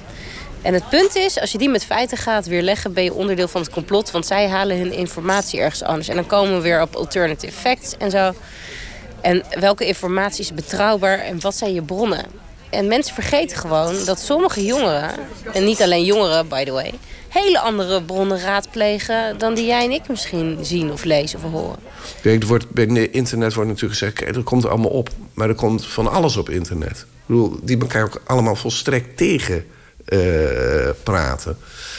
[0.62, 2.92] En het punt is, als je die met feiten gaat weerleggen...
[2.92, 6.08] ben je onderdeel van het complot, want zij halen hun informatie ergens anders.
[6.08, 8.32] En dan komen we weer op alternative facts en zo.
[9.20, 12.24] En welke informatie is betrouwbaar en wat zijn je bronnen?
[12.70, 15.10] En mensen vergeten gewoon dat sommige jongeren...
[15.52, 16.92] en niet alleen jongeren, by the way...
[17.28, 21.78] hele andere bronnen raadplegen dan die jij en ik misschien zien of lezen of horen.
[22.22, 24.36] Kijk, er wordt, bij internet wordt natuurlijk gezegd...
[24.36, 26.98] er komt er allemaal op, maar er komt van alles op internet.
[26.98, 29.66] Ik bedoel, die elkaar ook allemaal volstrekt tegen
[30.04, 31.56] eh, praten.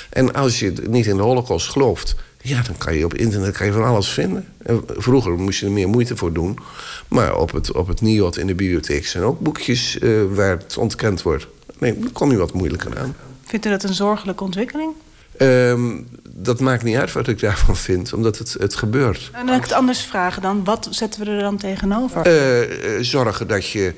[0.09, 2.15] En als je niet in de holocaust gelooft...
[2.41, 4.47] ja, dan kan je op internet kan je van alles vinden.
[4.57, 6.59] En vroeger moest je er meer moeite voor doen.
[7.07, 10.77] Maar op het, op het NIOD in de bibliotheek zijn ook boekjes eh, waar het
[10.77, 11.47] ontkend wordt.
[11.79, 13.15] Nee, dat kon nu wat moeilijker aan.
[13.45, 14.93] Vindt u dat een zorgelijke ontwikkeling?
[15.37, 19.29] Ehm, dat maakt niet uit wat ik daarvan vind, omdat het, het gebeurt.
[19.33, 22.21] En dan ik het anders vragen dan, wat zetten we er dan tegenover?
[22.21, 23.93] Eh, zorgen dat je,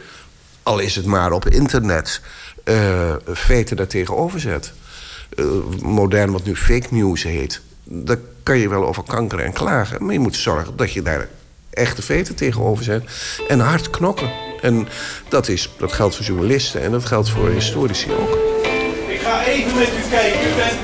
[0.64, 2.22] al is het maar op internet,
[2.66, 3.88] eh, feiten daar
[4.36, 4.74] zet.
[5.36, 5.46] Eh,
[5.82, 7.62] modern wat nu fake news heet.
[7.84, 10.04] Daar kan je wel over kanker en klagen.
[10.06, 11.30] Maar je moet zorgen dat je daar
[11.70, 13.04] echte feiten tegenover zet.
[13.48, 14.32] En hard knokken.
[14.62, 14.88] En
[15.30, 18.38] dat, is, dat geldt voor journalisten en dat geldt voor historici ook.
[19.08, 20.40] Ik ga even met u kijken.
[20.40, 20.80] U bent,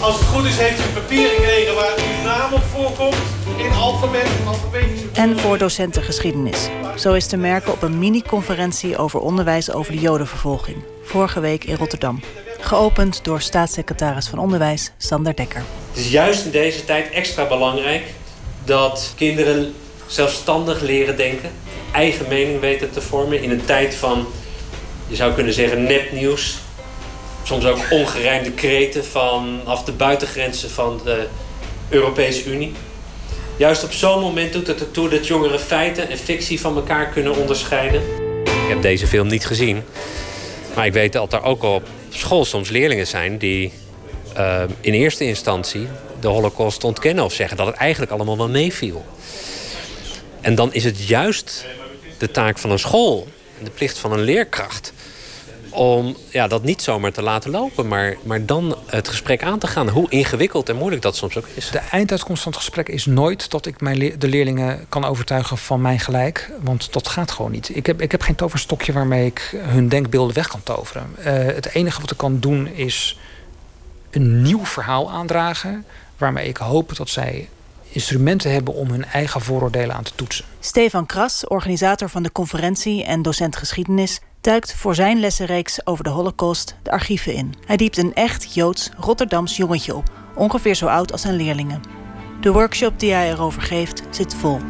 [0.00, 3.16] als het goed is, heeft u een papier gekregen waar uw naam op voorkomt.
[3.56, 6.68] In alfabet, alfabetische En voor docenten geschiedenis.
[6.96, 10.76] Zo is te merken op een mini-conferentie over onderwijs over de jodenvervolging.
[11.02, 12.20] Vorige week in Rotterdam.
[12.60, 15.62] Geopend door staatssecretaris van Onderwijs Sander Dekker.
[15.90, 18.02] Het is juist in deze tijd extra belangrijk
[18.64, 19.74] dat kinderen
[20.06, 21.50] zelfstandig leren denken,
[21.92, 24.26] eigen mening weten te vormen in een tijd van,
[25.06, 26.58] je zou kunnen zeggen, nepnieuws.
[27.42, 31.26] Soms ook ongerijmde kreten vanaf de buitengrenzen van de
[31.88, 32.72] Europese Unie.
[33.58, 37.36] Juist op zo'n moment doet het ertoe dat jongeren feiten en fictie van elkaar kunnen
[37.36, 38.02] onderscheiden.
[38.44, 39.82] Ik heb deze film niet gezien,
[40.74, 43.72] maar ik weet dat er ook op school soms leerlingen zijn die
[44.36, 45.86] uh, in eerste instantie
[46.20, 49.04] de holocaust ontkennen of zeggen dat het eigenlijk allemaal wel meeviel.
[50.40, 51.66] En dan is het juist
[52.18, 53.26] de taak van een school
[53.58, 54.92] en de plicht van een leerkracht
[55.76, 59.66] om ja, dat niet zomaar te laten lopen, maar, maar dan het gesprek aan te
[59.66, 59.88] gaan.
[59.88, 61.70] Hoe ingewikkeld en moeilijk dat soms ook is.
[61.70, 65.58] De einduitkomst van het gesprek is nooit dat ik mijn le de leerlingen kan overtuigen
[65.58, 66.50] van mijn gelijk.
[66.60, 67.76] Want dat gaat gewoon niet.
[67.76, 71.14] Ik heb, ik heb geen toverstokje waarmee ik hun denkbeelden weg kan toveren.
[71.18, 73.18] Uh, het enige wat ik kan doen is
[74.10, 75.84] een nieuw verhaal aandragen.
[76.16, 77.48] Waarmee ik hoop dat zij
[77.88, 80.44] instrumenten hebben om hun eigen vooroordelen aan te toetsen.
[80.60, 86.10] Stefan Kras, organisator van de conferentie en docent geschiedenis, duikt voor zijn lessenreeks over de
[86.10, 87.54] Holocaust de archieven in.
[87.66, 90.04] Hij diept een echt Joods Rotterdams jongetje op,
[90.34, 91.80] ongeveer zo oud als zijn leerlingen.
[92.40, 94.60] De workshop die hij erover geeft zit vol.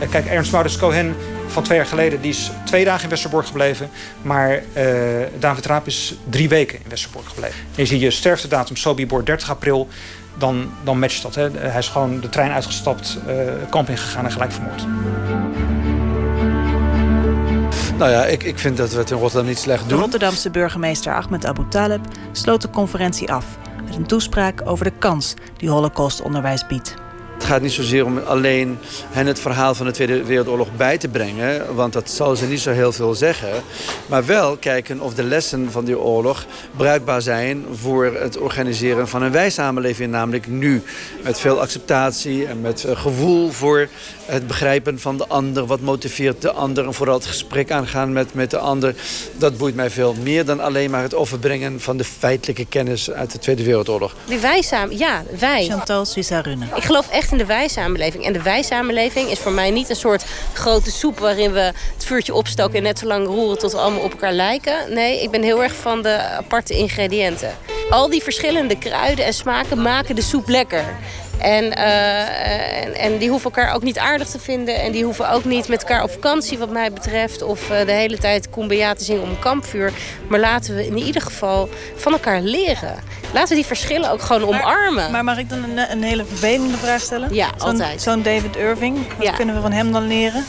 [0.00, 1.14] Uh, kijk, Ernst Wouters Cohen
[1.46, 3.90] van twee jaar geleden die is twee dagen in Westerbork gebleven.
[4.22, 4.92] Maar uh,
[5.38, 7.60] David Raap is drie weken in Westerbork gebleven.
[7.74, 9.88] En ziet je sterftedatum Sobibor 30 april.
[10.38, 11.34] Dan, dan matcht dat.
[11.34, 11.50] Hè.
[11.50, 13.34] Hij is gewoon de trein uitgestapt, uh,
[13.70, 14.86] kamp ingegaan en gelijk vermoord.
[17.98, 19.98] Nou ja, ik, ik vind dat we het in Rotterdam niet slecht De doen.
[19.98, 22.00] Rotterdamse burgemeester Ahmed Abu Taleb
[22.32, 23.44] sloot de conferentie af
[23.84, 26.94] met een toespraak over de kans die Holocaustonderwijs biedt.
[27.38, 28.78] Het gaat niet zozeer om alleen
[29.10, 32.60] hen het verhaal van de Tweede Wereldoorlog bij te brengen, want dat zal ze niet
[32.60, 33.62] zo heel veel zeggen.
[34.06, 36.46] Maar wel kijken of de lessen van die oorlog
[36.76, 40.82] bruikbaar zijn voor het organiseren van een wijsamenleving, namelijk nu.
[41.22, 43.88] Met veel acceptatie en met eh, gevoel voor
[44.30, 45.66] het begrijpen van de ander.
[45.66, 48.94] Wat motiveert de ander en vooral het gesprek aangaan met, met de ander.
[49.36, 53.32] Dat boeit mij veel meer dan alleen maar het overbrengen van de feitelijke kennis uit
[53.32, 54.14] de Tweede Wereldoorlog.
[54.24, 55.66] De wijsaam, ja, wij.
[55.66, 56.66] Chantal Suisse-Runne.
[56.74, 58.24] Ik geloof echt in de wijsamenleving.
[58.24, 61.18] En de wijsamenleving is voor mij niet een soort grote soep...
[61.18, 63.58] waarin we het vuurtje opstoken en net zo lang roeren...
[63.58, 64.92] tot we allemaal op elkaar lijken.
[64.94, 67.50] Nee, ik ben heel erg van de aparte ingrediënten.
[67.90, 70.84] Al die verschillende kruiden en smaken maken de soep lekker.
[71.38, 74.76] En, eh, en, en die hoeven elkaar ook niet aardig te vinden.
[74.82, 77.42] En die hoeven ook niet met elkaar op vakantie, wat mij betreft.
[77.42, 79.92] Of eh, de hele tijd kumbaya te zingen om een kampvuur.
[80.28, 82.94] Maar laten we in ieder geval van elkaar leren.
[83.32, 85.10] Laten we die verschillen ook gewoon omarmen.
[85.10, 87.34] Maar mag ik dan een, een hele vervelende vraag stellen?
[87.34, 88.02] Ja, Zo'n- altijd.
[88.02, 89.32] Zo'n David Irving, wat Ja.
[89.32, 90.44] kunnen we van hem dan leren?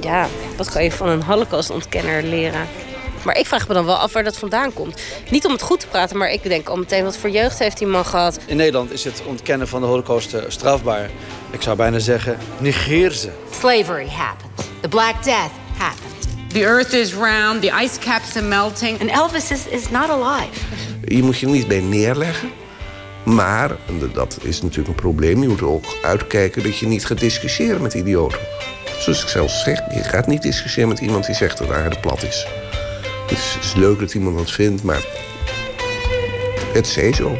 [0.00, 0.26] Ja,
[0.56, 2.66] wat kan je van een holocaustontkenner leren?
[3.24, 5.00] Maar ik vraag me dan wel af waar dat vandaan komt.
[5.30, 7.04] Niet om het goed te praten, maar ik denk al meteen...
[7.04, 8.38] wat voor jeugd heeft die man gehad?
[8.46, 11.10] In Nederland is het ontkennen van de holocaust eh, strafbaar.
[11.50, 13.30] Ik zou bijna zeggen, negeer ze.
[13.50, 14.68] Slavery happened.
[14.80, 16.08] The Black Death happened.
[16.48, 19.00] The earth is round, the ice caps are melting.
[19.00, 20.60] And Elvis is, is not alive.
[21.04, 22.50] Je moet je er niet bij neerleggen.
[23.24, 25.42] Maar, en dat is natuurlijk een probleem...
[25.42, 28.38] je moet er ook uitkijken dat je niet gaat discussiëren met idioten.
[28.98, 32.00] Zoals ik zelfs zeg, je gaat niet discussiëren met iemand die zegt dat de aarde
[32.00, 32.46] plat is.
[33.30, 35.04] Het is, leuk dat iemand dat vindt, maar
[36.72, 37.38] het is zo.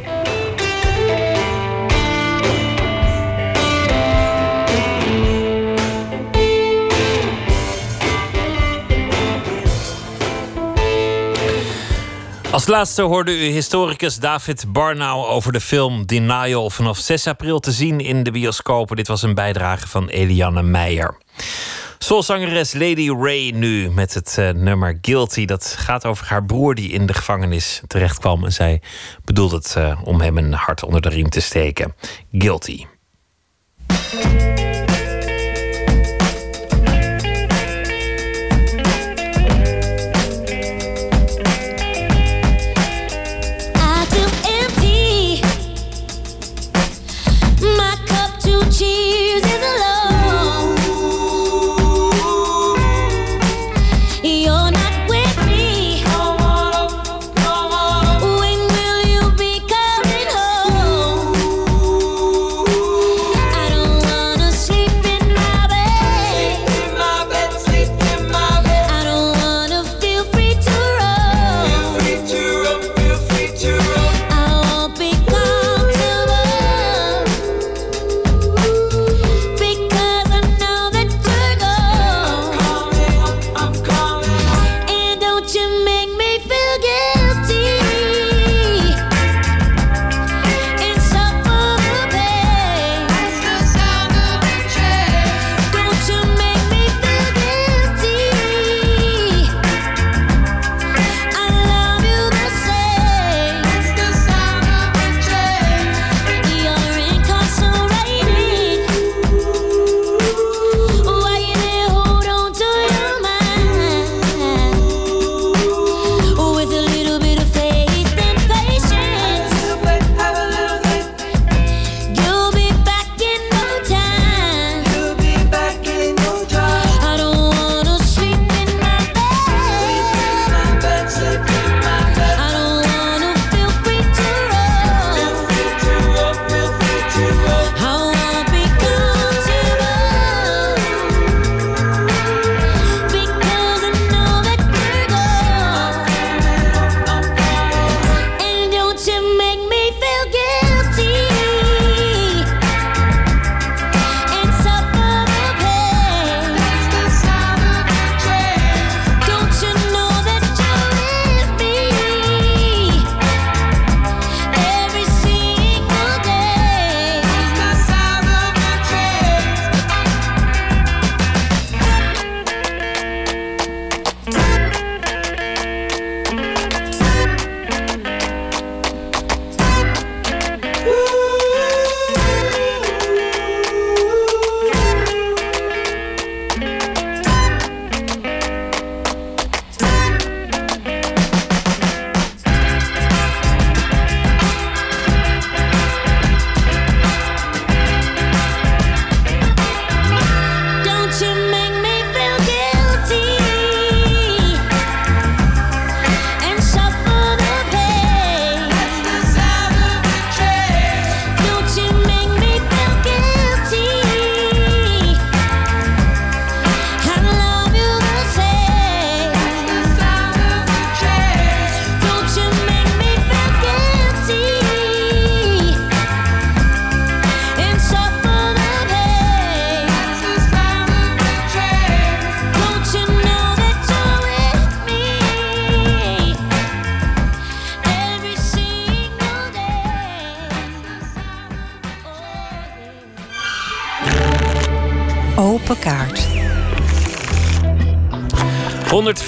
[12.51, 17.73] Als laatste hoorde u historicus David Barnau over de film Denial vanaf 6 april te
[17.73, 18.97] zien in de bioscopen.
[18.97, 21.17] Dit was een bijdrage van Eliane Meijer.
[22.03, 25.45] Soulzangeres Lady Ray nu met het eh, nummer Guilty.
[25.45, 28.45] Dat gaat over haar broer die in de gevangenis terechtkwam.
[28.45, 28.83] En zij
[29.25, 31.95] bedoelt het eh, om hem een hart onder de riem te steken.
[32.33, 32.85] Guilty.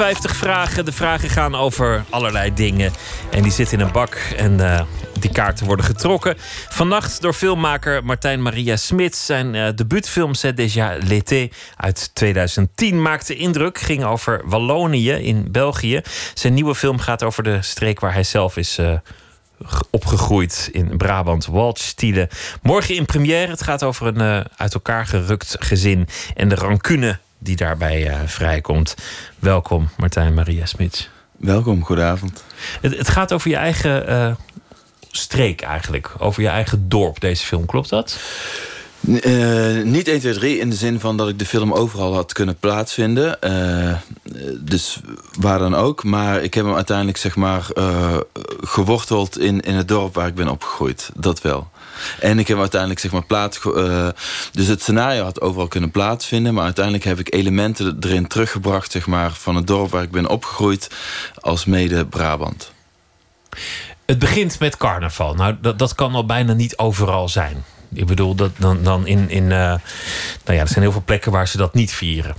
[0.03, 0.85] 150 vragen.
[0.85, 2.93] De vragen gaan over allerlei dingen.
[3.31, 4.83] En die zitten in een bak en eh,
[5.19, 6.35] die kaarten worden getrokken.
[6.69, 9.17] Vannacht door filmmaker Martijn Maria Smit.
[9.17, 10.99] Zijn uh, debuutfilm C'est déjà
[11.77, 13.79] uit 2010 maakte indruk.
[13.79, 16.01] Ging over Wallonië in België.
[16.35, 18.93] Zijn nieuwe film gaat over de streek waar hij zelf is uh,
[19.91, 22.29] opgegroeid in Brabant, Waldstielen.
[22.63, 23.51] Morgen in première.
[23.51, 28.95] Het gaat over een uit elkaar gerukt gezin en de rancune die daarbij uh, vrijkomt.
[29.39, 31.11] Welkom, Martijn Maria Smits.
[31.37, 32.45] Welkom, goedenavond.
[32.81, 34.35] Het, het gaat over je eigen uh,
[35.11, 37.67] streek eigenlijk, over je eigen dorp, deze film.
[37.67, 38.21] Klopt dat?
[39.07, 42.33] Uh, niet 1, 2, 3 in de zin van dat ik de film overal had
[42.33, 43.39] kunnen plaatsvinden.
[43.41, 43.95] Uh,
[44.59, 45.01] dus
[45.41, 46.05] waar dan ook.
[46.05, 48.17] Maar ik heb hem uiteindelijk zeg maar uh,
[48.61, 51.11] geworteld in, in het dorp waar ik ben opgegroeid.
[51.15, 51.71] Dat wel.
[52.21, 53.61] En ik heb uiteindelijk zeg maar plaats...
[54.53, 56.55] dus het scenario had overal kunnen plaatsvinden.
[56.55, 60.29] Maar uiteindelijk heb ik elementen erin teruggebracht zeg maar, van het dorp waar ik ben
[60.29, 60.91] opgegroeid.
[61.41, 62.73] Als mede Brabant.
[64.07, 65.35] Het begint met carnaval.
[65.35, 67.65] Nou, dat, dat kan al bijna niet overal zijn.
[67.95, 69.31] Ik bedoel, dat, dan, dan in.
[69.31, 69.79] in uh, nou
[70.45, 72.35] ja, er zijn heel veel plekken waar ze dat niet vieren.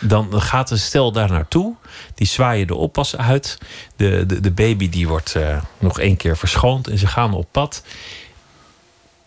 [0.00, 1.74] Dan gaat een stel daar naartoe.
[2.14, 3.58] Die zwaaien de oppas uit.
[3.96, 6.88] De, de, de baby die wordt uh, nog één keer verschoond.
[6.88, 7.82] En ze gaan op pad.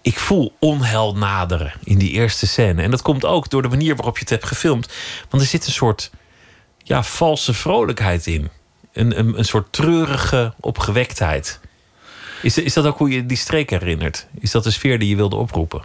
[0.02, 2.82] Ik voel onheil naderen in die eerste scène.
[2.82, 4.94] En dat komt ook door de manier waarop je het hebt gefilmd.
[5.30, 6.12] Want er zit een soort
[6.78, 8.50] ja, valse vrolijkheid in.
[8.94, 11.60] Een, een, een soort treurige opgewektheid.
[12.42, 14.28] Is, is dat ook hoe je die streek herinnert?
[14.40, 15.82] Is dat de sfeer die je wilde oproepen?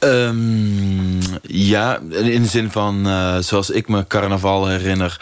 [0.00, 5.20] Um, ja, in de zin van uh, zoals ik me carnaval herinner,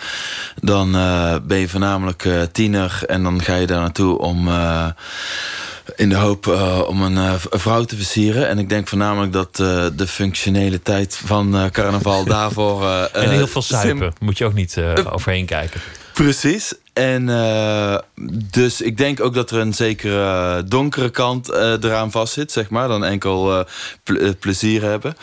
[0.61, 4.49] dan uh, ben je voornamelijk uh, tiener en dan ga je daar naartoe om
[5.97, 6.47] in de hoop
[6.89, 8.49] om een vrouw te versieren.
[8.49, 9.57] En ik denk voornamelijk dat
[9.97, 12.89] de functionele tijd van carnaval daarvoor.
[13.13, 14.79] en heel veel suipen, moet je ook niet
[15.13, 15.81] overheen kijken.
[16.13, 16.75] Precies.
[16.95, 17.99] En uh,
[18.51, 22.89] dus ik denk ook dat er een zekere donkere kant uh, eraan vastzit, zeg maar.
[22.89, 23.65] Dan enkel
[24.03, 25.17] ple plezier hebben.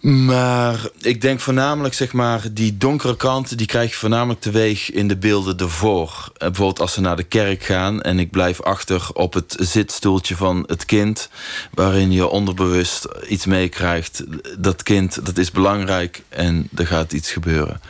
[0.00, 3.58] Maar ik denk voornamelijk, zeg maar, die donkere kant...
[3.58, 6.32] die krijg je voornamelijk teweeg in de beelden ervoor.
[6.38, 8.02] Bijvoorbeeld als ze naar de kerk gaan...
[8.02, 11.28] en ik blijf achter op het zitstoeltje van het kind...
[11.74, 14.24] waarin je onderbewust iets meekrijgt.
[14.58, 17.80] Dat kind, dat is belangrijk en er gaat iets gebeuren.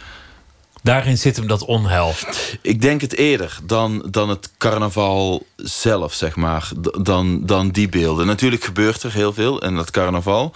[0.88, 2.14] Daarin zit hem dat onheil.
[2.62, 6.70] Ik denk het eerder dan, dan het carnaval zelf, zeg maar.
[7.00, 8.26] Dan, dan die beelden.
[8.26, 10.52] Natuurlijk gebeurt er heel veel in dat carnaval.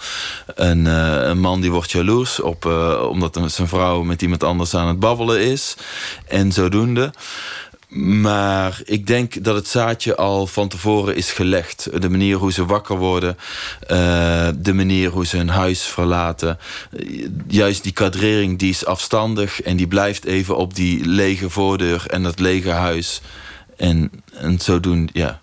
[0.55, 4.75] Een, uh, een man die wordt jaloers op, uh, omdat zijn vrouw met iemand anders
[4.75, 5.75] aan het babbelen is.
[6.27, 7.13] En zodoende.
[7.95, 12.01] Maar ik denk dat het zaadje al van tevoren is gelegd.
[12.01, 13.37] De manier hoe ze wakker worden.
[13.81, 16.59] Uh, de manier hoe ze hun huis verlaten.
[17.47, 19.61] Juist die kadrering die is afstandig.
[19.61, 23.21] En die blijft even op die lege voordeur en dat lege huis.
[23.77, 25.41] En, en zodoende, ja.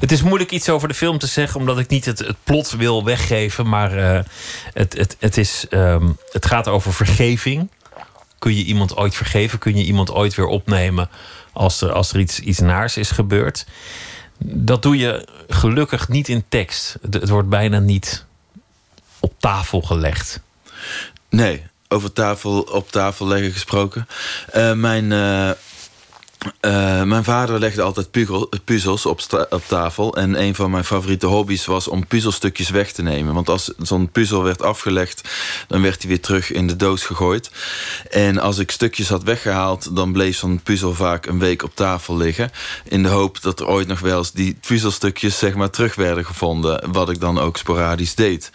[0.00, 2.70] Het is moeilijk iets over de film te zeggen, omdat ik niet het, het plot
[2.70, 3.68] wil weggeven.
[3.68, 4.20] Maar uh,
[4.72, 7.70] het, het, het, is, um, het gaat over vergeving.
[8.38, 9.58] Kun je iemand ooit vergeven?
[9.58, 11.08] Kun je iemand ooit weer opnemen
[11.56, 13.66] als er, als er iets, iets naars is gebeurd?
[14.38, 16.96] Dat doe je gelukkig niet in tekst.
[17.10, 18.24] Het, wordt bijna niet
[19.20, 20.40] op tafel gelegd.
[21.28, 24.08] Nee, over tafel, op tafel leggen gesproken.
[24.56, 25.10] Uh, mijn.
[25.10, 25.50] Uh...
[26.60, 28.10] Uh, mijn vader legde altijd
[28.64, 29.20] puzzels op,
[29.50, 30.16] op, tafel.
[30.16, 33.34] En een van mijn favoriete hobby's was om puzzelstukjes weg te nemen.
[33.34, 35.28] Want als zo'n puzzel werd afgelegd,
[35.68, 37.50] dan werd hij weer terug in de doos gegooid.
[38.10, 42.16] En als ik stukjes had weggehaald, dan bleef zo'n puzzel vaak een week op tafel
[42.16, 42.50] liggen.
[42.84, 46.24] In de hoop dat er ooit nog wel eens die puzzelstukjes zeg maar, terug werden
[46.24, 46.92] gevonden.
[46.92, 48.50] Wat ik dan ook sporadisch deed.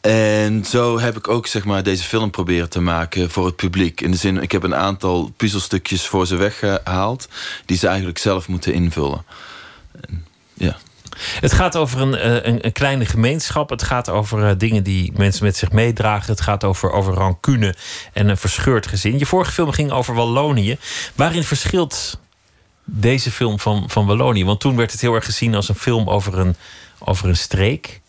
[0.00, 4.00] En zo heb ik ook zeg maar, deze film proberen te maken voor het publiek.
[4.00, 7.19] In de zin, ik heb een aantal puzzelstukjes voor ze weggehaald
[7.64, 9.24] die ze eigenlijk zelf moeten invullen.
[10.00, 10.76] En, ja.
[11.40, 13.70] Het gaat over een, een, een, kleine gemeenschap.
[13.70, 16.30] Het gaat over uh, dingen die mensen met zich meedragen.
[16.30, 17.74] Het gaat over, over rancune
[18.12, 19.18] en een verscheurd gezin.
[19.18, 20.78] Je vorige film ging over Wallonië.
[21.14, 22.18] Waarin verschilt
[22.84, 24.44] deze film van, van Wallonië?
[24.44, 26.56] Want toen werd het heel erg gezien als een film over een,
[26.98, 28.00] over een streek.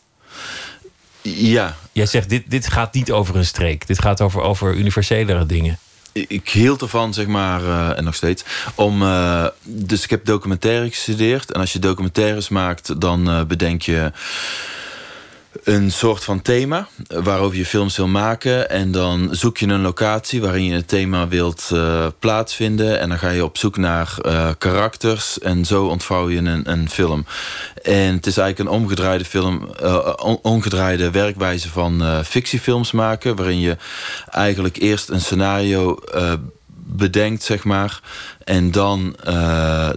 [1.21, 1.77] Ja.
[1.91, 3.87] Jij zegt, dit, dit gaat niet over een streek.
[3.87, 5.79] Dit gaat over, over universelere dingen
[6.11, 8.43] ik hield ervan, zeg maar, uh, en nog steeds,
[8.75, 9.01] om...
[9.01, 11.51] Uh, dus ik heb documentaire gestudeerd.
[11.51, 14.11] En als je documentaires maakt, dan uh, bedenk je...
[15.63, 18.69] een soort van thema waarover je films wil maken.
[18.69, 22.99] En dan zoek je een locatie waarin je het thema wilt uh, plaatsvinden.
[22.99, 25.39] En dan ga je op zoek naar uh, karakters.
[25.39, 27.25] En zo ontvouw je een, een, film.
[27.83, 33.35] En het is eigenlijk een omgedraaide film, uh, omgedraaide werkwijze van fictiefilms maken.
[33.35, 33.77] Waarin je
[34.29, 35.99] eigenlijk eerst een scenario
[36.73, 38.01] bedenkt, zeg maar.
[38.43, 39.15] En dan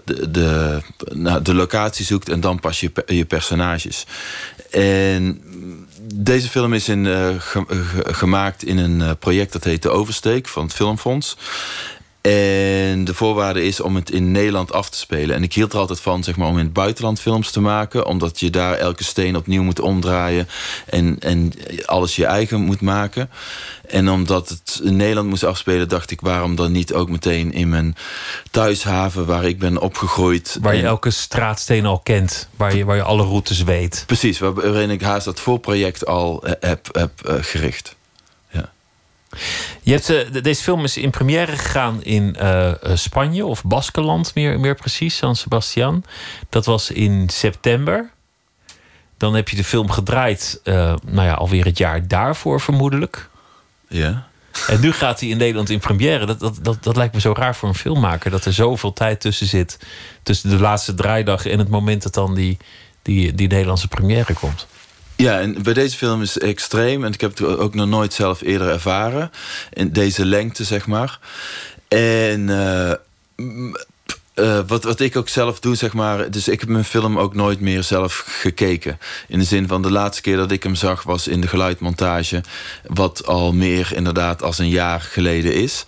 [0.04, 0.80] de, de,
[1.12, 4.06] nou, de locatie zoekt en dan pas je, je personages.
[4.74, 5.40] En
[6.16, 7.28] deze film is in, uh,
[8.06, 11.36] gemaakt in een uh, project dat heet De Oversteek van het Filmfonds.
[12.24, 15.36] En de voorwaarde is om het in Nederland af te spelen.
[15.36, 18.06] En ik hield er altijd van zeg maar, om in het buitenland films te maken.
[18.06, 20.48] Omdat je daar elke steen opnieuw moet omdraaien.
[20.86, 21.52] En, en
[21.84, 23.30] alles je eigen moet maken.
[23.88, 26.20] En omdat het in Nederland moest afspelen, dacht ik...
[26.20, 27.96] waarom dan niet ook meteen in mijn
[28.50, 30.58] thuishaven waar ik ben opgegroeid.
[30.60, 32.48] Waar je elke straatsteen al kent.
[32.56, 34.04] Waar je, waar je alle routes weet.
[34.06, 37.94] Precies, waarin ik haast dat voorproject al heb, heb uh, gericht.
[39.82, 44.60] Je hebt, uh, deze film is in première gegaan in uh, Spanje of Baskeland, meer,
[44.60, 46.04] meer precies, San Sebastian.
[46.48, 48.10] Dat was in september.
[49.16, 50.74] Dan heb je de film gedraaid, uh,
[51.04, 53.28] nou ja, alweer het jaar daarvoor vermoedelijk.
[53.88, 54.26] Ja.
[54.66, 56.26] En nu gaat hij in Nederland in première.
[56.26, 58.30] Dat, dat, dat, dat lijkt me zo raar voor een filmmaker.
[58.30, 59.78] Dat er zoveel tijd tussen zit.
[60.22, 62.56] Tussen de laatste draaidag en het moment dat dan die,
[63.02, 64.66] die, die Nederlandse première komt.
[65.16, 67.04] Ja, en bij deze film is het extreem.
[67.04, 69.30] En ik heb het ook nog nooit zelf eerder ervaren.
[69.72, 71.18] In deze lengte, zeg maar.
[71.88, 72.92] En uh,
[74.34, 76.30] uh, wat, wat ik ook zelf doe, zeg maar...
[76.30, 78.98] Dus ik heb mijn film ook nooit meer zelf gekeken.
[79.28, 81.02] In de zin van de laatste keer dat ik hem zag...
[81.02, 82.42] was in de geluidmontage.
[82.86, 85.84] Wat al meer inderdaad als een jaar geleden is.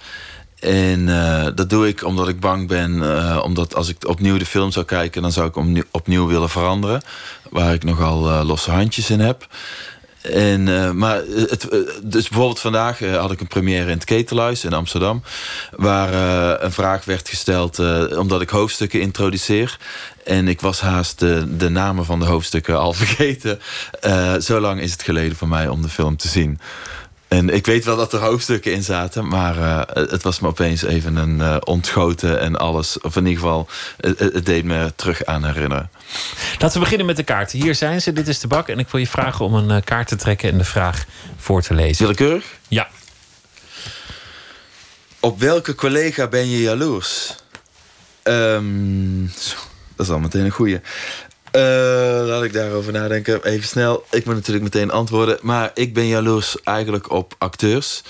[0.61, 2.95] En uh, dat doe ik omdat ik bang ben.
[2.97, 5.23] Uh, omdat als ik opnieuw de film zou kijken...
[5.23, 7.03] dan zou ik hem opnieuw willen veranderen.
[7.51, 9.47] Waar ik nogal uh, losse handjes in heb.
[10.23, 11.69] En, maar het,
[12.03, 15.23] dus bijvoorbeeld vandaag had ik een première in het Ketelhuis in Amsterdam.
[15.71, 16.13] Waar
[16.63, 17.79] een vraag werd gesteld
[18.17, 19.79] omdat ik hoofdstukken introduceer.
[20.25, 23.61] En ik was haast de, de namen van de hoofdstukken al vergeten.
[24.43, 26.61] zo lang is het geleden voor mij om de film te zien.
[27.29, 30.83] En ik weet wel dat er hoofdstukken in zaten, maar uh, het was me opeens
[30.83, 33.01] even een uh, ontgoten en alles.
[33.01, 33.69] Of in ieder geval,
[34.01, 35.91] het, het, deed me terug aan herinneren.
[36.59, 37.59] Laten we beginnen met de kaarten.
[37.63, 38.69] Hier zijn ze, dit is de bak.
[38.69, 41.05] En ik wil je vragen om een uh, kaart te trekken en de vraag
[41.37, 42.03] voor te lezen.
[42.03, 42.45] Willekeurig?
[42.69, 42.89] Ja.
[45.21, 47.35] Op welke collega ben je jaloers?
[48.23, 49.33] Um,
[49.97, 50.81] dat is al meteen een goeie.
[51.57, 51.63] Uh,
[52.27, 53.45] laat ik daarover nadenken.
[53.45, 54.05] Even snel.
[54.11, 55.39] Ik moet natuurlijk meteen antwoorden.
[55.43, 58.03] Maar ik ben jaloers eigenlijk op acteurs.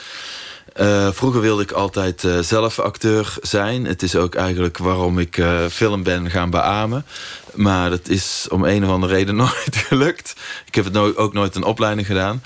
[0.80, 3.84] Uh, vroeger wilde ik altijd uh, zelf acteur zijn.
[3.84, 7.06] Het is ook eigenlijk waarom ik film ben gaan beamen.
[7.54, 10.34] Maar dat is om een of andere reden nooit gelukt.
[10.66, 12.42] Ik heb het ook nooit een opleiding gedaan.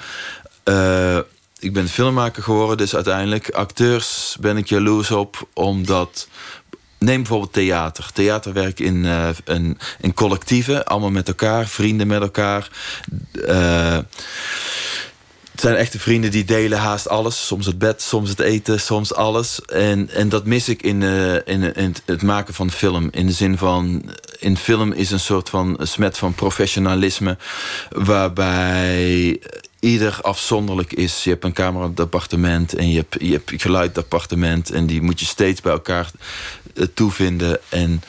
[1.59, 6.29] ik ben filmmaker geworden, dus uiteindelijk acteurs ben ik jaloers op, omdat
[7.01, 8.11] Neem bijvoorbeeld theater.
[8.13, 9.05] Theaterwerk in,
[9.45, 12.71] in, in, collectieven, allemaal met elkaar, vrienden met elkaar.
[13.35, 13.99] Uh,
[15.61, 17.47] het zijn echte vrienden die delen haast alles.
[17.47, 19.61] Soms het bed, soms het eten, soms alles.
[19.61, 23.09] En, en dat mis ik in, uh, in, in het maken van film.
[23.11, 27.37] In de zin van, in film is een soort van smet van professionalisme...
[27.91, 29.41] waarbij
[29.81, 31.25] ieder afzonderlijk is.
[31.25, 34.05] Je hebt een camera op het appartement en je hebt, je hebt geluid op het
[34.05, 34.71] appartement...
[34.71, 36.11] en die moet je steeds bij elkaar
[36.95, 37.59] toevinden.
[37.69, 38.03] En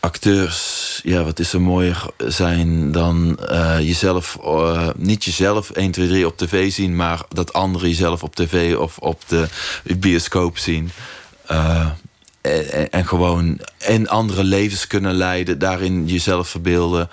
[0.00, 6.08] acteurs, ja, wat is er mooier zijn dan uh, jezelf, uh, niet jezelf 1, 2,
[6.08, 9.48] 3 op tv zien, maar dat anderen jezelf op tv of op de
[9.98, 10.90] bioscoop zien.
[12.40, 17.08] En, en, gewoon en andere levens kunnen leiden, daarin jezelf verbeelden.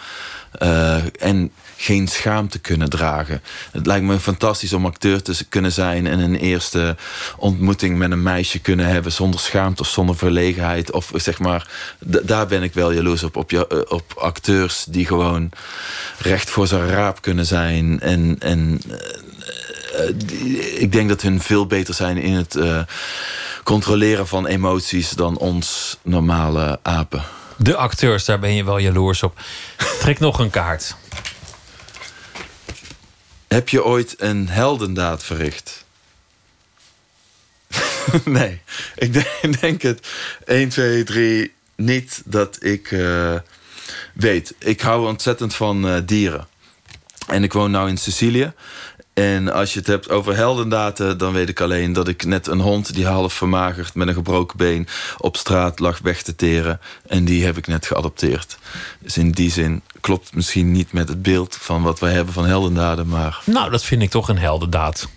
[1.20, 1.52] en
[1.82, 3.42] geen schaamte kunnen dragen.
[3.72, 6.08] Het lijkt me fantastisch om acteur te kunnen zijn...
[6.08, 6.96] en een eerste
[7.38, 9.12] ontmoeting met een meisje kunnen hebben...
[9.12, 10.92] zonder schaamte of zonder verlegenheid.
[10.92, 11.68] Of zeg maar,
[12.00, 13.36] daar ben ik wel jaloers op.
[13.36, 15.50] Op, je, op acteurs die gewoon
[16.18, 18.00] recht voor zijn raap kunnen zijn.
[18.00, 22.58] En, en uh, ik denk dat hun veel beter zijn in het
[23.64, 25.10] controleren van emoties...
[25.10, 27.24] dan ons normale apen.
[27.58, 29.40] De acteurs, daar ben je wel jaloers op.
[30.00, 30.96] Trek nog een kaart.
[33.54, 35.86] Heb je ooit een heldendaad verricht?
[38.26, 38.62] nee,
[38.96, 39.14] ik
[39.60, 40.08] denk, het
[40.46, 43.36] 1, 2, 3 niet dat ik uh,
[44.14, 44.54] weet.
[44.58, 46.48] Ik hou ontzettend van uh, dieren.
[47.28, 48.54] En ik woon nu in Sicilië.
[49.14, 52.60] En als je het hebt over heldendaden, dan weet ik alleen dat ik net een
[52.60, 54.88] hond die half vermagerd met een gebroken been
[55.18, 56.80] op straat lag weg te teren.
[57.08, 58.58] En die heb ik net geadopteerd.
[59.00, 62.46] Dus in die zin klopt misschien niet met het beeld van wat wij hebben van
[62.46, 63.42] heldendaden, maar.
[63.46, 65.08] Nou, dat vind ik toch een heldendaad.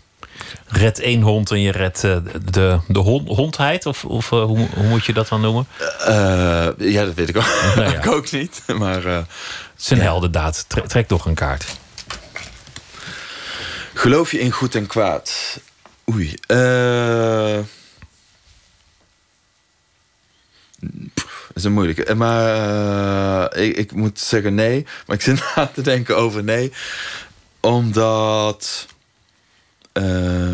[0.67, 2.17] Red één hond en je redt eh,
[2.51, 3.87] de, de hond, hondheid?
[3.87, 5.67] Of, of eh, hoe, hoe moet je dat dan noemen?
[6.01, 7.45] Eh, ja, dat weet ik ook,
[7.77, 7.97] Nou ja.
[7.99, 8.63] ik ook niet.
[8.67, 9.27] Maar, Het
[9.79, 10.65] is een heldendaad.
[10.69, 11.65] Tre- trek toch een kaart.
[13.95, 15.61] Geloof je in goed en kwaad?
[16.13, 16.35] Oei.
[16.47, 17.59] eh
[20.81, 21.14] dat
[21.55, 22.05] is een moeilijke.
[22.05, 24.87] Eh, Maar eh, ik, ik moet zeggen nee.
[25.07, 26.73] Maar ik zit na te denken over nee.
[27.61, 28.87] Omdat...
[29.93, 30.53] eh,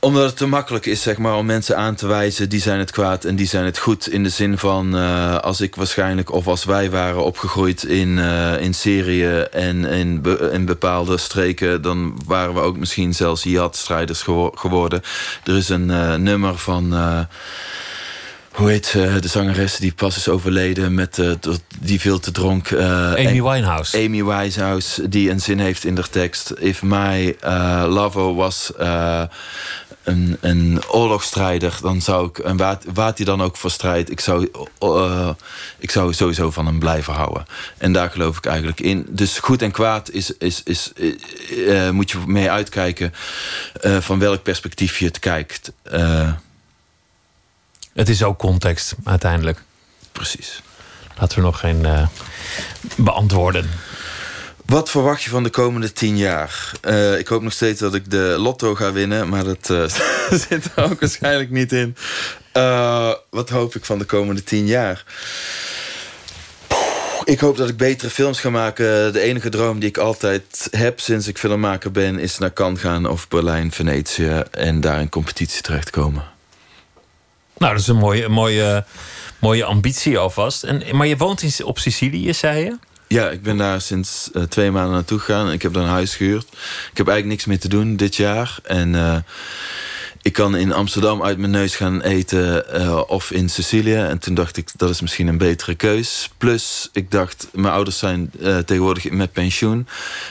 [0.00, 2.48] omdat het te makkelijk is zeg maar, om mensen aan te wijzen...
[2.48, 4.08] die zijn het kwaad en die zijn het goed.
[4.08, 4.94] In de zin van,
[5.42, 9.40] als ik waarschijnlijk of als wij waren opgegroeid in, eh, in Syrië...
[9.40, 10.22] en in,
[10.52, 11.82] in bepaalde streken...
[11.82, 15.02] dan waren we ook misschien zelfs jihad-strijders gewo- geworden.
[15.44, 16.92] Er is een nummer van...
[18.58, 20.94] eh, hoe heet ze, de zangeres die pas is overleden...
[20.94, 22.70] Met, eh, tot- die veel te dronk...
[22.70, 23.96] eh, Amy Winehouse.
[23.96, 26.52] Amy Winehouse, die een zin heeft in de tekst.
[26.58, 29.22] If my uh, lover was uh,
[30.02, 34.20] een, een oorlogsstrijder, dan zou ik, en waar, waar hij dan ook voor strijdt, ik
[34.20, 34.48] zou,
[34.82, 35.28] uh,
[35.78, 37.44] ik zou sowieso van hem blijven houden.
[37.78, 39.06] En daar geloof ik eigenlijk in.
[39.08, 40.92] Dus goed en kwaad is, is, is,
[41.50, 43.14] uh, moet je mee uitkijken
[43.82, 45.72] uh, van welk perspectief je het kijkt.
[47.98, 49.62] Het is ook context uiteindelijk.
[50.12, 50.62] Precies.
[51.18, 52.06] Laten we nog geen uh,
[52.96, 53.70] beantwoorden.
[54.64, 56.72] Wat verwacht je van de komende tien jaar?
[56.82, 59.88] Uh, ik hoop nog steeds dat ik de lotto ga winnen, maar dat uh,
[60.48, 61.96] zit er ook waarschijnlijk niet in.
[62.52, 65.04] Uh, wat hoop ik van de komende tien jaar?
[67.24, 69.12] Ik hoop dat ik betere films ga maken.
[69.12, 72.18] De enige droom die ik altijd heb sinds ik filmmaker ben...
[72.18, 74.42] is naar Cannes gaan of Berlijn, Venetië...
[74.50, 76.37] en daar in competitie terechtkomen.
[77.58, 78.84] Nou, dat is een mooie, mooie,
[79.38, 80.62] mooie ambitie alvast.
[80.62, 82.76] En, maar je woont in, op Sicilië, zei je?
[83.06, 85.52] Ja, ik ben daar sinds uh, twee maanden naartoe gegaan.
[85.52, 86.46] Ik heb daar een huis gehuurd.
[86.90, 88.58] Ik heb eigenlijk niks meer te doen dit jaar.
[88.62, 89.16] En uh,
[90.22, 93.94] ik kan in Amsterdam uit mijn neus gaan eten uh, of in Sicilië.
[93.94, 96.30] En toen dacht ik, dat is misschien een betere keus.
[96.38, 99.86] Plus, ik dacht, mijn ouders zijn tegenwoordig met pensioen.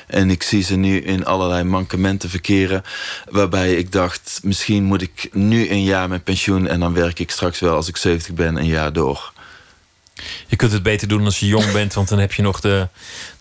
[0.07, 2.83] En ik zie ze nu in allerlei mankementen verkeren.
[3.29, 6.67] Waarbij ik dacht, misschien moet ik nu een jaar met pensioen...
[6.67, 9.31] en dan werk ik straks wel, als ik 70 ben, een jaar door.
[10.47, 12.87] Je kunt het beter doen als je jong bent, want dan heb je nog de,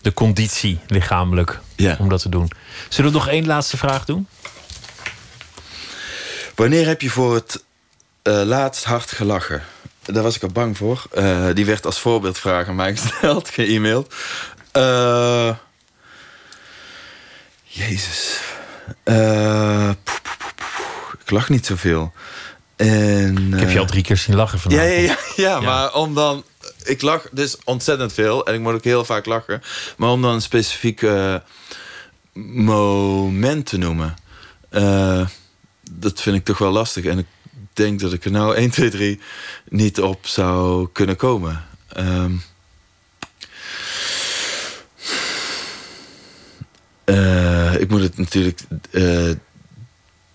[0.01, 1.95] de conditie lichamelijk ja.
[1.99, 2.49] om dat te doen.
[2.89, 4.27] Zullen we nog één laatste vraag doen?
[6.57, 7.63] Wanneer heb je voor het
[8.23, 9.63] uh, laatst hard gelachen?
[10.05, 11.03] Daar was ik al bang voor.
[11.17, 14.13] Uh, die werd als voorbeeldvraag aan mij gesteld, ge-mailed.
[14.77, 15.55] Uh,
[17.63, 18.39] Jezus.
[19.03, 22.13] Poeh, poeh, ik lach niet zoveel.
[22.75, 24.79] En, ik heb je al drie keer zien lachen vandaag.
[24.79, 26.43] Ja, ja, ja, ja, maar om dan...
[26.83, 28.45] Ik lach dus ontzettend veel.
[28.45, 29.61] En ik moet ook heel vaak lachen.
[29.97, 31.05] Maar om dan een specifiek
[32.33, 34.15] moment te noemen...
[34.71, 35.27] Uh,
[35.91, 37.05] dat vind ik toch wel lastig.
[37.05, 37.25] En ik
[37.73, 39.19] denk dat ik er nou 1, 2, 3
[39.69, 41.65] niet op zou kunnen komen.
[41.97, 42.43] Um,
[47.05, 48.59] uh, ik moet het natuurlijk
[48.91, 49.31] uh,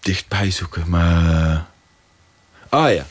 [0.00, 1.66] dichtbij zoeken, maar...
[2.68, 3.06] Ah ja.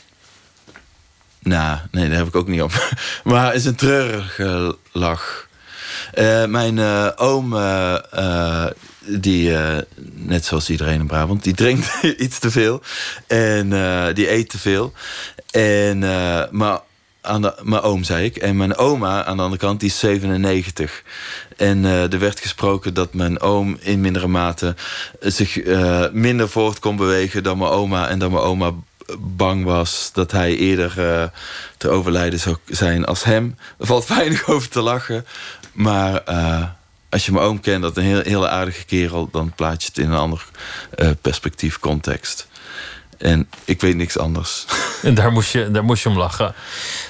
[1.38, 2.96] Nou, nee, daar heb ik ook niet op.
[3.24, 5.48] maar is een treurige lach.
[6.14, 8.66] Uh, mijn uh, oom, uh,
[9.06, 9.56] die,
[10.14, 12.82] net zoals iedereen in Brabant, die drinkt iets te veel.
[13.26, 13.68] En
[14.14, 14.92] die eet te veel.
[15.50, 15.98] En,
[16.50, 16.80] maar
[17.20, 18.36] aan de, mijn oom, zei ik.
[18.36, 21.02] En mijn oma, aan de andere kant, die is 97.
[21.56, 24.74] En er werd gesproken dat mijn oom in mindere mate
[25.20, 25.60] zich
[26.12, 28.08] minder voort kon bewegen dan mijn oma.
[28.08, 28.72] En dat mijn oma
[29.18, 31.24] bang was dat hij eerder uh,
[31.76, 33.56] te overlijden zou zijn als hem.
[33.78, 35.26] Er valt weinig over te lachen.
[35.72, 36.64] Maar uh,
[37.10, 39.28] als je mijn oom kent, dat een heel, hele aardige kerel...
[39.30, 40.44] dan plaats je het in een ander
[40.96, 42.46] uh, perspectief, context.
[43.18, 44.64] En ik weet niks anders.
[45.02, 46.54] En daar moest je, daar moest je om lachen.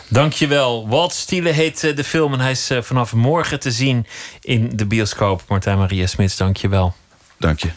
[0.08, 0.88] Dankjewel.
[0.88, 4.06] Walt Stielen heet de film en hij is vanaf morgen te zien
[4.40, 5.42] in de bioscoop.
[5.48, 6.94] Martijn Maria Smits, dankjewel.
[7.38, 7.68] Dank je.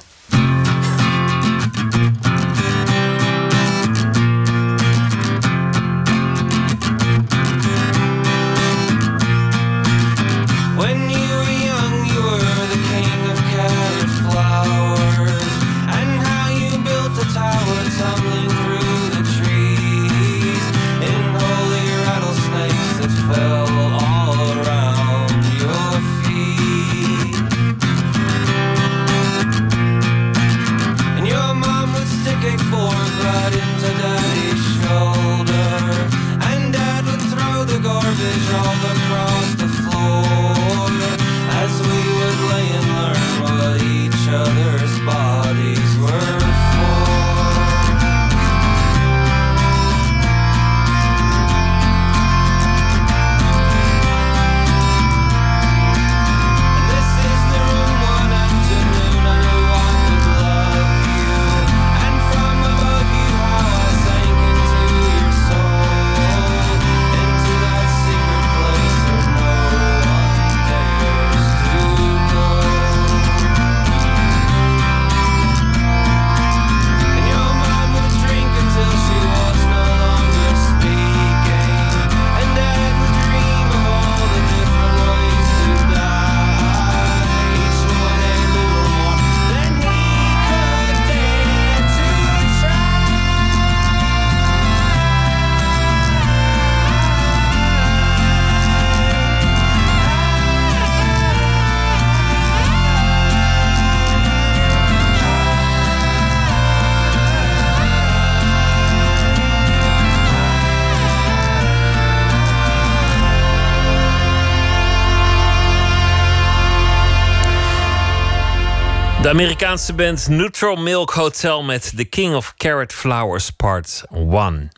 [119.26, 124.70] De Amerikaanse band Neutral Milk Hotel met The King of Carrot Flowers Part 1.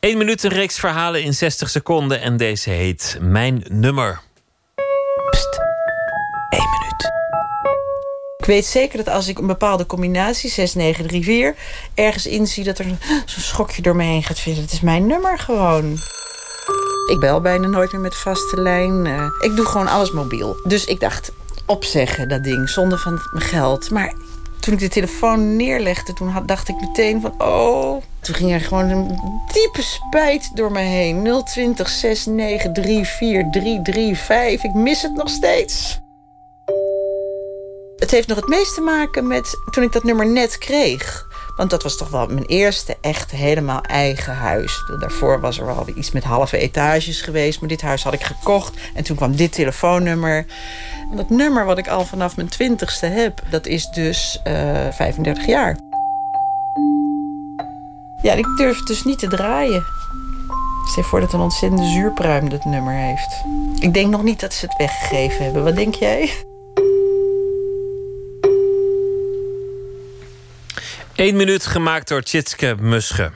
[0.00, 4.20] Eén minuut een reeks verhalen in 60 seconden en deze heet Mijn Nummer.
[8.38, 11.54] Ik weet zeker dat als ik een bepaalde combinatie, 6, 9, 3, 4,
[11.94, 12.84] ergens inzie dat er
[13.26, 14.62] zo'n schokje door me heen gaat vinden.
[14.62, 15.98] Het is mijn nummer gewoon.
[17.10, 19.06] Ik bel bijna nooit meer met vaste lijn.
[19.06, 20.60] Eh, ik doe gewoon alles mobiel.
[20.64, 21.32] Dus ik dacht,
[21.68, 23.90] opzeggen dat ding, zonder van mijn geld.
[23.90, 24.14] Maar
[24.60, 27.42] toen ik de telefoon neerlegde, toen had, dacht ik meteen van...
[27.42, 29.20] oh, toen ging er gewoon een
[29.52, 31.42] diepe spijt door me heen.
[31.44, 34.64] 020 69 34 335.
[34.64, 35.98] Ik mis het nog steeds.
[37.96, 41.27] Het heeft nog het meest te maken met toen ik dat nummer net kreeg.
[41.58, 44.84] Want dat was toch wel mijn eerste echt helemaal eigen huis.
[45.00, 47.60] Daarvoor was er wel iets met halve etages geweest.
[47.60, 48.76] Maar dit huis had ik gekocht.
[48.94, 50.46] En toen kwam dit telefoonnummer.
[51.14, 55.76] Dat nummer wat ik al vanaf mijn twintigste heb, dat is dus eh 35 jaar.
[58.22, 59.84] Ja, ik durf dus niet te draaien.
[60.84, 63.44] Stel voor dat een ontzettende zuurpruim dat nummer heeft.
[63.80, 65.64] Ik denk nog niet dat ze het weggegeven hebben.
[65.64, 66.30] Wat denk jij?
[71.18, 73.30] Eén minuut gemaakt door Tjitske Musche.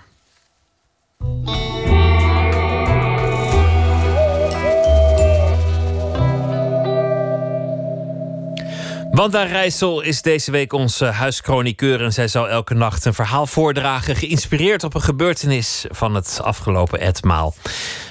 [9.10, 14.16] Wanda Rijssel is deze week onze huischroniqueur en zij zal elke nacht een verhaal voordragen,
[14.16, 17.54] geïnspireerd op een gebeurtenis van het afgelopen etmaal.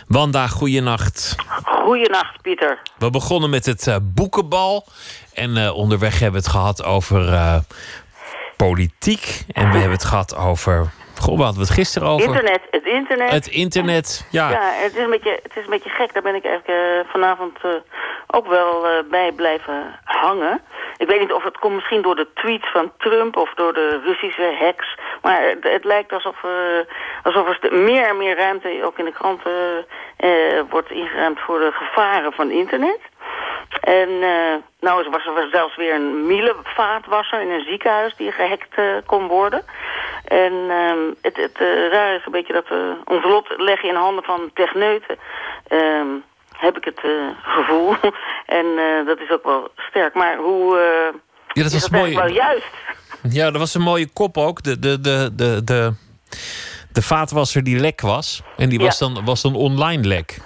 [0.07, 1.35] Wanda, goeienacht.
[1.64, 2.81] Goeienacht, Pieter.
[2.98, 4.85] We begonnen met het eh, boekenbal
[5.34, 7.57] en eh, onderweg hebben we het gehad over eh,
[8.67, 10.91] politiek en we hebben het gehad over.
[11.19, 12.27] Goh, we hadden het gisteren over.
[12.27, 13.31] Internet, het internet.
[13.31, 14.49] Het internet, ja.
[14.49, 16.13] Ja, het is, een beetje, het is een beetje gek.
[16.13, 17.69] Daar ben ik eigenlijk eh, vanavond eh,
[18.27, 20.61] ook wel eh, bij blijven hangen.
[20.97, 24.01] Ik weet niet of het komt misschien door de tweets van Trump of door de
[24.03, 24.97] Russische hacks.
[25.21, 26.45] Maar het, het lijkt alsof,
[27.23, 29.85] alsof er meer en meer ruimte, ook in de kranten,
[30.69, 32.99] wordt ingeruimd voor de gevaren van internet.
[33.80, 38.85] En eh, nou was er zelfs weer een mielenvaatwasser in een ziekenhuis die gehackt eh,
[39.06, 39.64] kon worden.
[40.26, 43.95] En ehm, het, het eh, raar is een beetje dat we ons lot leggen in
[43.95, 45.18] handen van techneuten.
[45.68, 46.07] Ehm,
[46.57, 46.99] heb ik het
[47.41, 47.95] gevoel.
[48.60, 48.65] en
[49.06, 50.14] dat is ook wel sterk.
[50.14, 50.76] Maar hoe
[51.53, 52.15] Ja, dat is was dat mooi.
[52.15, 52.69] wel juist?
[53.30, 54.64] Ja, dat was een mooie kop ook.
[54.64, 55.93] De, de, de, de, de,
[56.91, 58.41] de vaatwasser die lek was.
[58.57, 60.38] En die was, dan, was dan online lek.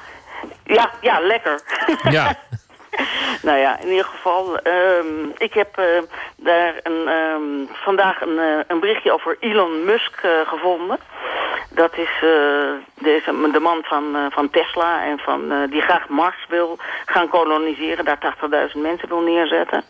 [0.63, 1.61] Ja, ja, lekker.
[2.09, 2.35] Ja.
[3.47, 5.85] nou ja, in ieder geval, ehm, ik heb eh,
[6.35, 10.99] daar een, ehm, vandaag een, eh, een berichtje over Elon Musk eh, gevonden.
[11.69, 12.09] Dat is
[12.93, 18.17] deze, de man van, van Tesla en van, die graag Mars wil gaan koloniseren, daar
[18.17, 19.83] 80.000 mensen wil neerzetten.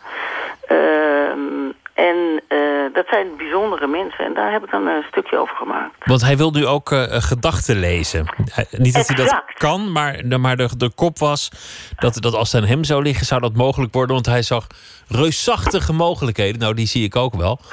[1.96, 2.58] En eh,
[2.92, 5.94] dat zijn bijzondere mensen en daar heb ik dan een stukje over gemaakt.
[6.04, 8.26] Want hij wil nu ook eh, gedachten lezen.
[8.70, 11.50] Niet dat hij dat kan, maar, de- maar de, de kop was
[11.98, 14.14] dat, dat als het aan hem zou liggen, zou dat mogelijk worden.
[14.14, 14.66] Want hij zag
[15.08, 16.60] reusachtige mogelijkheden.
[16.60, 17.58] Nou, die zie ik ook wel.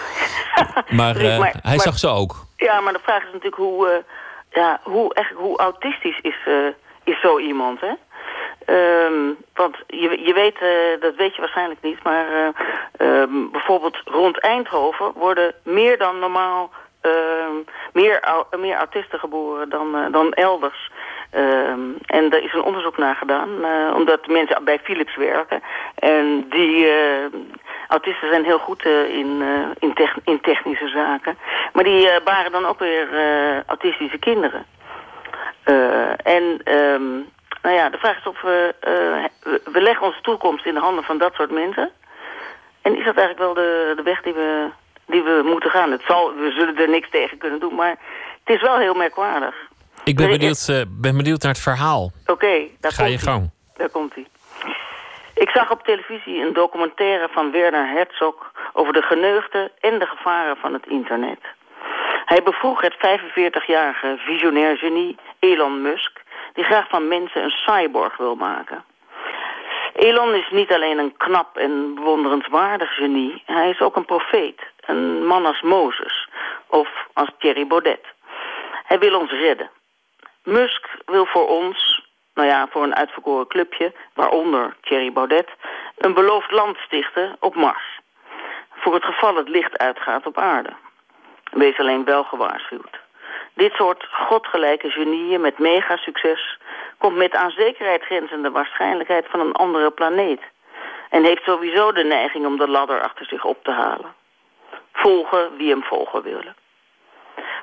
[0.90, 2.45] Maar, eh, Maar- hij maar- zag ze ook.
[2.58, 3.98] Ja, maar de vraag is natuurlijk hoe, eh,
[4.62, 6.54] ja, hoe, eigenlijk, hoe autistisch is, eh,
[7.04, 7.91] is zo iemand, hè?
[8.65, 12.48] Ehm, want je, je weet, eh, dat weet je waarschijnlijk niet, maar eh,
[12.98, 16.72] ehm, bijvoorbeeld rond Eindhoven worden meer dan normaal
[17.02, 17.56] ehm,
[17.94, 20.91] meer, meer autisten geboren dan, eh, dan elders.
[22.06, 23.49] En daar is een onderzoek naar gedaan,
[23.95, 25.64] omdat mensen bij Philips werken.
[25.95, 26.91] En die
[27.88, 29.44] autisten zijn heel goed in,
[29.80, 31.38] in, in technische zaken.
[31.73, 33.07] Maar die baren dan ook weer
[33.65, 34.65] autistische kinderen.
[36.23, 36.61] En
[37.64, 39.61] nou ja, de vraag is of we, eh, we...
[39.72, 41.91] We leggen onze toekomst in de handen van dat soort mensen.
[42.81, 44.69] En is dat eigenlijk wel de, de weg die we,
[45.06, 45.91] die we moeten gaan?
[45.91, 47.98] Het zal, we zullen er niks tegen kunnen doen, maar
[48.44, 49.56] het is wel heel merkwaardig.
[50.03, 52.11] Ik ben benieuwd, eh, ben benieuwd naar het verhaal.
[52.26, 53.49] Oké, daar Ga je gang.
[53.77, 54.27] Daar komt hij.
[55.34, 60.57] Ik zag op televisie een documentaire van Werner Herzog over de geneugten en de gevaren
[60.57, 61.40] van het internet.
[62.26, 66.23] Hij bevroeg het 45-jarige visionair genie Elon Musk,
[66.53, 68.84] die graag van mensen een cyborg wil maken.
[69.93, 75.25] Elon is niet alleen een knap en bewonderenswaardig genie, hij is ook een profeet, een
[75.25, 76.30] man als Mozes
[76.67, 78.05] of als Thierry Baudet.
[78.84, 79.69] Hij wil ons redden.
[80.43, 85.49] Musk wil voor ons, nou ja, voor een uitverkoren clubje, waaronder Thierry Baudet,
[85.97, 87.99] een beloofd land stichten op Mars.
[88.75, 90.73] Voor het geval het licht uitgaat op aarde.
[91.51, 93.02] Wees alleen wel gewaarschuwd.
[93.53, 96.57] Dit soort godgelijke genieën met megasucces
[96.97, 100.41] komt met aan zekerheid grenzende waarschijnlijkheid van een andere planeet.
[101.09, 104.13] En heeft sowieso de neiging om de ladder achter zich op te halen.
[104.93, 106.55] Volgen wie hem volgen willen.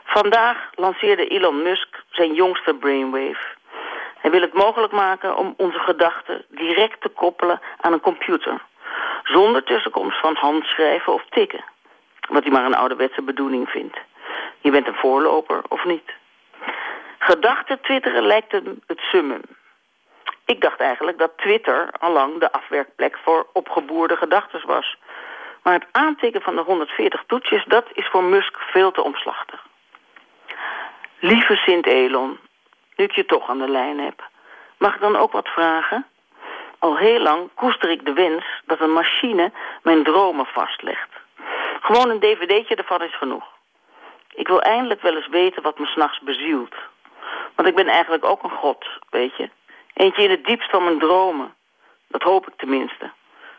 [0.04, 3.58] Vandaag lanceerde Elon Musk zijn jongste brainwave.
[4.20, 8.62] Hij wil het mogelijk maken om onze gedachten direct te koppelen aan een computer.
[9.24, 11.64] Zonder tussenkomst van handschrijven of tikken.
[12.28, 13.96] Wat hij maar een ouderwetse bedoeling vindt.
[14.60, 16.12] Je bent een voorloper of niet.
[17.18, 19.42] Gedachten twitteren lijkt hem het summum.
[20.44, 24.96] Ik dacht eigenlijk dat Twitter allang de afwerkplek voor opgeboerde gedachten was.
[25.62, 29.66] Maar het aantikken van de 140 toetsjes, dat is voor Musk veel te omslachtig.
[31.18, 32.38] Lieve Sint Elon,
[32.96, 34.28] nu ik je toch aan de lijn heb,
[34.78, 36.06] mag ik dan ook wat vragen?
[36.78, 41.08] Al heel lang koester ik de wens dat een machine mijn dromen vastlegt.
[41.80, 43.59] Gewoon een dvd'tje ervan is genoeg.
[44.40, 46.74] Ik wil eindelijk wel eens weten wat me s'nachts bezielt.
[47.54, 49.50] Want ik ben eigenlijk ook een god, weet je.
[49.94, 51.54] Eentje in het diepst van mijn dromen.
[52.08, 53.10] Dat hoop ik tenminste.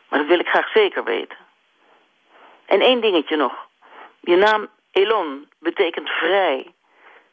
[0.10, 1.38] Maar dat wil ik graag zeker weten.
[2.66, 3.68] En één dingetje nog.
[4.20, 6.74] Je naam Elon betekent vrij.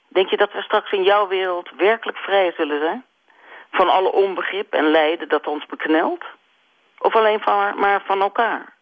[0.09, 3.05] Denk je dat we straks in jouw wereld werkelijk vrij zullen zijn?
[3.71, 6.25] Van alle onbegrip en lijden dat ons beknelt?
[6.99, 8.77] Of alleen van, maar van elkaar?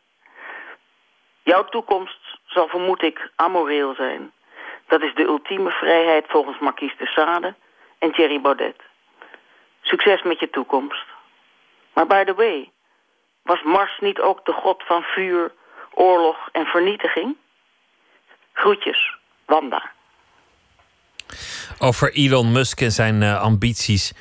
[1.43, 4.34] Jouw toekomst zal vermoed ik amoreel zijn.
[4.87, 7.55] Dat is de ultieme vrijheid volgens Marquise de Sade
[7.99, 8.77] en Thierry Baudet.
[9.81, 11.05] Succes met je toekomst.
[11.93, 12.71] Maar by the way,
[13.43, 15.53] was Mars niet ook de god van vuur,
[15.95, 17.37] oorlog en vernietiging?
[18.53, 19.91] Groetjes, Wanda.
[21.79, 24.13] Over Elon Musk en zijn eh, ambities.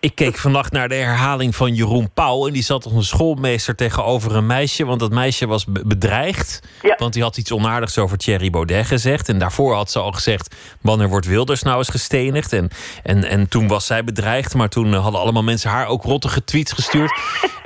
[0.00, 2.46] Ik keek vannacht naar de herhaling van Jeroen Pauw.
[2.46, 4.84] En die zat als een schoolmeester tegenover een meisje.
[4.84, 6.60] Want dat meisje was be- bedreigd.
[6.96, 9.28] Want die had iets onaardigs over Thierry Baudet gezegd.
[9.28, 12.52] En daarvoor had ze al gezegd: Wanneer wordt Wilders nou eens gestenigd?
[12.52, 12.68] En,
[13.02, 14.54] en, en toen was zij bedreigd.
[14.54, 17.12] Maar toen eh, hadden allemaal mensen haar ook rottige tweets gestuurd.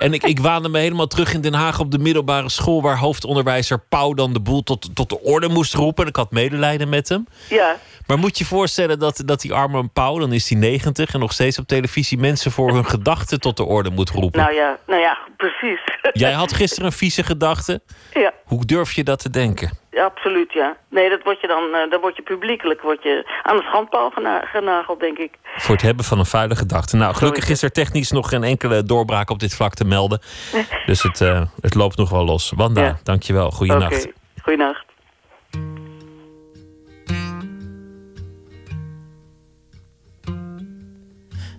[0.02, 2.82] En ik, ik waande me helemaal terug in Den Haag op de middelbare school.
[2.82, 6.02] Waar hoofdonderwijzer Pauw dan de boel tot, tot de orde moest roepen.
[6.02, 7.26] En ik had medelijden met hem.
[7.48, 7.76] Ja,
[8.06, 11.32] Maar moet je voorstellen dat, dat die arme Pauw, dan is hij 90 en nog
[11.32, 14.40] steeds op televisie mensen voor hun gedachten tot de orde moet roepen.
[14.40, 15.80] nou ja, nou ja, precies.
[16.12, 17.82] Jij had gisteren een vieze gedachte.
[18.12, 18.32] Ja.
[18.44, 19.81] Hoe durf je dat te denken?
[19.92, 20.76] Ja, absoluut, ja.
[20.88, 24.10] Nee, dat word je dan, eh, dan word je publiekelijk word je aan de schandpaal
[24.10, 25.34] gena- genageld, denk ik.
[25.56, 26.96] Voor het hebben van een vuile gedachte.
[26.96, 30.20] Nou, gelukkig is er technisch nog geen enkele doorbraak op dit vlak te melden.
[30.86, 32.52] Dus het, eh, het loopt nog wel los.
[32.56, 32.98] Wanda, Ja.
[33.02, 33.50] dankjewel.
[33.50, 34.04] Goeienacht.
[34.06, 34.12] Oké,
[34.42, 34.84] goeienacht.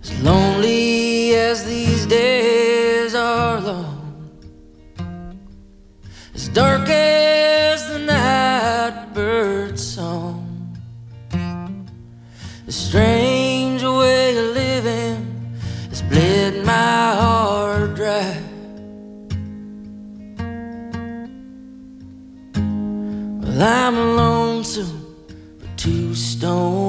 [0.02, 3.98] As lonely as these days are long,
[6.34, 7.73] as dark as
[9.14, 10.76] the bird's song,
[12.66, 15.56] a strange way of living
[15.88, 18.40] has bled my heart dry.
[23.40, 25.06] Well, I'm lonesome
[25.58, 26.83] for two stone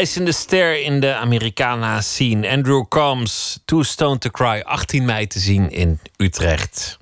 [0.00, 2.48] reizende ster in de Americana scene.
[2.48, 4.60] Andrew Combs, Too Stone to Cry.
[4.60, 6.98] 18 mei te zien in Utrecht.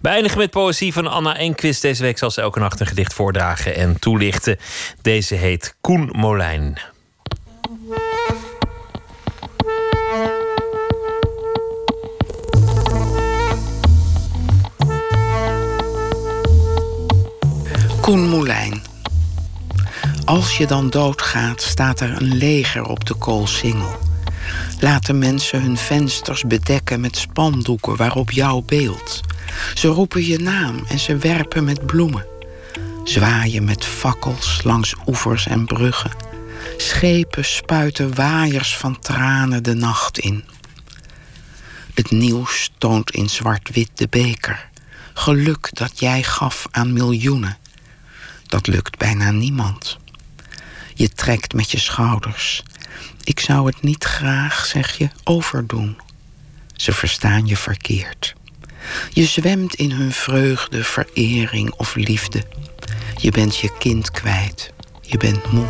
[0.00, 1.82] We eindigen met poëzie van Anna Enquist.
[1.82, 4.58] Deze week zal ze elke nacht een gedicht voordragen en toelichten.
[5.02, 6.78] Deze heet Koen Molijn.
[18.00, 18.89] Koen Moulijn.
[20.30, 23.98] Als je dan doodgaat, staat er een leger op de koolsingel.
[24.80, 29.20] Laten mensen hun vensters bedekken met spandoeken waarop jouw beeld.
[29.74, 32.26] Ze roepen je naam en ze werpen met bloemen.
[33.04, 36.10] Zwaaien met fakkels langs oevers en bruggen.
[36.76, 40.44] Schepen spuiten waaiers van tranen de nacht in.
[41.94, 44.68] Het nieuws toont in zwart-wit de beker.
[45.14, 47.58] Geluk dat jij gaf aan miljoenen.
[48.46, 49.98] Dat lukt bijna niemand.
[51.00, 52.62] Je trekt met je schouders.
[53.24, 55.98] Ik zou het niet graag, zeg je, overdoen.
[56.76, 58.34] Ze verstaan je verkeerd.
[59.12, 62.44] Je zwemt in hun vreugde, verering of liefde.
[63.16, 64.72] Je bent je kind kwijt.
[65.00, 65.68] Je bent moe.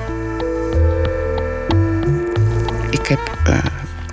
[2.90, 3.64] Ik heb eh,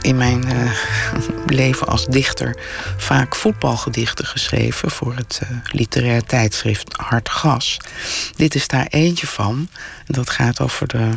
[0.08, 0.72] in mijn eh,
[1.62, 2.58] leven als dichter
[2.98, 7.80] vaak voetbalgedichten geschreven voor het eh, literair tijdschrift Hard.
[8.36, 9.70] Dit is daar eentje van.
[10.06, 11.10] Dat gaat over de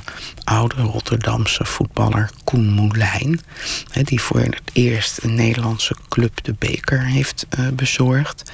[0.44, 3.40] oude Rotterdamse voetballer Koen Moulijn.
[4.02, 8.50] Die voor het eerst een Nederlandse club de beker heeft eh, bezorgd.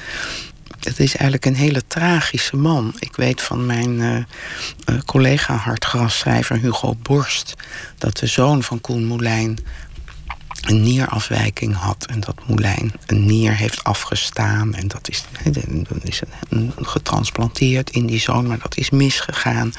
[0.80, 2.94] Het is eigenlijk een hele tragische man.
[2.98, 7.54] Ik weet van mijn eh, collega hartgrasschrijver Hugo Borst...
[7.98, 9.58] dat de zoon van Koen Moulijn
[10.66, 12.06] een nierafwijking had.
[12.06, 14.74] En dat Moulijn een nier heeft afgestaan.
[14.74, 15.24] En dat is,
[16.02, 18.46] is een getransplanteerd in die zoon.
[18.46, 19.72] Maar dat is misgegaan.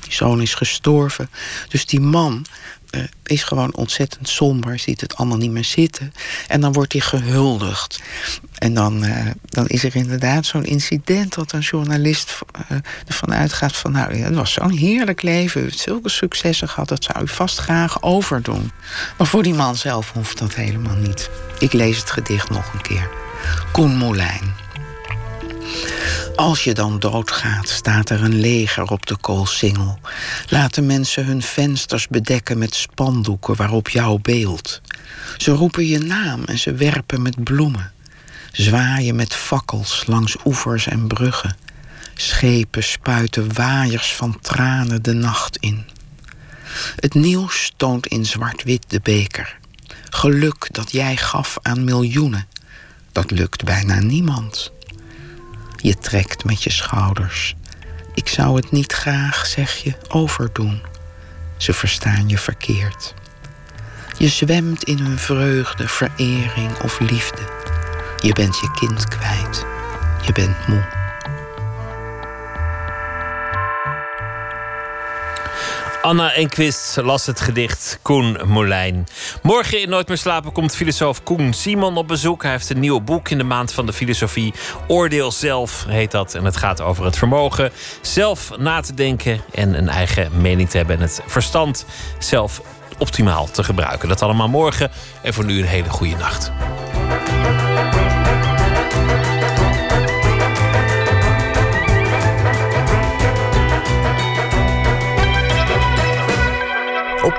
[0.00, 1.30] Die zoon is gestorven.
[1.68, 2.46] Dus die man
[2.92, 4.78] eh, is gewoon ontzettend somber.
[4.78, 6.12] Ziet het allemaal niet meer zitten.
[6.48, 8.00] En dan wordt hij gehuldigd.
[8.58, 12.38] En dan, eh, dan is er inderdaad zo'n incident dat een journalist
[12.68, 13.92] eh, ervan uitgaat van...
[13.92, 16.88] nou, het was zo'n heerlijk leven, u heeft zulke successen gehad...
[16.88, 18.70] dat zou u vast graag overdoen.
[19.18, 21.30] Maar voor die man zelf hoeft dat helemaal niet.
[21.58, 23.08] Ik lees het gedicht nog een keer.
[23.72, 24.61] Koen Moulijn.
[26.36, 29.98] Als je dan doodgaat, staat er een leger op de koolsingel.
[30.48, 34.80] Laten mensen hun vensters bedekken met spandoeken waarop jouw beeld.
[35.36, 37.92] Ze roepen je naam en ze werpen met bloemen.
[38.52, 41.56] Zwaaien met fakkels langs oevers en bruggen.
[42.14, 45.84] Schepen spuiten waaiers van tranen de nacht in.
[46.96, 49.58] Het nieuws toont in zwart-wit de beker.
[50.10, 52.46] Geluk dat jij gaf aan miljoenen.
[53.12, 54.72] Dat lukt bijna niemand.
[55.82, 57.54] Je trekt met je schouders.
[58.14, 60.82] Ik zou het niet graag, zeg je, overdoen.
[61.56, 63.14] Ze verstaan je verkeerd.
[64.18, 67.42] Je zwemt in hun vreugde, verering of liefde.
[68.20, 69.66] Je bent je kind kwijt.
[70.26, 71.01] Je bent moe.
[76.02, 79.06] Anna Enquist las het gedicht Koen Molijn.
[79.42, 82.42] Morgen in Nooit meer slapen komt filosoof Koen Simon op bezoek.
[82.42, 84.54] Hij heeft een nieuw boek in de maand van de filosofie.
[84.86, 86.34] Oordeel zelf heet dat.
[86.34, 87.70] En het gaat over het vermogen
[88.00, 90.96] zelf na te denken en een eigen mening te hebben.
[90.96, 91.86] En het verstand
[92.18, 92.62] zelf
[92.98, 94.08] optimaal te gebruiken.
[94.08, 94.90] Dat allemaal morgen.
[95.22, 96.52] En voor nu een hele goede nacht.